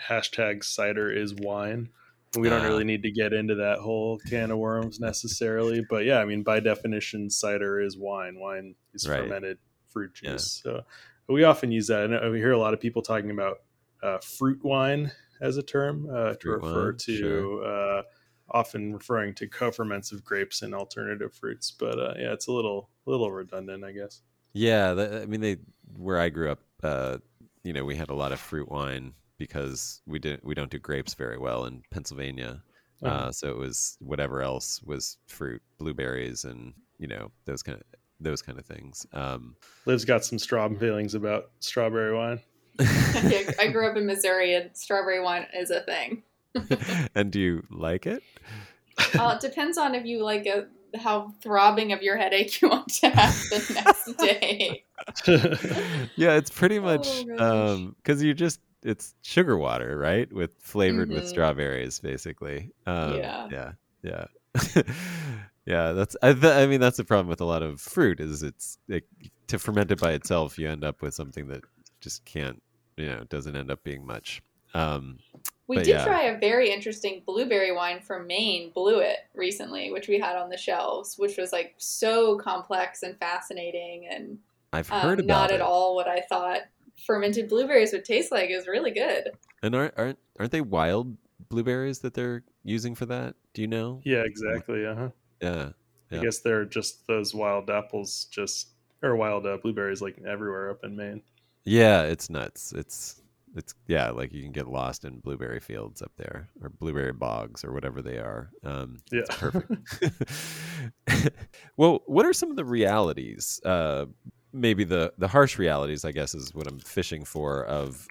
hashtag 0.00 0.62
cider 0.64 1.12
is 1.12 1.34
wine. 1.34 1.88
We 2.36 2.48
don't 2.48 2.62
really 2.62 2.84
need 2.84 3.02
to 3.02 3.10
get 3.10 3.32
into 3.32 3.56
that 3.56 3.78
whole 3.78 4.18
can 4.28 4.52
of 4.52 4.58
worms 4.58 5.00
necessarily, 5.00 5.84
but 5.90 6.04
yeah, 6.04 6.18
I 6.18 6.24
mean 6.24 6.42
by 6.42 6.60
definition, 6.60 7.28
cider 7.28 7.80
is 7.80 7.98
wine. 7.98 8.38
Wine 8.38 8.76
is 8.94 9.08
right. 9.08 9.20
fermented 9.20 9.58
fruit 9.88 10.14
juice. 10.14 10.62
Yeah. 10.64 10.72
So 10.72 10.84
we 11.28 11.44
often 11.44 11.72
use 11.72 11.88
that, 11.88 12.10
and 12.10 12.32
we 12.32 12.38
hear 12.38 12.52
a 12.52 12.58
lot 12.58 12.72
of 12.72 12.80
people 12.80 13.02
talking 13.02 13.30
about 13.30 13.58
uh, 14.02 14.18
fruit 14.18 14.62
wine 14.62 15.10
as 15.40 15.56
a 15.56 15.62
term 15.62 16.08
uh, 16.12 16.34
to 16.34 16.50
refer 16.50 16.90
wine, 16.90 16.96
to. 16.98 17.18
Sure. 17.18 17.64
Uh, 17.64 18.02
often 18.52 18.92
referring 18.92 19.32
to 19.32 19.46
co-ferments 19.46 20.12
of 20.12 20.24
grapes 20.24 20.62
and 20.62 20.74
alternative 20.74 21.32
fruits, 21.32 21.70
but 21.70 21.98
uh, 21.98 22.14
yeah, 22.18 22.32
it's 22.32 22.48
a 22.48 22.52
little 22.52 22.90
little 23.06 23.30
redundant, 23.30 23.84
I 23.84 23.92
guess. 23.92 24.22
Yeah, 24.52 25.20
I 25.22 25.26
mean, 25.26 25.40
they 25.40 25.58
where 25.96 26.18
I 26.18 26.28
grew 26.28 26.50
up, 26.50 26.60
uh, 26.82 27.18
you 27.62 27.72
know, 27.72 27.84
we 27.84 27.96
had 27.96 28.10
a 28.10 28.14
lot 28.14 28.32
of 28.32 28.40
fruit 28.40 28.68
wine 28.68 29.14
because 29.40 30.02
we 30.06 30.20
didn't 30.20 30.44
we 30.44 30.54
don't 30.54 30.70
do 30.70 30.78
grapes 30.78 31.14
very 31.14 31.38
well 31.38 31.64
in 31.64 31.82
Pennsylvania. 31.90 32.62
Uh-huh. 33.02 33.14
Uh, 33.14 33.32
so 33.32 33.48
it 33.48 33.56
was 33.56 33.96
whatever 33.98 34.42
else 34.42 34.80
was 34.84 35.16
fruit, 35.26 35.62
blueberries, 35.78 36.44
and 36.44 36.74
you 36.98 37.08
know 37.08 37.32
those 37.46 37.62
kind 37.64 37.78
of 37.78 37.84
those 38.20 38.42
kind 38.42 38.58
of 38.58 38.66
things. 38.66 39.06
Um, 39.12 39.56
Liv's 39.86 40.04
got 40.04 40.24
some 40.24 40.38
strong 40.38 40.76
feelings 40.76 41.14
about 41.14 41.50
strawberry 41.60 42.14
wine. 42.14 42.40
I 42.78 43.70
grew 43.72 43.88
up 43.88 43.96
in 43.96 44.06
Missouri, 44.06 44.54
and 44.54 44.70
strawberry 44.74 45.20
wine 45.20 45.46
is 45.54 45.70
a 45.70 45.80
thing. 45.80 46.22
and 47.14 47.32
do 47.32 47.40
you 47.40 47.66
like 47.70 48.06
it? 48.06 48.22
Well, 49.14 49.30
it 49.30 49.40
depends 49.40 49.78
on 49.78 49.94
if 49.94 50.04
you 50.04 50.22
like 50.22 50.44
a, 50.46 50.66
how 50.98 51.32
throbbing 51.40 51.92
of 51.92 52.02
your 52.02 52.18
headache 52.18 52.60
you 52.60 52.68
want 52.68 52.88
to 52.88 53.08
have 53.08 53.34
the 53.50 53.82
next 53.84 54.18
day. 54.18 54.84
yeah, 56.16 56.36
it's 56.36 56.50
pretty 56.50 56.78
much 56.78 57.24
because 57.24 57.40
oh, 57.40 57.74
um, 57.74 57.96
you 58.20 58.34
just 58.34 58.60
it's 58.82 59.14
sugar 59.22 59.56
water, 59.56 59.96
right? 59.96 60.32
With 60.32 60.54
flavored 60.60 61.08
mm-hmm. 61.08 61.20
with 61.20 61.28
strawberries, 61.28 62.00
basically. 62.00 62.70
Um, 62.86 63.16
yeah, 63.16 63.48
yeah, 63.50 63.72
yeah. 64.02 64.24
yeah, 65.66 65.92
that's. 65.92 66.16
I, 66.22 66.32
th- 66.32 66.44
I, 66.44 66.66
mean, 66.66 66.80
that's 66.80 66.96
the 66.96 67.04
problem 67.04 67.28
with 67.28 67.40
a 67.40 67.44
lot 67.44 67.62
of 67.62 67.80
fruit 67.80 68.20
is 68.20 68.42
it's 68.42 68.78
it, 68.88 69.04
to 69.48 69.58
ferment 69.58 69.90
it 69.90 70.00
by 70.00 70.12
itself. 70.12 70.58
You 70.58 70.68
end 70.68 70.84
up 70.84 71.02
with 71.02 71.14
something 71.14 71.48
that 71.48 71.62
just 72.00 72.24
can't, 72.24 72.62
you 72.96 73.06
know, 73.06 73.24
doesn't 73.28 73.56
end 73.56 73.70
up 73.70 73.82
being 73.84 74.06
much. 74.06 74.42
Um, 74.72 75.18
we 75.66 75.76
did 75.76 75.88
yeah. 75.88 76.04
try 76.04 76.22
a 76.22 76.38
very 76.38 76.70
interesting 76.70 77.22
blueberry 77.24 77.72
wine 77.72 78.00
from 78.00 78.26
Maine, 78.26 78.72
Bluet, 78.72 79.16
recently, 79.34 79.92
which 79.92 80.08
we 80.08 80.18
had 80.18 80.36
on 80.36 80.50
the 80.50 80.56
shelves, 80.56 81.16
which 81.16 81.36
was 81.36 81.52
like 81.52 81.74
so 81.78 82.36
complex 82.38 83.02
and 83.02 83.16
fascinating 83.18 84.08
and 84.10 84.38
I've 84.72 84.88
heard 84.88 85.20
um, 85.20 85.24
about 85.24 85.26
not 85.26 85.50
it. 85.50 85.54
at 85.54 85.60
all 85.60 85.94
what 85.96 86.08
I 86.08 86.20
thought 86.28 86.60
fermented 87.06 87.48
blueberries 87.48 87.92
would 87.92 88.04
taste 88.04 88.32
like. 88.32 88.50
is 88.50 88.66
really 88.66 88.90
good. 88.90 89.30
And 89.62 89.74
aren't 89.74 89.94
aren't 89.96 90.18
aren't 90.38 90.52
they 90.52 90.60
wild 90.60 91.16
blueberries 91.48 92.00
that 92.00 92.14
they're 92.14 92.42
using 92.64 92.94
for 92.94 93.06
that? 93.06 93.34
Do 93.54 93.62
you 93.62 93.68
know? 93.68 94.00
Yeah, 94.04 94.22
exactly. 94.24 94.86
Uh 94.86 94.94
huh. 94.94 95.08
Yeah. 95.40 95.70
yeah. 96.10 96.20
I 96.20 96.22
guess 96.24 96.40
they're 96.40 96.64
just 96.64 97.06
those 97.06 97.34
wild 97.34 97.70
apples, 97.70 98.26
just 98.30 98.70
or 99.02 99.16
wild 99.16 99.46
uh, 99.46 99.58
blueberries, 99.62 100.02
like 100.02 100.20
everywhere 100.26 100.70
up 100.70 100.84
in 100.84 100.96
Maine. 100.96 101.22
Yeah, 101.64 102.02
it's 102.02 102.30
nuts. 102.30 102.72
It's 102.72 103.20
it's 103.56 103.74
yeah, 103.88 104.10
like 104.10 104.32
you 104.32 104.42
can 104.42 104.52
get 104.52 104.68
lost 104.68 105.04
in 105.04 105.18
blueberry 105.18 105.60
fields 105.60 106.02
up 106.02 106.12
there 106.16 106.48
or 106.62 106.68
blueberry 106.68 107.12
bogs 107.12 107.64
or 107.64 107.72
whatever 107.72 108.00
they 108.00 108.18
are. 108.18 108.50
Um, 108.64 108.98
yeah, 109.10 109.22
perfect. 109.28 110.04
well, 111.76 112.02
what 112.06 112.26
are 112.26 112.32
some 112.32 112.50
of 112.50 112.56
the 112.56 112.64
realities? 112.64 113.60
Uh, 113.64 114.06
maybe 114.52 114.84
the 114.84 115.12
the 115.18 115.28
harsh 115.28 115.58
realities, 115.58 116.04
I 116.04 116.12
guess, 116.12 116.34
is 116.34 116.54
what 116.54 116.66
I'm 116.66 116.78
fishing 116.78 117.24
for 117.24 117.64
of 117.64 118.06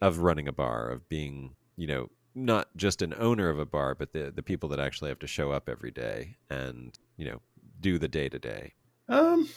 of 0.00 0.18
running 0.18 0.48
a 0.48 0.52
bar, 0.52 0.90
of 0.90 1.08
being 1.08 1.54
you 1.76 1.86
know 1.86 2.08
not 2.34 2.68
just 2.76 3.02
an 3.02 3.14
owner 3.18 3.48
of 3.50 3.58
a 3.58 3.66
bar, 3.66 3.94
but 3.94 4.12
the 4.12 4.32
the 4.34 4.42
people 4.42 4.68
that 4.70 4.80
actually 4.80 5.10
have 5.10 5.18
to 5.20 5.26
show 5.26 5.52
up 5.52 5.68
every 5.68 5.90
day 5.90 6.36
and 6.50 6.98
you 7.16 7.26
know 7.26 7.40
do 7.80 7.98
the 7.98 8.08
day 8.08 8.28
to 8.28 8.38
day. 8.38 8.74
Um, 9.08 9.48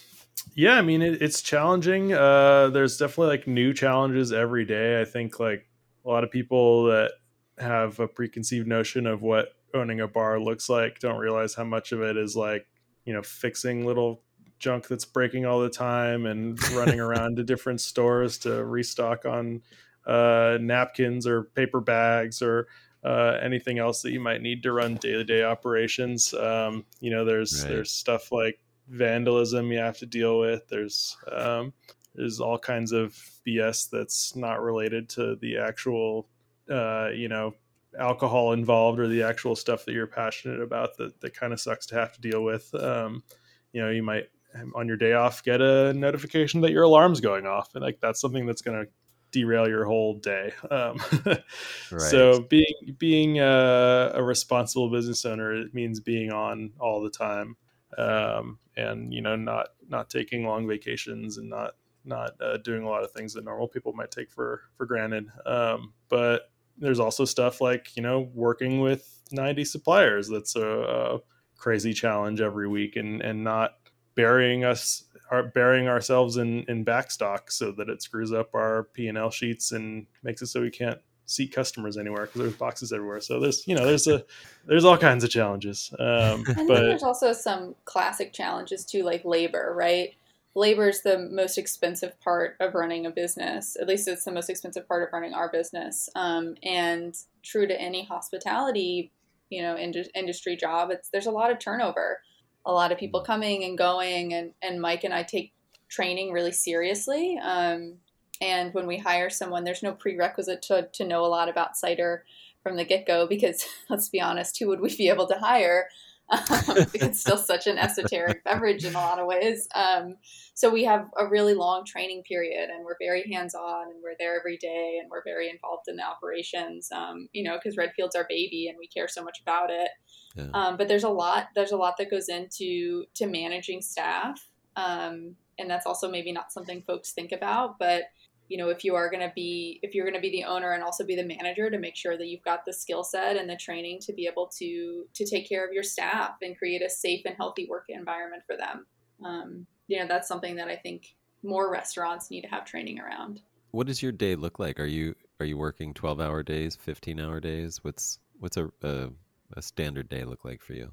yeah, 0.55 0.73
I 0.75 0.81
mean 0.81 1.01
it, 1.01 1.21
it's 1.21 1.41
challenging. 1.41 2.13
Uh, 2.13 2.69
there's 2.69 2.97
definitely 2.97 3.37
like 3.37 3.47
new 3.47 3.73
challenges 3.73 4.33
every 4.33 4.65
day. 4.65 5.01
I 5.01 5.05
think 5.05 5.39
like 5.39 5.67
a 6.05 6.09
lot 6.09 6.23
of 6.23 6.31
people 6.31 6.85
that 6.85 7.11
have 7.57 7.99
a 7.99 8.07
preconceived 8.07 8.67
notion 8.67 9.07
of 9.07 9.21
what 9.21 9.49
owning 9.73 10.01
a 10.01 10.07
bar 10.07 10.39
looks 10.39 10.69
like 10.69 10.99
don't 10.99 11.17
realize 11.17 11.53
how 11.53 11.63
much 11.63 11.91
of 11.91 12.01
it 12.01 12.17
is 12.17 12.35
like 12.35 12.65
you 13.05 13.13
know 13.13 13.21
fixing 13.21 13.85
little 13.85 14.21
junk 14.59 14.87
that's 14.87 15.05
breaking 15.05 15.45
all 15.45 15.61
the 15.61 15.69
time 15.69 16.25
and 16.25 16.61
running 16.71 16.99
around 17.01 17.37
to 17.37 17.43
different 17.43 17.81
stores 17.81 18.37
to 18.39 18.63
restock 18.63 19.25
on 19.25 19.61
uh, 20.05 20.57
napkins 20.61 21.27
or 21.27 21.43
paper 21.43 21.81
bags 21.81 22.41
or 22.41 22.67
uh, 23.03 23.37
anything 23.41 23.77
else 23.77 24.01
that 24.01 24.11
you 24.11 24.19
might 24.19 24.41
need 24.41 24.63
to 24.63 24.71
run 24.71 24.95
day 24.95 25.11
to 25.11 25.23
day 25.23 25.43
operations. 25.43 26.33
Um, 26.33 26.85
you 26.99 27.11
know, 27.11 27.23
there's 27.23 27.61
right. 27.61 27.69
there's 27.69 27.91
stuff 27.91 28.31
like 28.31 28.59
vandalism 28.87 29.71
you 29.71 29.79
have 29.79 29.97
to 29.99 30.05
deal 30.05 30.39
with. 30.39 30.67
There's 30.67 31.15
um, 31.31 31.73
there's 32.15 32.39
all 32.39 32.57
kinds 32.57 32.91
of 32.91 33.15
BS 33.45 33.89
that's 33.89 34.35
not 34.35 34.61
related 34.61 35.09
to 35.09 35.35
the 35.35 35.57
actual, 35.57 36.27
uh, 36.69 37.09
you 37.13 37.27
know, 37.27 37.53
alcohol 37.99 38.53
involved 38.53 38.99
or 38.99 39.07
the 39.07 39.23
actual 39.23 39.55
stuff 39.55 39.85
that 39.85 39.93
you're 39.93 40.07
passionate 40.07 40.61
about 40.61 40.97
that, 40.97 41.19
that 41.21 41.33
kind 41.33 41.53
of 41.53 41.59
sucks 41.59 41.85
to 41.87 41.95
have 41.95 42.13
to 42.13 42.21
deal 42.21 42.43
with. 42.43 42.73
Um, 42.75 43.23
you 43.71 43.81
know, 43.81 43.89
you 43.89 44.03
might 44.03 44.29
on 44.75 44.87
your 44.87 44.97
day 44.97 45.13
off 45.13 45.43
get 45.43 45.61
a 45.61 45.93
notification 45.93 46.61
that 46.61 46.71
your 46.71 46.83
alarm's 46.83 47.21
going 47.21 47.45
off, 47.45 47.69
and 47.75 47.83
like 47.83 47.99
that's 48.01 48.19
something 48.21 48.45
that's 48.45 48.61
going 48.61 48.85
to 48.85 48.91
derail 49.31 49.67
your 49.67 49.85
whole 49.85 50.13
day. 50.15 50.53
Um, 50.71 50.97
right. 51.25 52.01
So 52.01 52.41
being 52.41 52.95
being 52.97 53.39
a, 53.39 54.11
a, 54.13 54.23
responsible 54.23 54.89
business 54.89 55.25
owner 55.25 55.53
it 55.53 55.73
means 55.73 55.99
being 55.99 56.31
on 56.31 56.71
all 56.79 57.01
the 57.01 57.09
time 57.09 57.57
um, 57.97 58.59
and 58.77 59.13
you 59.13 59.21
know 59.21 59.35
not 59.35 59.69
not 59.89 60.09
taking 60.09 60.45
long 60.45 60.67
vacations 60.67 61.37
and 61.37 61.49
not 61.49 61.73
not 62.05 62.31
uh, 62.41 62.57
doing 62.57 62.83
a 62.83 62.89
lot 62.89 63.03
of 63.03 63.11
things 63.11 63.33
that 63.33 63.43
normal 63.43 63.67
people 63.67 63.91
might 63.91 64.11
take 64.11 64.31
for 64.31 64.61
for 64.77 64.85
granted 64.85 65.27
um, 65.45 65.93
but 66.07 66.51
there's 66.77 66.99
also 66.99 67.25
stuff 67.25 67.59
like 67.59 67.95
you 67.95 68.03
know 68.03 68.29
working 68.33 68.79
with 68.79 69.21
90 69.31 69.65
suppliers 69.65 70.29
that's 70.29 70.55
a, 70.55 70.67
a 70.67 71.19
crazy 71.57 71.93
challenge 71.93 72.41
every 72.41 72.67
week 72.67 72.95
and 72.95 73.21
and 73.21 73.43
not 73.43 73.71
burying 74.15 74.63
us 74.63 75.03
are 75.31 75.43
burying 75.43 75.87
ourselves 75.87 76.37
in 76.37 76.63
in 76.63 76.85
backstock 76.85 77.51
so 77.51 77.71
that 77.71 77.89
it 77.89 78.01
screws 78.01 78.31
up 78.31 78.53
our 78.53 78.83
p&l 78.93 79.29
sheets 79.31 79.71
and 79.71 80.05
makes 80.23 80.41
it 80.41 80.47
so 80.47 80.61
we 80.61 80.69
can't 80.69 80.99
seat 81.25 81.51
customers 81.51 81.97
anywhere 81.97 82.25
because 82.25 82.41
there's 82.41 82.53
boxes 82.55 82.91
everywhere. 82.93 83.19
So 83.19 83.39
there's 83.39 83.67
you 83.67 83.75
know 83.75 83.85
there's 83.85 84.07
a 84.07 84.23
there's 84.65 84.85
all 84.85 84.97
kinds 84.97 85.23
of 85.23 85.29
challenges. 85.29 85.93
Um, 85.99 86.43
and 86.57 86.67
but 86.67 86.81
there's 86.81 87.03
also 87.03 87.33
some 87.33 87.75
classic 87.85 88.33
challenges 88.33 88.85
too, 88.85 89.03
like 89.03 89.25
labor, 89.25 89.73
right? 89.75 90.15
Labor 90.57 90.87
is 90.87 91.01
the 91.01 91.19
most 91.19 91.57
expensive 91.57 92.19
part 92.21 92.55
of 92.61 92.75
running 92.75 93.05
a 93.05 93.11
business. 93.11 93.75
At 93.79 93.87
least 93.87 94.07
it's 94.07 94.23
the 94.23 94.31
most 94.31 94.49
expensive 94.49 94.87
part 94.87 95.03
of 95.03 95.09
running 95.11 95.33
our 95.33 95.51
business. 95.51 96.09
Um, 96.15 96.55
and 96.63 97.13
true 97.43 97.67
to 97.67 97.81
any 97.81 98.05
hospitality, 98.05 99.11
you 99.49 99.61
know, 99.61 99.75
ind- 99.75 100.09
industry 100.15 100.55
job, 100.55 100.91
it's 100.91 101.09
there's 101.09 101.25
a 101.25 101.31
lot 101.31 101.51
of 101.51 101.59
turnover, 101.59 102.21
a 102.65 102.73
lot 102.73 102.91
of 102.91 102.97
people 102.97 103.21
coming 103.21 103.63
and 103.63 103.77
going, 103.77 104.33
and 104.33 104.53
and 104.61 104.81
Mike 104.81 105.03
and 105.03 105.13
I 105.13 105.23
take 105.23 105.53
training 105.87 106.31
really 106.31 106.51
seriously. 106.51 107.39
Um, 107.41 107.95
and 108.41 108.73
when 108.73 108.87
we 108.87 108.97
hire 108.97 109.29
someone, 109.29 109.63
there's 109.63 109.83
no 109.83 109.93
prerequisite 109.93 110.61
to, 110.63 110.89
to 110.91 111.07
know 111.07 111.25
a 111.25 111.27
lot 111.27 111.47
about 111.47 111.77
cider 111.77 112.25
from 112.63 112.75
the 112.75 112.83
get 112.83 113.05
go 113.05 113.27
because 113.27 113.65
let's 113.89 114.09
be 114.09 114.19
honest, 114.21 114.57
who 114.59 114.67
would 114.67 114.81
we 114.81 114.95
be 114.95 115.09
able 115.09 115.27
to 115.27 115.39
hire? 115.39 115.87
Um, 116.29 116.39
it's 116.93 117.19
still 117.19 117.37
such 117.37 117.67
an 117.67 117.77
esoteric 117.77 118.43
beverage 118.43 118.85
in 118.85 118.95
a 118.95 118.99
lot 118.99 119.19
of 119.19 119.27
ways. 119.27 119.67
Um, 119.75 120.15
so 120.53 120.69
we 120.69 120.83
have 120.85 121.07
a 121.19 121.27
really 121.27 121.53
long 121.53 121.85
training 121.85 122.23
period, 122.23 122.69
and 122.69 122.83
we're 122.85 122.97
very 122.99 123.29
hands 123.31 123.55
on, 123.55 123.91
and 123.91 124.01
we're 124.01 124.15
there 124.17 124.39
every 124.39 124.57
day, 124.57 124.99
and 125.01 125.09
we're 125.09 125.23
very 125.23 125.49
involved 125.49 125.87
in 125.87 125.97
the 125.97 126.03
operations. 126.03 126.89
Um, 126.91 127.27
you 127.33 127.43
know, 127.43 127.57
because 127.57 127.77
Redfield's 127.77 128.15
our 128.15 128.25
baby, 128.27 128.67
and 128.69 128.77
we 128.79 128.87
care 128.87 129.07
so 129.07 129.23
much 129.23 129.39
about 129.41 129.69
it. 129.69 129.89
Yeah. 130.35 130.49
Um, 130.53 130.77
but 130.77 130.87
there's 130.87 131.03
a 131.03 131.09
lot. 131.09 131.49
There's 131.55 131.71
a 131.71 131.77
lot 131.77 131.95
that 131.97 132.09
goes 132.09 132.29
into 132.29 133.05
to 133.15 133.27
managing 133.27 133.81
staff, 133.81 134.49
um, 134.75 135.35
and 135.59 135.69
that's 135.69 135.85
also 135.85 136.09
maybe 136.09 136.31
not 136.31 136.51
something 136.51 136.83
folks 136.87 137.11
think 137.11 137.31
about, 137.31 137.77
but 137.79 138.03
you 138.47 138.57
know 138.57 138.69
if 138.69 138.83
you 138.83 138.95
are 138.95 139.09
going 139.09 139.27
to 139.27 139.31
be 139.35 139.79
if 139.81 139.93
you're 139.93 140.05
going 140.05 140.15
to 140.15 140.21
be 140.21 140.31
the 140.31 140.43
owner 140.43 140.71
and 140.73 140.83
also 140.83 141.05
be 141.05 141.15
the 141.15 141.23
manager 141.23 141.69
to 141.69 141.77
make 141.77 141.95
sure 141.95 142.17
that 142.17 142.27
you've 142.27 142.43
got 142.43 142.65
the 142.65 142.73
skill 142.73 143.03
set 143.03 143.37
and 143.37 143.49
the 143.49 143.55
training 143.55 143.99
to 143.99 144.13
be 144.13 144.27
able 144.27 144.47
to 144.47 145.05
to 145.13 145.25
take 145.25 145.47
care 145.47 145.65
of 145.65 145.73
your 145.73 145.83
staff 145.83 146.35
and 146.41 146.57
create 146.57 146.81
a 146.81 146.89
safe 146.89 147.21
and 147.25 147.35
healthy 147.35 147.67
work 147.69 147.85
environment 147.89 148.43
for 148.45 148.55
them 148.55 148.85
um, 149.23 149.65
you 149.87 149.99
know 149.99 150.07
that's 150.07 150.27
something 150.27 150.55
that 150.55 150.67
i 150.67 150.75
think 150.75 151.15
more 151.43 151.71
restaurants 151.71 152.31
need 152.31 152.41
to 152.41 152.47
have 152.47 152.65
training 152.65 152.99
around 152.99 153.41
what 153.71 153.87
does 153.87 154.01
your 154.01 154.11
day 154.11 154.35
look 154.35 154.59
like 154.59 154.79
are 154.79 154.85
you 154.85 155.15
are 155.39 155.45
you 155.45 155.57
working 155.57 155.93
12 155.93 156.19
hour 156.21 156.43
days, 156.43 156.75
15 156.75 157.19
hour 157.19 157.39
days? 157.39 157.83
What's 157.83 158.19
what's 158.39 158.57
a, 158.57 158.69
a, 158.83 159.09
a 159.53 159.61
standard 159.61 160.09
day 160.09 160.23
look 160.23 160.45
like 160.45 160.61
for 160.61 160.73
you? 160.73 160.91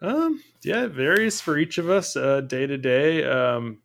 Um, 0.00 0.42
yeah, 0.62 0.84
it 0.84 0.92
varies 0.92 1.40
for 1.40 1.56
each 1.56 1.78
of 1.78 1.88
us 1.88 2.16
uh, 2.16 2.40
day 2.40 2.66
to 2.66 2.76
day. 2.76 3.24
Um, 3.24 3.78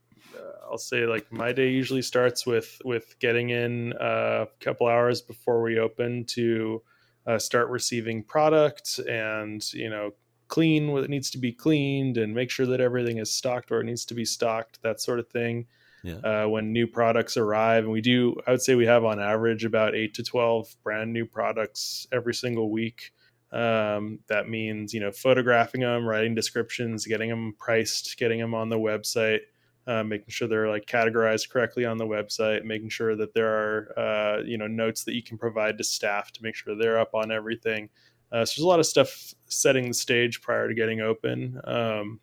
I'll 0.70 0.78
say 0.78 1.06
like 1.06 1.32
my 1.32 1.52
day 1.52 1.70
usually 1.70 2.02
starts 2.02 2.46
with 2.46 2.82
with 2.86 3.18
getting 3.20 3.50
in 3.50 3.94
uh, 3.94 4.46
a 4.46 4.64
couple 4.64 4.88
hours 4.88 5.22
before 5.22 5.62
we 5.62 5.80
open 5.80 6.26
to 6.26 6.82
uh, 7.26 7.40
start 7.40 7.70
receiving 7.70 8.24
product 8.24 9.00
and 9.00 9.62
you 9.74 9.90
know 9.90 10.12
clean 10.48 10.92
what 10.92 11.10
needs 11.10 11.30
to 11.32 11.38
be 11.38 11.52
cleaned 11.52 12.18
and 12.18 12.34
make 12.34 12.50
sure 12.50 12.66
that 12.66 12.82
everything 12.82 13.18
is 13.18 13.32
stocked 13.32 13.70
where 13.70 13.82
it 13.82 13.86
needs 13.86 14.06
to 14.06 14.14
be 14.14 14.26
stocked 14.26 14.80
that 14.84 15.02
sort 15.02 15.20
of 15.20 15.28
thing. 15.30 15.68
Yeah. 16.02 16.16
uh, 16.24 16.48
when 16.48 16.72
new 16.72 16.88
products 16.88 17.36
arrive 17.36 17.84
and 17.84 17.92
we 17.92 18.00
do 18.00 18.34
i 18.48 18.52
would 18.52 18.62
say 18.62 18.74
we 18.74 18.86
have 18.86 19.04
on 19.04 19.20
average 19.20 19.66
about 19.66 19.96
8 19.96 20.14
to 20.14 20.24
12 20.24 20.78
brand 20.82 21.12
new 21.12 21.26
products 21.26 22.08
every 22.14 22.34
single 22.34 22.72
week. 22.72 23.12
Um, 23.52 24.20
that 24.28 24.48
means 24.48 24.94
you 24.94 25.02
know 25.02 25.12
photographing 25.12 25.82
them 25.82 26.08
writing 26.08 26.36
descriptions 26.36 27.06
getting 27.06 27.30
them 27.30 27.54
priced 27.60 28.18
getting 28.18 28.40
them 28.40 28.54
on 28.54 28.70
the 28.70 28.78
website 28.78 29.42
uh, 29.90 30.04
making 30.04 30.30
sure 30.30 30.48
they're 30.48 30.70
like 30.70 30.86
categorized 30.86 31.50
correctly 31.50 31.84
on 31.84 31.98
the 31.98 32.06
website, 32.06 32.64
making 32.64 32.90
sure 32.90 33.16
that 33.16 33.34
there 33.34 33.48
are 33.48 34.00
uh, 34.00 34.42
you 34.44 34.58
know 34.58 34.68
notes 34.68 35.04
that 35.04 35.16
you 35.16 35.24
can 35.24 35.38
provide 35.38 35.78
to 35.80 35.84
staff 35.84 36.32
to 36.32 36.44
make 36.44 36.54
sure 36.54 36.76
they're 36.76 37.00
up 37.00 37.16
on 37.16 37.32
everything. 37.32 37.90
Uh, 38.32 38.46
so 38.46 38.54
there's 38.54 38.64
a 38.64 38.68
lot 38.68 38.80
of 38.80 38.86
stuff 38.86 39.34
setting 39.48 39.88
the 39.88 39.94
stage 39.94 40.42
prior 40.42 40.68
to 40.68 40.76
getting 40.76 41.02
open, 41.02 41.60
um, 41.64 42.20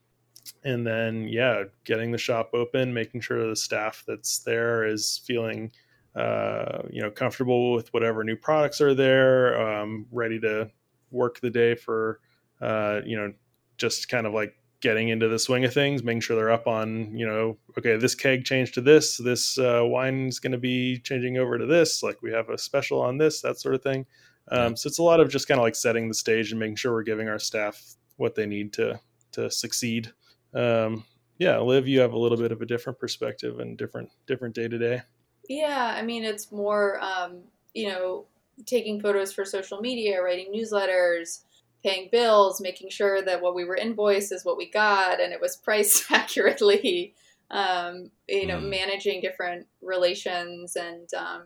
and 0.62 0.86
then 0.86 1.26
yeah, 1.26 1.64
getting 1.84 2.12
the 2.12 2.18
shop 2.18 2.50
open, 2.54 2.94
making 2.94 3.20
sure 3.20 3.48
the 3.48 3.56
staff 3.56 4.04
that's 4.06 4.38
there 4.38 4.86
is 4.86 5.20
feeling 5.26 5.72
uh, 6.14 6.82
you 6.88 7.02
know 7.02 7.10
comfortable 7.10 7.72
with 7.72 7.92
whatever 7.92 8.22
new 8.22 8.36
products 8.36 8.80
are 8.80 8.94
there, 8.94 9.60
um, 9.60 10.06
ready 10.12 10.38
to 10.38 10.70
work 11.10 11.40
the 11.40 11.50
day 11.50 11.74
for 11.74 12.20
uh, 12.60 13.00
you 13.04 13.16
know 13.16 13.32
just 13.76 14.08
kind 14.08 14.24
of 14.24 14.32
like 14.32 14.54
getting 14.80 15.08
into 15.08 15.28
the 15.28 15.38
swing 15.38 15.64
of 15.64 15.72
things, 15.72 16.02
making 16.02 16.20
sure 16.20 16.36
they're 16.36 16.50
up 16.50 16.66
on, 16.66 17.16
you 17.16 17.26
know, 17.26 17.56
okay, 17.78 17.96
this 17.96 18.14
keg 18.14 18.44
changed 18.44 18.74
to 18.74 18.80
this, 18.80 19.16
this 19.16 19.58
uh, 19.58 19.80
wine 19.84 20.26
is 20.26 20.38
going 20.38 20.52
to 20.52 20.58
be 20.58 20.98
changing 20.98 21.38
over 21.38 21.58
to 21.58 21.66
this, 21.66 22.02
like 22.02 22.20
we 22.22 22.32
have 22.32 22.50
a 22.50 22.58
special 22.58 23.00
on 23.00 23.18
this, 23.18 23.40
that 23.40 23.58
sort 23.58 23.74
of 23.74 23.82
thing. 23.82 24.06
Um, 24.48 24.76
so 24.76 24.86
it's 24.86 24.98
a 24.98 25.02
lot 25.02 25.20
of 25.20 25.28
just 25.28 25.48
kind 25.48 25.58
of 25.58 25.64
like 25.64 25.74
setting 25.74 26.08
the 26.08 26.14
stage 26.14 26.50
and 26.50 26.60
making 26.60 26.76
sure 26.76 26.92
we're 26.92 27.02
giving 27.02 27.28
our 27.28 27.38
staff 27.38 27.82
what 28.16 28.34
they 28.34 28.46
need 28.46 28.72
to 28.74 29.00
to 29.32 29.50
succeed. 29.50 30.12
Um, 30.54 31.04
yeah, 31.38 31.58
Liv, 31.58 31.86
you 31.86 32.00
have 32.00 32.12
a 32.12 32.18
little 32.18 32.38
bit 32.38 32.52
of 32.52 32.62
a 32.62 32.66
different 32.66 32.98
perspective 32.98 33.58
and 33.58 33.76
different 33.76 34.10
different 34.26 34.54
day 34.54 34.68
to 34.68 34.78
day. 34.78 35.02
Yeah, 35.48 35.94
I 35.96 36.02
mean 36.02 36.24
it's 36.24 36.52
more 36.52 37.00
um, 37.00 37.40
you 37.74 37.88
know 37.88 38.26
taking 38.64 39.00
photos 39.00 39.32
for 39.32 39.44
social 39.44 39.80
media, 39.80 40.22
writing 40.22 40.52
newsletters, 40.54 41.42
paying 41.82 42.08
bills, 42.10 42.60
making 42.60 42.90
sure 42.90 43.22
that 43.22 43.40
what 43.40 43.54
we 43.54 43.64
were 43.64 43.76
invoiced 43.76 44.32
is 44.32 44.44
what 44.44 44.56
we 44.56 44.70
got 44.70 45.20
and 45.20 45.32
it 45.32 45.40
was 45.40 45.56
priced 45.64 46.04
accurately. 46.10 47.14
Um, 47.48 48.10
you 48.28 48.46
know, 48.46 48.58
mm. 48.58 48.68
managing 48.68 49.20
different 49.20 49.66
relations 49.80 50.74
and 50.74 51.08
um, 51.14 51.44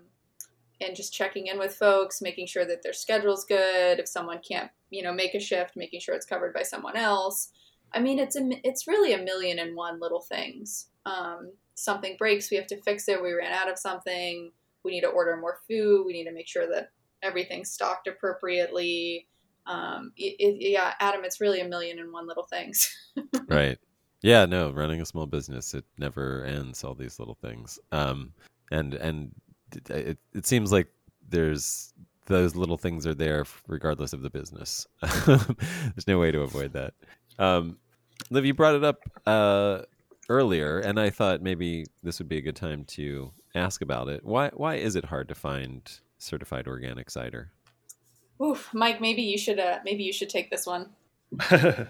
and 0.81 0.97
just 0.97 1.13
checking 1.13 1.49
in 1.49 1.59
with 1.59 1.75
folks, 1.75 2.23
making 2.23 2.47
sure 2.47 2.65
that 2.65 2.83
their 2.83 2.95
schedule's 2.95 3.45
good. 3.45 3.99
If 3.99 4.09
someone 4.09 4.41
can't, 4.47 4.71
you 4.89 5.03
know, 5.03 5.13
make 5.13 5.35
a 5.35 5.41
shift, 5.41 5.77
making 5.77 6.01
sure 6.01 6.15
it's 6.15 6.25
covered 6.25 6.55
by 6.55 6.63
someone 6.63 6.97
else. 6.97 7.51
I 7.93 8.01
mean, 8.01 8.19
it's 8.19 8.37
a, 8.37 8.49
it's 8.65 8.87
really 8.87 9.13
a 9.13 9.23
million 9.23 9.59
and 9.59 9.77
one 9.77 10.01
little 10.01 10.21
things. 10.21 10.87
Um, 11.05 11.53
something 11.75 12.17
breaks, 12.19 12.51
we 12.51 12.57
have 12.57 12.67
to 12.69 12.81
fix 12.81 13.09
it. 13.09 13.23
We 13.23 13.33
ran 13.33 13.53
out 13.53 13.71
of 13.71 13.79
something. 13.79 14.53
We 14.85 14.93
need 14.93 15.03
to 15.03 15.09
order 15.09 15.37
more 15.37 15.59
food. 15.69 16.07
We 16.07 16.13
need 16.13 16.25
to 16.25 16.33
make 16.33 16.49
sure 16.49 16.67
that 16.69 16.91
everything's 17.23 17.71
stocked 17.71 18.07
appropriately 18.07 19.27
um, 19.71 20.13
it, 20.17 20.35
it, 20.41 20.71
yeah, 20.71 20.95
Adam, 20.99 21.25
it's 21.25 21.41
really 21.41 21.61
a 21.61 21.69
million 21.69 22.01
and 22.01 22.13
one 22.13 22.27
little 22.27 22.43
things. 22.43 22.93
right. 23.49 23.79
Yeah. 24.21 24.45
No, 24.45 24.71
running 24.71 25.01
a 25.01 25.07
small 25.07 25.27
business, 25.27 25.75
it 25.75 25.85
never 25.97 26.45
ends. 26.45 26.83
All 26.83 26.95
these 26.95 27.21
little 27.21 27.37
things. 27.41 27.79
Um, 27.93 28.33
and 28.73 28.95
and 28.95 29.33
it 29.89 30.19
it 30.35 30.47
seems 30.47 30.73
like 30.73 30.89
there's 31.29 31.95
those 32.27 32.57
little 32.57 32.77
things 32.77 33.07
are 33.07 33.15
there 33.15 33.45
regardless 33.69 34.13
of 34.13 34.23
the 34.23 34.31
business. 34.31 34.87
there's 35.27 36.09
no 36.09 36.19
way 36.19 36.33
to 36.33 36.41
avoid 36.41 36.73
that. 36.73 36.95
Um, 37.39 37.79
Liv, 38.31 38.45
you 38.45 38.55
brought 38.55 38.75
it 38.75 38.85
up 38.85 38.99
uh, 39.27 39.83
earlier, 40.29 40.81
and 40.81 40.99
I 40.99 41.11
thought 41.11 41.43
maybe 41.43 41.87
this 42.03 42.19
would 42.19 42.29
be 42.29 42.39
a 42.39 42.43
good 42.43 42.57
time 42.57 42.85
to 42.87 43.33
ask 43.55 43.83
about 43.83 44.09
it. 44.09 44.25
Why 44.25 44.51
why 44.55 44.77
is 44.77 44.97
it 44.97 45.05
hard 45.05 45.29
to 45.29 45.35
find 45.37 45.89
certified 46.19 46.67
organic 46.67 47.09
cider? 47.09 47.53
Oof, 48.43 48.71
Mike, 48.73 49.01
maybe 49.01 49.23
you 49.23 49.37
should 49.37 49.59
uh, 49.59 49.79
maybe 49.85 50.03
you 50.03 50.13
should 50.13 50.31
take 50.31 50.51
this 50.51 50.67
one. 50.67 50.89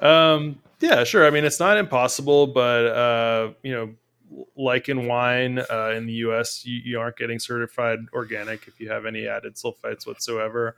um, 0.00 0.58
yeah, 0.80 1.04
sure. 1.04 1.26
I 1.26 1.30
mean, 1.30 1.44
it's 1.44 1.60
not 1.60 1.76
impossible, 1.76 2.46
but 2.46 2.86
uh, 2.86 3.52
you 3.62 3.72
know, 3.72 4.44
like 4.56 4.88
in 4.88 5.06
wine 5.06 5.58
uh, 5.58 5.92
in 5.94 6.06
the 6.06 6.12
U.S., 6.14 6.64
you, 6.64 6.80
you, 6.84 7.00
aren't 7.00 7.16
getting 7.16 7.38
certified 7.38 7.98
organic 8.12 8.66
if 8.66 8.80
you 8.80 8.88
have 8.90 9.04
any 9.06 9.26
added 9.26 9.56
sulfites 9.56 10.06
whatsoever. 10.06 10.74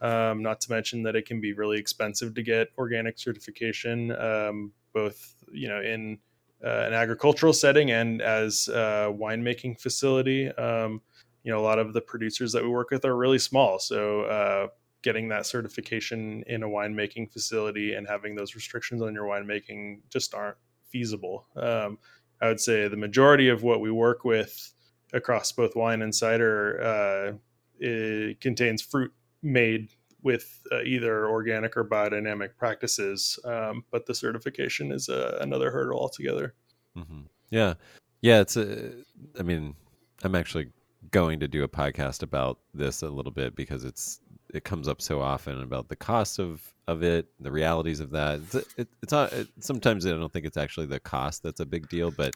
Um, 0.00 0.42
not 0.42 0.60
to 0.62 0.70
mention 0.70 1.02
that 1.04 1.16
it 1.16 1.26
can 1.26 1.40
be 1.40 1.52
really 1.52 1.78
expensive 1.78 2.34
to 2.34 2.42
get 2.42 2.68
organic 2.76 3.18
certification, 3.18 4.12
um, 4.12 4.72
both 4.92 5.34
you 5.52 5.68
know 5.68 5.80
in 5.80 6.18
uh, 6.64 6.84
an 6.86 6.92
agricultural 6.92 7.52
setting 7.52 7.92
and 7.92 8.20
as 8.20 8.68
a 8.68 9.14
winemaking 9.16 9.80
facility. 9.80 10.48
Um, 10.52 11.00
you 11.46 11.52
know 11.52 11.60
a 11.60 11.62
lot 11.62 11.78
of 11.78 11.92
the 11.92 12.00
producers 12.00 12.50
that 12.52 12.62
we 12.64 12.68
work 12.68 12.90
with 12.90 13.04
are 13.04 13.16
really 13.16 13.38
small. 13.38 13.78
So 13.78 14.22
uh, 14.22 14.66
getting 15.02 15.28
that 15.28 15.46
certification 15.46 16.42
in 16.48 16.64
a 16.64 16.68
winemaking 16.68 17.32
facility 17.32 17.94
and 17.94 18.04
having 18.06 18.34
those 18.34 18.56
restrictions 18.56 19.00
on 19.00 19.14
your 19.14 19.26
winemaking 19.26 20.00
just 20.10 20.34
aren't 20.34 20.56
feasible. 20.88 21.46
Um, 21.56 21.98
i 22.42 22.48
would 22.48 22.60
say 22.60 22.86
the 22.86 22.98
majority 22.98 23.48
of 23.48 23.62
what 23.62 23.80
we 23.80 23.90
work 23.90 24.22
with 24.22 24.74
across 25.14 25.52
both 25.52 25.74
wine 25.74 26.02
and 26.02 26.14
cider 26.14 27.38
uh, 27.82 28.34
contains 28.42 28.82
fruit 28.82 29.10
made 29.42 29.88
with 30.22 30.60
uh, 30.72 30.82
either 30.82 31.28
organic 31.28 31.76
or 31.78 31.84
biodynamic 31.84 32.50
practices. 32.58 33.38
Um, 33.44 33.84
but 33.90 34.04
the 34.04 34.14
certification 34.14 34.90
is 34.92 35.08
uh, 35.08 35.38
another 35.40 35.70
hurdle 35.70 36.00
altogether. 36.00 36.54
Mm-hmm. 36.96 37.20
yeah. 37.50 37.74
Yeah 38.20 38.40
it's 38.40 38.56
a 38.56 38.90
i 39.38 39.42
mean 39.42 39.76
i'm 40.24 40.34
actually 40.34 40.72
going 41.10 41.40
to 41.40 41.48
do 41.48 41.64
a 41.64 41.68
podcast 41.68 42.22
about 42.22 42.58
this 42.74 43.02
a 43.02 43.08
little 43.08 43.32
bit 43.32 43.54
because 43.54 43.84
it's 43.84 44.20
it 44.54 44.64
comes 44.64 44.88
up 44.88 45.02
so 45.02 45.20
often 45.20 45.60
about 45.60 45.88
the 45.88 45.96
cost 45.96 46.38
of 46.38 46.62
of 46.86 47.02
it, 47.02 47.26
the 47.40 47.50
realities 47.50 48.00
of 48.00 48.10
that. 48.10 48.40
It's 48.40 48.54
it, 48.76 48.88
it's 49.02 49.12
not 49.12 49.32
it, 49.32 49.48
sometimes 49.60 50.06
I 50.06 50.10
don't 50.10 50.32
think 50.32 50.46
it's 50.46 50.56
actually 50.56 50.86
the 50.86 51.00
cost 51.00 51.42
that's 51.42 51.60
a 51.60 51.66
big 51.66 51.88
deal, 51.88 52.10
but 52.10 52.34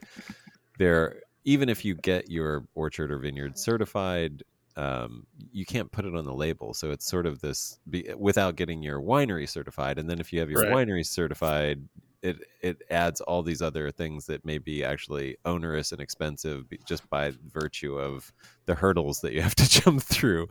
there 0.78 1.20
even 1.44 1.68
if 1.68 1.84
you 1.84 1.94
get 1.94 2.30
your 2.30 2.66
orchard 2.74 3.10
or 3.10 3.18
vineyard 3.18 3.58
certified, 3.58 4.42
um, 4.76 5.26
you 5.52 5.64
can't 5.64 5.90
put 5.90 6.04
it 6.04 6.14
on 6.14 6.24
the 6.24 6.34
label. 6.34 6.74
So 6.74 6.90
it's 6.90 7.06
sort 7.06 7.26
of 7.26 7.40
this 7.40 7.78
be, 7.88 8.10
without 8.16 8.56
getting 8.56 8.82
your 8.82 9.00
winery 9.00 9.48
certified, 9.48 9.98
and 9.98 10.08
then 10.08 10.20
if 10.20 10.32
you 10.32 10.40
have 10.40 10.50
your 10.50 10.62
right. 10.62 10.88
winery 10.88 11.06
certified, 11.06 11.82
it 12.22 12.38
it 12.60 12.82
adds 12.90 13.20
all 13.22 13.42
these 13.42 13.62
other 13.62 13.90
things 13.90 14.26
that 14.26 14.44
may 14.44 14.58
be 14.58 14.84
actually 14.84 15.36
onerous 15.44 15.92
and 15.92 16.00
expensive 16.00 16.66
just 16.86 17.08
by 17.08 17.32
virtue 17.52 17.98
of 17.98 18.32
the 18.66 18.74
hurdles 18.74 19.20
that 19.20 19.32
you 19.32 19.40
have 19.40 19.54
to 19.54 19.68
jump 19.82 20.02
through. 20.02 20.48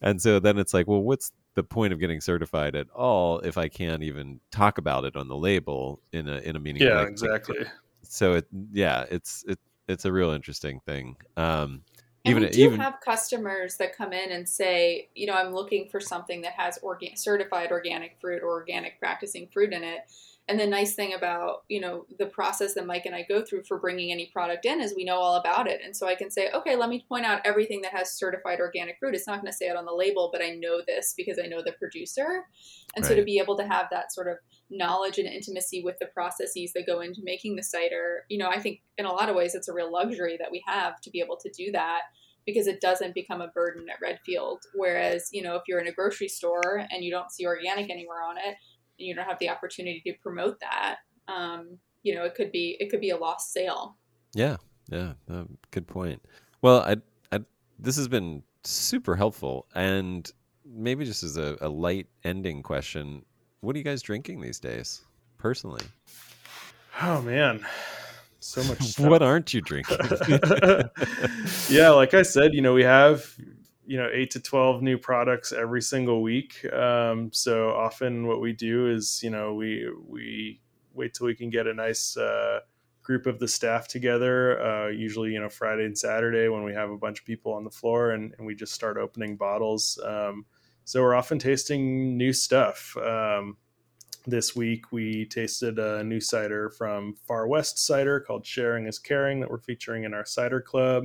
And 0.00 0.20
so 0.20 0.38
then 0.38 0.58
it's 0.58 0.74
like 0.74 0.86
well 0.86 1.02
what's 1.02 1.32
the 1.54 1.62
point 1.62 1.92
of 1.92 2.00
getting 2.00 2.20
certified 2.20 2.76
at 2.76 2.86
all 2.90 3.38
if 3.38 3.56
i 3.56 3.66
can't 3.66 4.02
even 4.02 4.38
talk 4.50 4.76
about 4.76 5.04
it 5.04 5.16
on 5.16 5.26
the 5.26 5.36
label 5.36 6.00
in 6.12 6.28
a 6.28 6.36
in 6.38 6.54
a 6.54 6.60
meaningful 6.60 6.94
way? 6.94 7.02
yeah 7.02 7.08
exactly. 7.08 7.64
so 8.02 8.34
it 8.34 8.46
yeah 8.72 9.06
it's 9.10 9.42
it 9.48 9.58
it's 9.88 10.04
a 10.04 10.12
real 10.12 10.30
interesting 10.30 10.80
thing. 10.80 11.16
Um 11.36 11.82
and 12.24 12.32
even, 12.38 12.42
we 12.42 12.48
do 12.50 12.64
even, 12.64 12.80
have 12.80 13.00
customers 13.00 13.76
that 13.76 13.96
come 13.96 14.12
in 14.12 14.32
and 14.32 14.48
say, 14.48 15.10
you 15.14 15.28
know, 15.28 15.34
I'm 15.34 15.54
looking 15.54 15.88
for 15.88 16.00
something 16.00 16.42
that 16.42 16.54
has 16.54 16.76
organ- 16.82 17.14
certified 17.14 17.70
organic 17.70 18.16
fruit 18.20 18.42
or 18.42 18.48
organic 18.48 18.98
practicing 18.98 19.46
fruit 19.46 19.72
in 19.72 19.84
it 19.84 20.10
and 20.48 20.60
the 20.60 20.66
nice 20.66 20.94
thing 20.94 21.12
about 21.14 21.64
you 21.68 21.80
know 21.80 22.06
the 22.18 22.26
process 22.26 22.74
that 22.74 22.86
mike 22.86 23.04
and 23.04 23.14
i 23.14 23.24
go 23.28 23.42
through 23.44 23.62
for 23.64 23.78
bringing 23.78 24.12
any 24.12 24.30
product 24.32 24.64
in 24.64 24.80
is 24.80 24.94
we 24.94 25.04
know 25.04 25.16
all 25.16 25.36
about 25.36 25.66
it. 25.66 25.80
And 25.84 25.96
so 25.96 26.06
i 26.06 26.14
can 26.14 26.30
say 26.30 26.50
okay 26.54 26.76
let 26.76 26.88
me 26.88 27.04
point 27.08 27.26
out 27.26 27.40
everything 27.44 27.82
that 27.82 27.92
has 27.92 28.12
certified 28.12 28.60
organic 28.60 28.98
fruit. 28.98 29.14
It's 29.14 29.26
not 29.26 29.40
going 29.40 29.50
to 29.50 29.56
say 29.56 29.66
it 29.66 29.76
on 29.76 29.84
the 29.84 29.92
label 29.92 30.30
but 30.32 30.42
i 30.42 30.50
know 30.50 30.80
this 30.86 31.14
because 31.16 31.38
i 31.42 31.46
know 31.46 31.62
the 31.62 31.72
producer. 31.72 32.44
And 32.94 33.04
right. 33.04 33.08
so 33.08 33.16
to 33.16 33.24
be 33.24 33.38
able 33.38 33.56
to 33.56 33.66
have 33.66 33.86
that 33.90 34.12
sort 34.12 34.28
of 34.28 34.38
knowledge 34.70 35.18
and 35.18 35.28
intimacy 35.28 35.82
with 35.82 35.96
the 36.00 36.06
processes 36.06 36.72
that 36.74 36.86
go 36.86 37.00
into 37.00 37.20
making 37.22 37.56
the 37.56 37.62
cider 37.62 38.24
you 38.28 38.38
know 38.38 38.48
i 38.48 38.58
think 38.58 38.80
in 38.98 39.06
a 39.06 39.12
lot 39.12 39.28
of 39.28 39.36
ways 39.36 39.54
it's 39.54 39.68
a 39.68 39.72
real 39.72 39.92
luxury 39.92 40.36
that 40.38 40.50
we 40.50 40.62
have 40.66 41.00
to 41.00 41.10
be 41.10 41.20
able 41.20 41.36
to 41.36 41.50
do 41.56 41.70
that 41.70 42.02
because 42.46 42.68
it 42.68 42.80
doesn't 42.80 43.12
become 43.12 43.40
a 43.40 43.48
burden 43.48 43.86
at 43.90 44.00
redfield. 44.00 44.62
Whereas 44.74 45.28
you 45.32 45.42
know 45.42 45.56
if 45.56 45.62
you're 45.66 45.80
in 45.80 45.88
a 45.88 45.92
grocery 45.92 46.28
store 46.28 46.86
and 46.90 47.04
you 47.04 47.10
don't 47.10 47.32
see 47.32 47.46
organic 47.46 47.90
anywhere 47.90 48.22
on 48.22 48.38
it 48.38 48.56
you 48.98 49.14
don't 49.14 49.26
have 49.26 49.38
the 49.38 49.48
opportunity 49.48 50.02
to 50.06 50.12
promote 50.22 50.58
that, 50.60 50.96
um, 51.28 51.78
you 52.02 52.14
know, 52.14 52.24
it 52.24 52.34
could 52.34 52.52
be 52.52 52.76
it 52.80 52.90
could 52.90 53.00
be 53.00 53.10
a 53.10 53.16
lost 53.16 53.52
sale. 53.52 53.96
Yeah, 54.34 54.56
yeah, 54.88 55.12
uh, 55.30 55.44
good 55.70 55.86
point. 55.86 56.22
Well, 56.62 56.80
I, 56.80 56.96
I 57.32 57.40
this 57.78 57.96
has 57.96 58.08
been 58.08 58.42
super 58.66 59.16
helpful. 59.16 59.66
And 59.74 60.30
maybe 60.64 61.04
just 61.04 61.22
as 61.22 61.36
a, 61.36 61.56
a 61.60 61.68
light 61.68 62.06
ending 62.24 62.62
question, 62.62 63.24
what 63.60 63.74
are 63.74 63.78
you 63.78 63.84
guys 63.84 64.02
drinking 64.02 64.40
these 64.40 64.58
days, 64.58 65.02
personally? 65.38 65.84
Oh 67.02 67.22
man, 67.22 67.64
so 68.40 68.62
much. 68.64 68.82
Stuff. 68.82 69.06
what 69.06 69.22
aren't 69.22 69.52
you 69.54 69.60
drinking? 69.60 69.98
yeah, 71.68 71.90
like 71.90 72.14
I 72.14 72.22
said, 72.22 72.54
you 72.54 72.62
know, 72.62 72.74
we 72.74 72.84
have 72.84 73.36
you 73.86 73.96
know 73.96 74.08
eight 74.12 74.30
to 74.32 74.40
twelve 74.40 74.82
new 74.82 74.98
products 74.98 75.52
every 75.52 75.82
single 75.82 76.22
week. 76.22 76.64
Um, 76.72 77.30
so 77.32 77.70
often, 77.70 78.26
what 78.26 78.40
we 78.40 78.52
do 78.52 78.88
is 78.90 79.20
you 79.22 79.30
know 79.30 79.54
we 79.54 79.88
we 80.06 80.60
wait 80.92 81.14
till 81.14 81.26
we 81.26 81.34
can 81.34 81.50
get 81.50 81.66
a 81.66 81.74
nice. 81.74 82.16
Uh, 82.16 82.60
group 83.06 83.26
of 83.26 83.38
the 83.38 83.46
staff 83.46 83.86
together 83.86 84.60
uh, 84.60 84.88
usually 84.88 85.30
you 85.30 85.38
know 85.38 85.48
friday 85.48 85.84
and 85.84 85.96
saturday 85.96 86.48
when 86.48 86.64
we 86.64 86.74
have 86.74 86.90
a 86.90 86.98
bunch 86.98 87.20
of 87.20 87.24
people 87.24 87.52
on 87.52 87.62
the 87.62 87.70
floor 87.70 88.10
and, 88.10 88.34
and 88.36 88.44
we 88.44 88.52
just 88.52 88.72
start 88.72 88.96
opening 88.96 89.36
bottles 89.36 89.96
um, 90.04 90.44
so 90.84 91.00
we're 91.00 91.14
often 91.14 91.38
tasting 91.38 92.16
new 92.16 92.32
stuff 92.32 92.96
um, 92.96 93.56
this 94.26 94.56
week 94.56 94.90
we 94.90 95.24
tasted 95.26 95.78
a 95.78 96.02
new 96.02 96.18
cider 96.18 96.68
from 96.68 97.14
far 97.28 97.46
west 97.46 97.78
cider 97.78 98.18
called 98.18 98.44
sharing 98.44 98.88
is 98.88 98.98
caring 98.98 99.38
that 99.38 99.48
we're 99.48 99.58
featuring 99.58 100.02
in 100.02 100.12
our 100.12 100.24
cider 100.24 100.60
club 100.60 101.04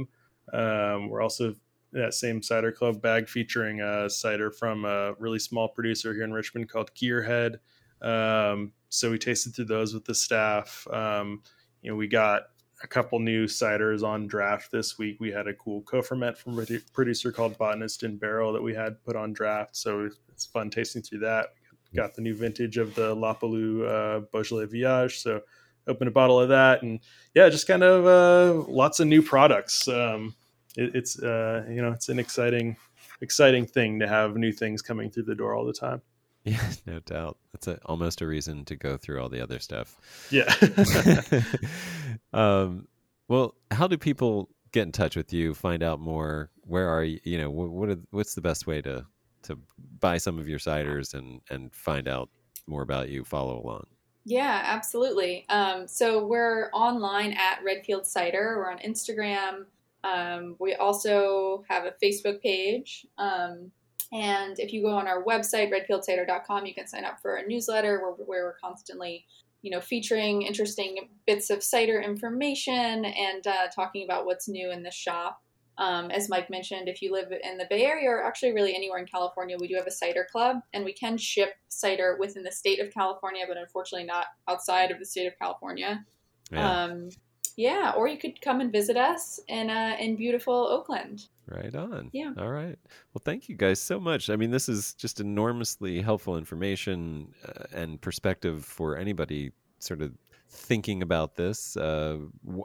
um, 0.53 1.07
we're 1.07 1.21
also 1.21 1.53
that 1.93 2.13
same 2.13 2.41
cider 2.41 2.71
club 2.71 3.01
bag 3.01 3.27
featuring 3.27 3.81
a 3.81 4.09
cider 4.09 4.51
from 4.51 4.85
a 4.85 5.13
really 5.19 5.39
small 5.39 5.67
producer 5.67 6.13
here 6.13 6.23
in 6.23 6.33
richmond 6.33 6.69
called 6.69 6.93
gearhead 6.95 7.55
um, 8.01 8.71
so 8.89 9.11
we 9.11 9.17
tasted 9.17 9.55
through 9.55 9.65
those 9.65 9.93
with 9.93 10.05
the 10.05 10.15
staff 10.15 10.87
um, 10.91 11.41
you 11.81 11.89
know, 11.89 11.97
we 11.97 12.07
got 12.07 12.43
a 12.83 12.87
couple 12.87 13.19
new 13.19 13.45
ciders 13.45 14.03
on 14.03 14.27
draft 14.27 14.71
this 14.71 14.97
week. 14.97 15.17
We 15.19 15.31
had 15.31 15.47
a 15.47 15.53
cool 15.53 15.81
co-ferment 15.81 16.37
from 16.37 16.59
a 16.59 16.65
producer 16.93 17.31
called 17.31 17.57
Botanist 17.57 18.03
and 18.03 18.19
Barrel 18.19 18.53
that 18.53 18.61
we 18.61 18.73
had 18.73 19.03
put 19.03 19.15
on 19.15 19.33
draft. 19.33 19.75
So 19.75 20.09
it's 20.29 20.45
fun 20.45 20.69
tasting 20.69 21.01
through 21.01 21.19
that. 21.19 21.47
Got 21.95 22.15
the 22.15 22.21
new 22.21 22.33
vintage 22.35 22.77
of 22.77 22.95
the 22.95 23.13
La 23.13 23.35
Palud 23.35 23.87
uh, 23.87 24.19
Beaujolais 24.31 24.65
Villages. 24.65 25.19
So 25.19 25.41
open 25.87 26.07
a 26.07 26.11
bottle 26.11 26.39
of 26.39 26.49
that. 26.49 26.83
And 26.83 26.99
yeah, 27.35 27.49
just 27.49 27.67
kind 27.67 27.83
of 27.83 28.05
uh, 28.05 28.71
lots 28.71 28.99
of 28.99 29.07
new 29.07 29.21
products. 29.21 29.87
Um, 29.87 30.35
it, 30.77 30.95
it's, 30.95 31.21
uh, 31.21 31.65
you 31.69 31.81
know, 31.81 31.91
it's 31.91 32.09
an 32.09 32.19
exciting, 32.19 32.77
exciting 33.21 33.65
thing 33.65 33.99
to 33.99 34.07
have 34.07 34.35
new 34.35 34.51
things 34.51 34.81
coming 34.81 35.09
through 35.09 35.23
the 35.23 35.35
door 35.35 35.55
all 35.55 35.65
the 35.65 35.73
time. 35.73 36.01
Yeah, 36.43 36.71
no 36.87 36.99
doubt. 37.01 37.37
That's 37.53 37.67
a, 37.67 37.79
almost 37.85 38.21
a 38.21 38.25
reason 38.25 38.65
to 38.65 38.75
go 38.75 38.97
through 38.97 39.21
all 39.21 39.29
the 39.29 39.41
other 39.41 39.59
stuff. 39.59 39.95
Yeah. 40.31 40.51
um, 42.33 42.87
well, 43.27 43.53
how 43.69 43.87
do 43.87 43.95
people 43.95 44.49
get 44.71 44.81
in 44.83 44.91
touch 44.91 45.15
with 45.15 45.31
you? 45.33 45.53
Find 45.53 45.83
out 45.83 45.99
more. 45.99 46.49
Where 46.61 46.89
are 46.89 47.03
you? 47.03 47.19
You 47.23 47.37
know, 47.37 47.51
what, 47.51 47.69
what 47.69 47.89
are, 47.89 47.97
what's 48.09 48.33
the 48.33 48.41
best 48.41 48.65
way 48.65 48.81
to 48.81 49.05
to 49.43 49.59
buy 49.99 50.17
some 50.17 50.39
of 50.39 50.49
your 50.49 50.57
ciders 50.57 51.13
and 51.13 51.41
and 51.51 51.71
find 51.75 52.07
out 52.07 52.29
more 52.65 52.81
about 52.81 53.09
you? 53.09 53.23
Follow 53.23 53.61
along. 53.61 53.85
Yeah, 54.25 54.61
absolutely. 54.65 55.45
Um, 55.49 55.87
so 55.87 56.25
we're 56.25 56.69
online 56.73 57.33
at 57.33 57.59
Redfield 57.63 58.05
Cider. 58.05 58.55
We're 58.57 58.71
on 58.71 58.79
Instagram. 58.79 59.65
Um, 60.03 60.55
we 60.59 60.73
also 60.75 61.63
have 61.69 61.85
a 61.85 61.93
Facebook 62.03 62.41
page. 62.41 63.05
Um, 63.17 63.71
and 64.11 64.59
if 64.59 64.73
you 64.73 64.81
go 64.81 64.89
on 64.89 65.07
our 65.07 65.23
website, 65.23 65.71
redfieldcider.com, 65.71 66.65
you 66.65 66.73
can 66.73 66.87
sign 66.87 67.05
up 67.05 67.21
for 67.21 67.35
a 67.35 67.47
newsletter 67.47 68.01
where, 68.01 68.11
where 68.25 68.43
we're 68.45 68.57
constantly, 68.61 69.25
you 69.61 69.71
know, 69.71 69.79
featuring 69.79 70.41
interesting 70.41 71.09
bits 71.25 71.49
of 71.49 71.63
cider 71.63 72.01
information 72.01 73.05
and 73.05 73.47
uh, 73.47 73.67
talking 73.73 74.03
about 74.03 74.25
what's 74.25 74.49
new 74.49 74.69
in 74.71 74.83
the 74.83 74.91
shop. 74.91 75.41
Um, 75.77 76.11
as 76.11 76.29
Mike 76.29 76.49
mentioned, 76.49 76.89
if 76.89 77.01
you 77.01 77.13
live 77.13 77.31
in 77.31 77.57
the 77.57 77.65
Bay 77.69 77.85
Area 77.85 78.09
or 78.09 78.23
actually 78.23 78.51
really 78.53 78.75
anywhere 78.75 78.99
in 78.99 79.05
California, 79.05 79.55
we 79.59 79.67
do 79.67 79.75
have 79.75 79.87
a 79.87 79.91
cider 79.91 80.27
club 80.29 80.57
and 80.73 80.83
we 80.83 80.93
can 80.93 81.17
ship 81.17 81.53
cider 81.69 82.17
within 82.19 82.43
the 82.43 82.51
state 82.51 82.79
of 82.79 82.93
California, 82.93 83.45
but 83.47 83.57
unfortunately 83.57 84.05
not 84.05 84.25
outside 84.47 84.91
of 84.91 84.99
the 84.99 85.05
state 85.05 85.25
of 85.25 85.33
California. 85.39 86.05
Yeah. 86.51 86.83
Um, 86.83 87.09
yeah, 87.57 87.93
or 87.95 88.07
you 88.07 88.17
could 88.17 88.41
come 88.41 88.61
and 88.61 88.71
visit 88.71 88.97
us 88.97 89.39
in 89.47 89.69
uh, 89.69 89.95
in 89.99 90.15
beautiful 90.15 90.53
Oakland. 90.53 91.27
Right 91.47 91.75
on. 91.75 92.09
Yeah. 92.13 92.31
All 92.37 92.49
right. 92.49 92.77
Well, 93.13 93.21
thank 93.23 93.49
you 93.49 93.55
guys 93.55 93.81
so 93.81 93.99
much. 93.99 94.29
I 94.29 94.35
mean, 94.35 94.51
this 94.51 94.69
is 94.69 94.93
just 94.93 95.19
enormously 95.19 96.01
helpful 96.01 96.37
information 96.37 97.33
uh, 97.45 97.65
and 97.73 97.99
perspective 97.99 98.63
for 98.63 98.97
anybody 98.97 99.51
sort 99.79 100.01
of 100.01 100.13
thinking 100.49 101.01
about 101.01 101.35
this 101.35 101.75
uh, 101.77 102.17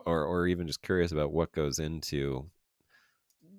or, 0.04 0.24
or 0.24 0.46
even 0.46 0.66
just 0.66 0.82
curious 0.82 1.12
about 1.12 1.32
what 1.32 1.52
goes 1.52 1.78
into 1.78 2.48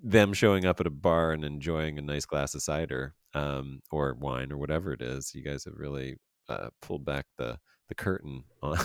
them 0.04 0.34
showing 0.34 0.66
up 0.66 0.80
at 0.80 0.88
a 0.88 0.92
bar 0.92 1.32
and 1.32 1.44
enjoying 1.44 1.98
a 1.98 2.02
nice 2.02 2.26
glass 2.26 2.54
of 2.54 2.62
cider 2.62 3.16
um, 3.34 3.82
or 3.92 4.14
wine 4.14 4.52
or 4.52 4.58
whatever 4.58 4.94
it 4.94 5.02
is. 5.02 5.34
You 5.34 5.44
guys 5.44 5.66
have 5.66 5.76
really 5.76 6.18
uh, 6.50 6.70
pulled 6.82 7.04
back 7.04 7.26
the 7.38 7.58
the 7.88 7.96
curtain 7.96 8.44
on 8.62 8.78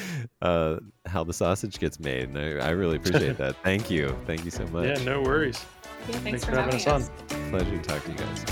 uh, 0.42 0.76
how 1.06 1.24
the 1.24 1.32
sausage 1.32 1.78
gets 1.78 2.00
made. 2.00 2.30
And 2.30 2.38
I, 2.38 2.68
I 2.68 2.70
really 2.70 2.96
appreciate 2.96 3.36
that. 3.38 3.56
Thank 3.62 3.90
you. 3.90 4.16
Thank 4.26 4.44
you 4.44 4.50
so 4.50 4.66
much. 4.68 4.86
Yeah, 4.86 5.04
no 5.04 5.22
worries. 5.22 5.64
Yeah, 6.08 6.18
thanks, 6.18 6.22
thanks 6.22 6.44
for, 6.44 6.52
for, 6.52 6.60
having 6.60 6.74
us 6.74 6.86
on. 6.86 7.04
Pleasure 7.50 7.70
to 7.70 7.82
talk 7.82 8.04
to 8.04 8.10
you 8.10 8.18
guys. 8.18 8.44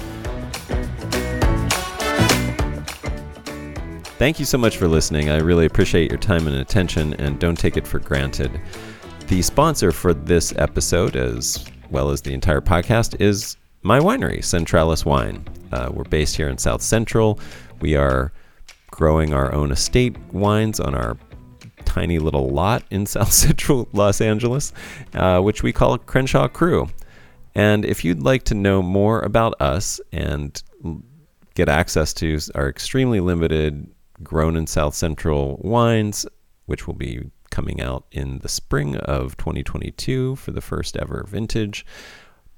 Thank 4.19 4.39
you 4.39 4.47
so 4.47 4.57
much 4.57 4.79
for 4.79 4.89
listening. 4.89 5.29
I 5.29 5.39
really 5.39 5.67
appreciate 5.67 6.11
your 6.11 6.19
time 6.19 6.47
and 6.47 6.57
attention, 6.57 7.13
and 7.15 7.39
don't 7.39 7.59
take 7.59 7.77
it 7.77 7.87
for 7.87 7.99
granted. 7.99 8.61
The 9.29 9.43
sponsor 9.43 9.93
for 9.93 10.15
this 10.15 10.55
episode, 10.57 11.17
as 11.17 11.67
well 11.91 12.11
as 12.11 12.23
the 12.23 12.33
entire 12.33 12.63
podcast, 12.63 13.21
is 13.21 13.59
my 13.83 14.01
winery, 14.01 14.39
Centralas 14.39 15.05
Wine. 15.05 15.45
Uh, 15.71 15.91
we're 15.93 16.05
based 16.05 16.35
here 16.35 16.49
in 16.49 16.57
South 16.57 16.81
Central. 16.81 17.39
We 17.81 17.95
are 17.95 18.33
growing 18.97 19.35
our 19.35 19.53
own 19.53 19.71
estate 19.71 20.17
wines 20.33 20.81
on 20.81 20.95
our 20.95 21.19
tiny 21.85 22.19
little 22.19 22.49
lot 22.49 22.83
in 22.91 23.05
South 23.17 23.31
Central 23.31 23.87
Los 23.93 24.23
Angeles, 24.23 24.73
uh, 25.13 25.41
which 25.41 25.63
we 25.63 25.71
call 25.71 25.99
Crenshaw 25.99 26.49
Cru. 26.49 26.89
And 27.55 27.85
if 27.85 28.05
you'd 28.05 28.23
like 28.23 28.45
to 28.45 28.55
know 28.55 28.83
more 28.83 29.21
about 29.21 29.61
us 29.61 30.01
and 30.13 30.63
get 31.55 31.69
access 31.69 32.15
to 32.15 32.39
our 32.55 32.69
extremely 32.69 33.21
limited 33.21 33.87
grown 34.23 34.57
in 34.57 34.67
South 34.67 34.95
Central 34.95 35.59
wines, 35.63 36.27
which 36.65 36.87
will 36.87 36.95
be 36.95 37.31
coming 37.51 37.83
out 37.83 38.07
in 38.13 38.39
the 38.39 38.49
spring 38.49 38.97
of 38.97 39.37
2022 39.37 40.37
for 40.37 40.53
the 40.53 40.61
first 40.63 40.97
ever 40.97 41.25
vintage, 41.29 41.85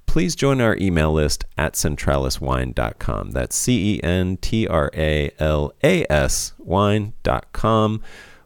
please 0.09 0.35
join 0.35 0.59
our 0.59 0.75
email 0.77 1.13
list 1.13 1.45
at 1.55 1.73
centralaswine.com. 1.73 3.29
That's 3.29 3.55
C 3.55 3.93
E 3.93 4.03
N 4.03 4.37
T 4.37 4.67
R 4.67 4.89
A 4.95 5.29
L 5.37 5.71
A 5.83 6.03
S 6.11 6.53
wine.com. 6.57 8.01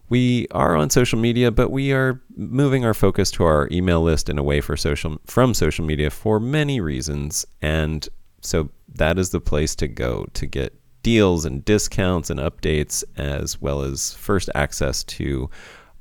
We 0.09 0.45
are 0.51 0.75
on 0.75 0.89
social 0.89 1.17
media, 1.17 1.51
but 1.51 1.71
we 1.71 1.93
are 1.93 2.21
moving 2.35 2.83
our 2.83 2.93
focus 2.93 3.31
to 3.31 3.45
our 3.45 3.69
email 3.71 4.01
list 4.03 4.27
and 4.27 4.37
away 4.37 4.59
for 4.59 4.75
social 4.75 5.21
from 5.25 5.53
social 5.53 5.85
media 5.85 6.09
for 6.09 6.37
many 6.37 6.81
reasons. 6.81 7.45
And 7.61 8.09
so 8.41 8.69
that 8.95 9.17
is 9.17 9.29
the 9.29 9.39
place 9.39 9.73
to 9.77 9.87
go 9.87 10.27
to 10.33 10.45
get 10.45 10.77
deals 11.01 11.45
and 11.45 11.63
discounts 11.63 12.29
and 12.29 12.41
updates, 12.41 13.05
as 13.15 13.61
well 13.61 13.83
as 13.83 14.15
first 14.15 14.49
access 14.53 15.01
to 15.05 15.49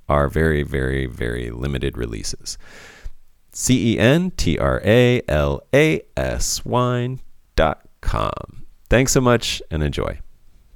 our 0.09 0.29
very, 0.29 0.65
very, 0.65 1.07
very 1.07 1.53
limited 1.53 1.97
releases. 1.97 2.59
C 3.53 3.95
E 3.95 3.99
N 3.99 4.31
T 4.33 4.59
R 4.59 4.81
A 4.85 5.23
L 5.29 5.63
A 5.75 6.03
S 6.17 6.65
wine.com. 6.65 7.21
Thanks 8.89 9.13
so 9.13 9.21
much 9.21 9.63
and 9.71 9.83
enjoy. 9.83 10.19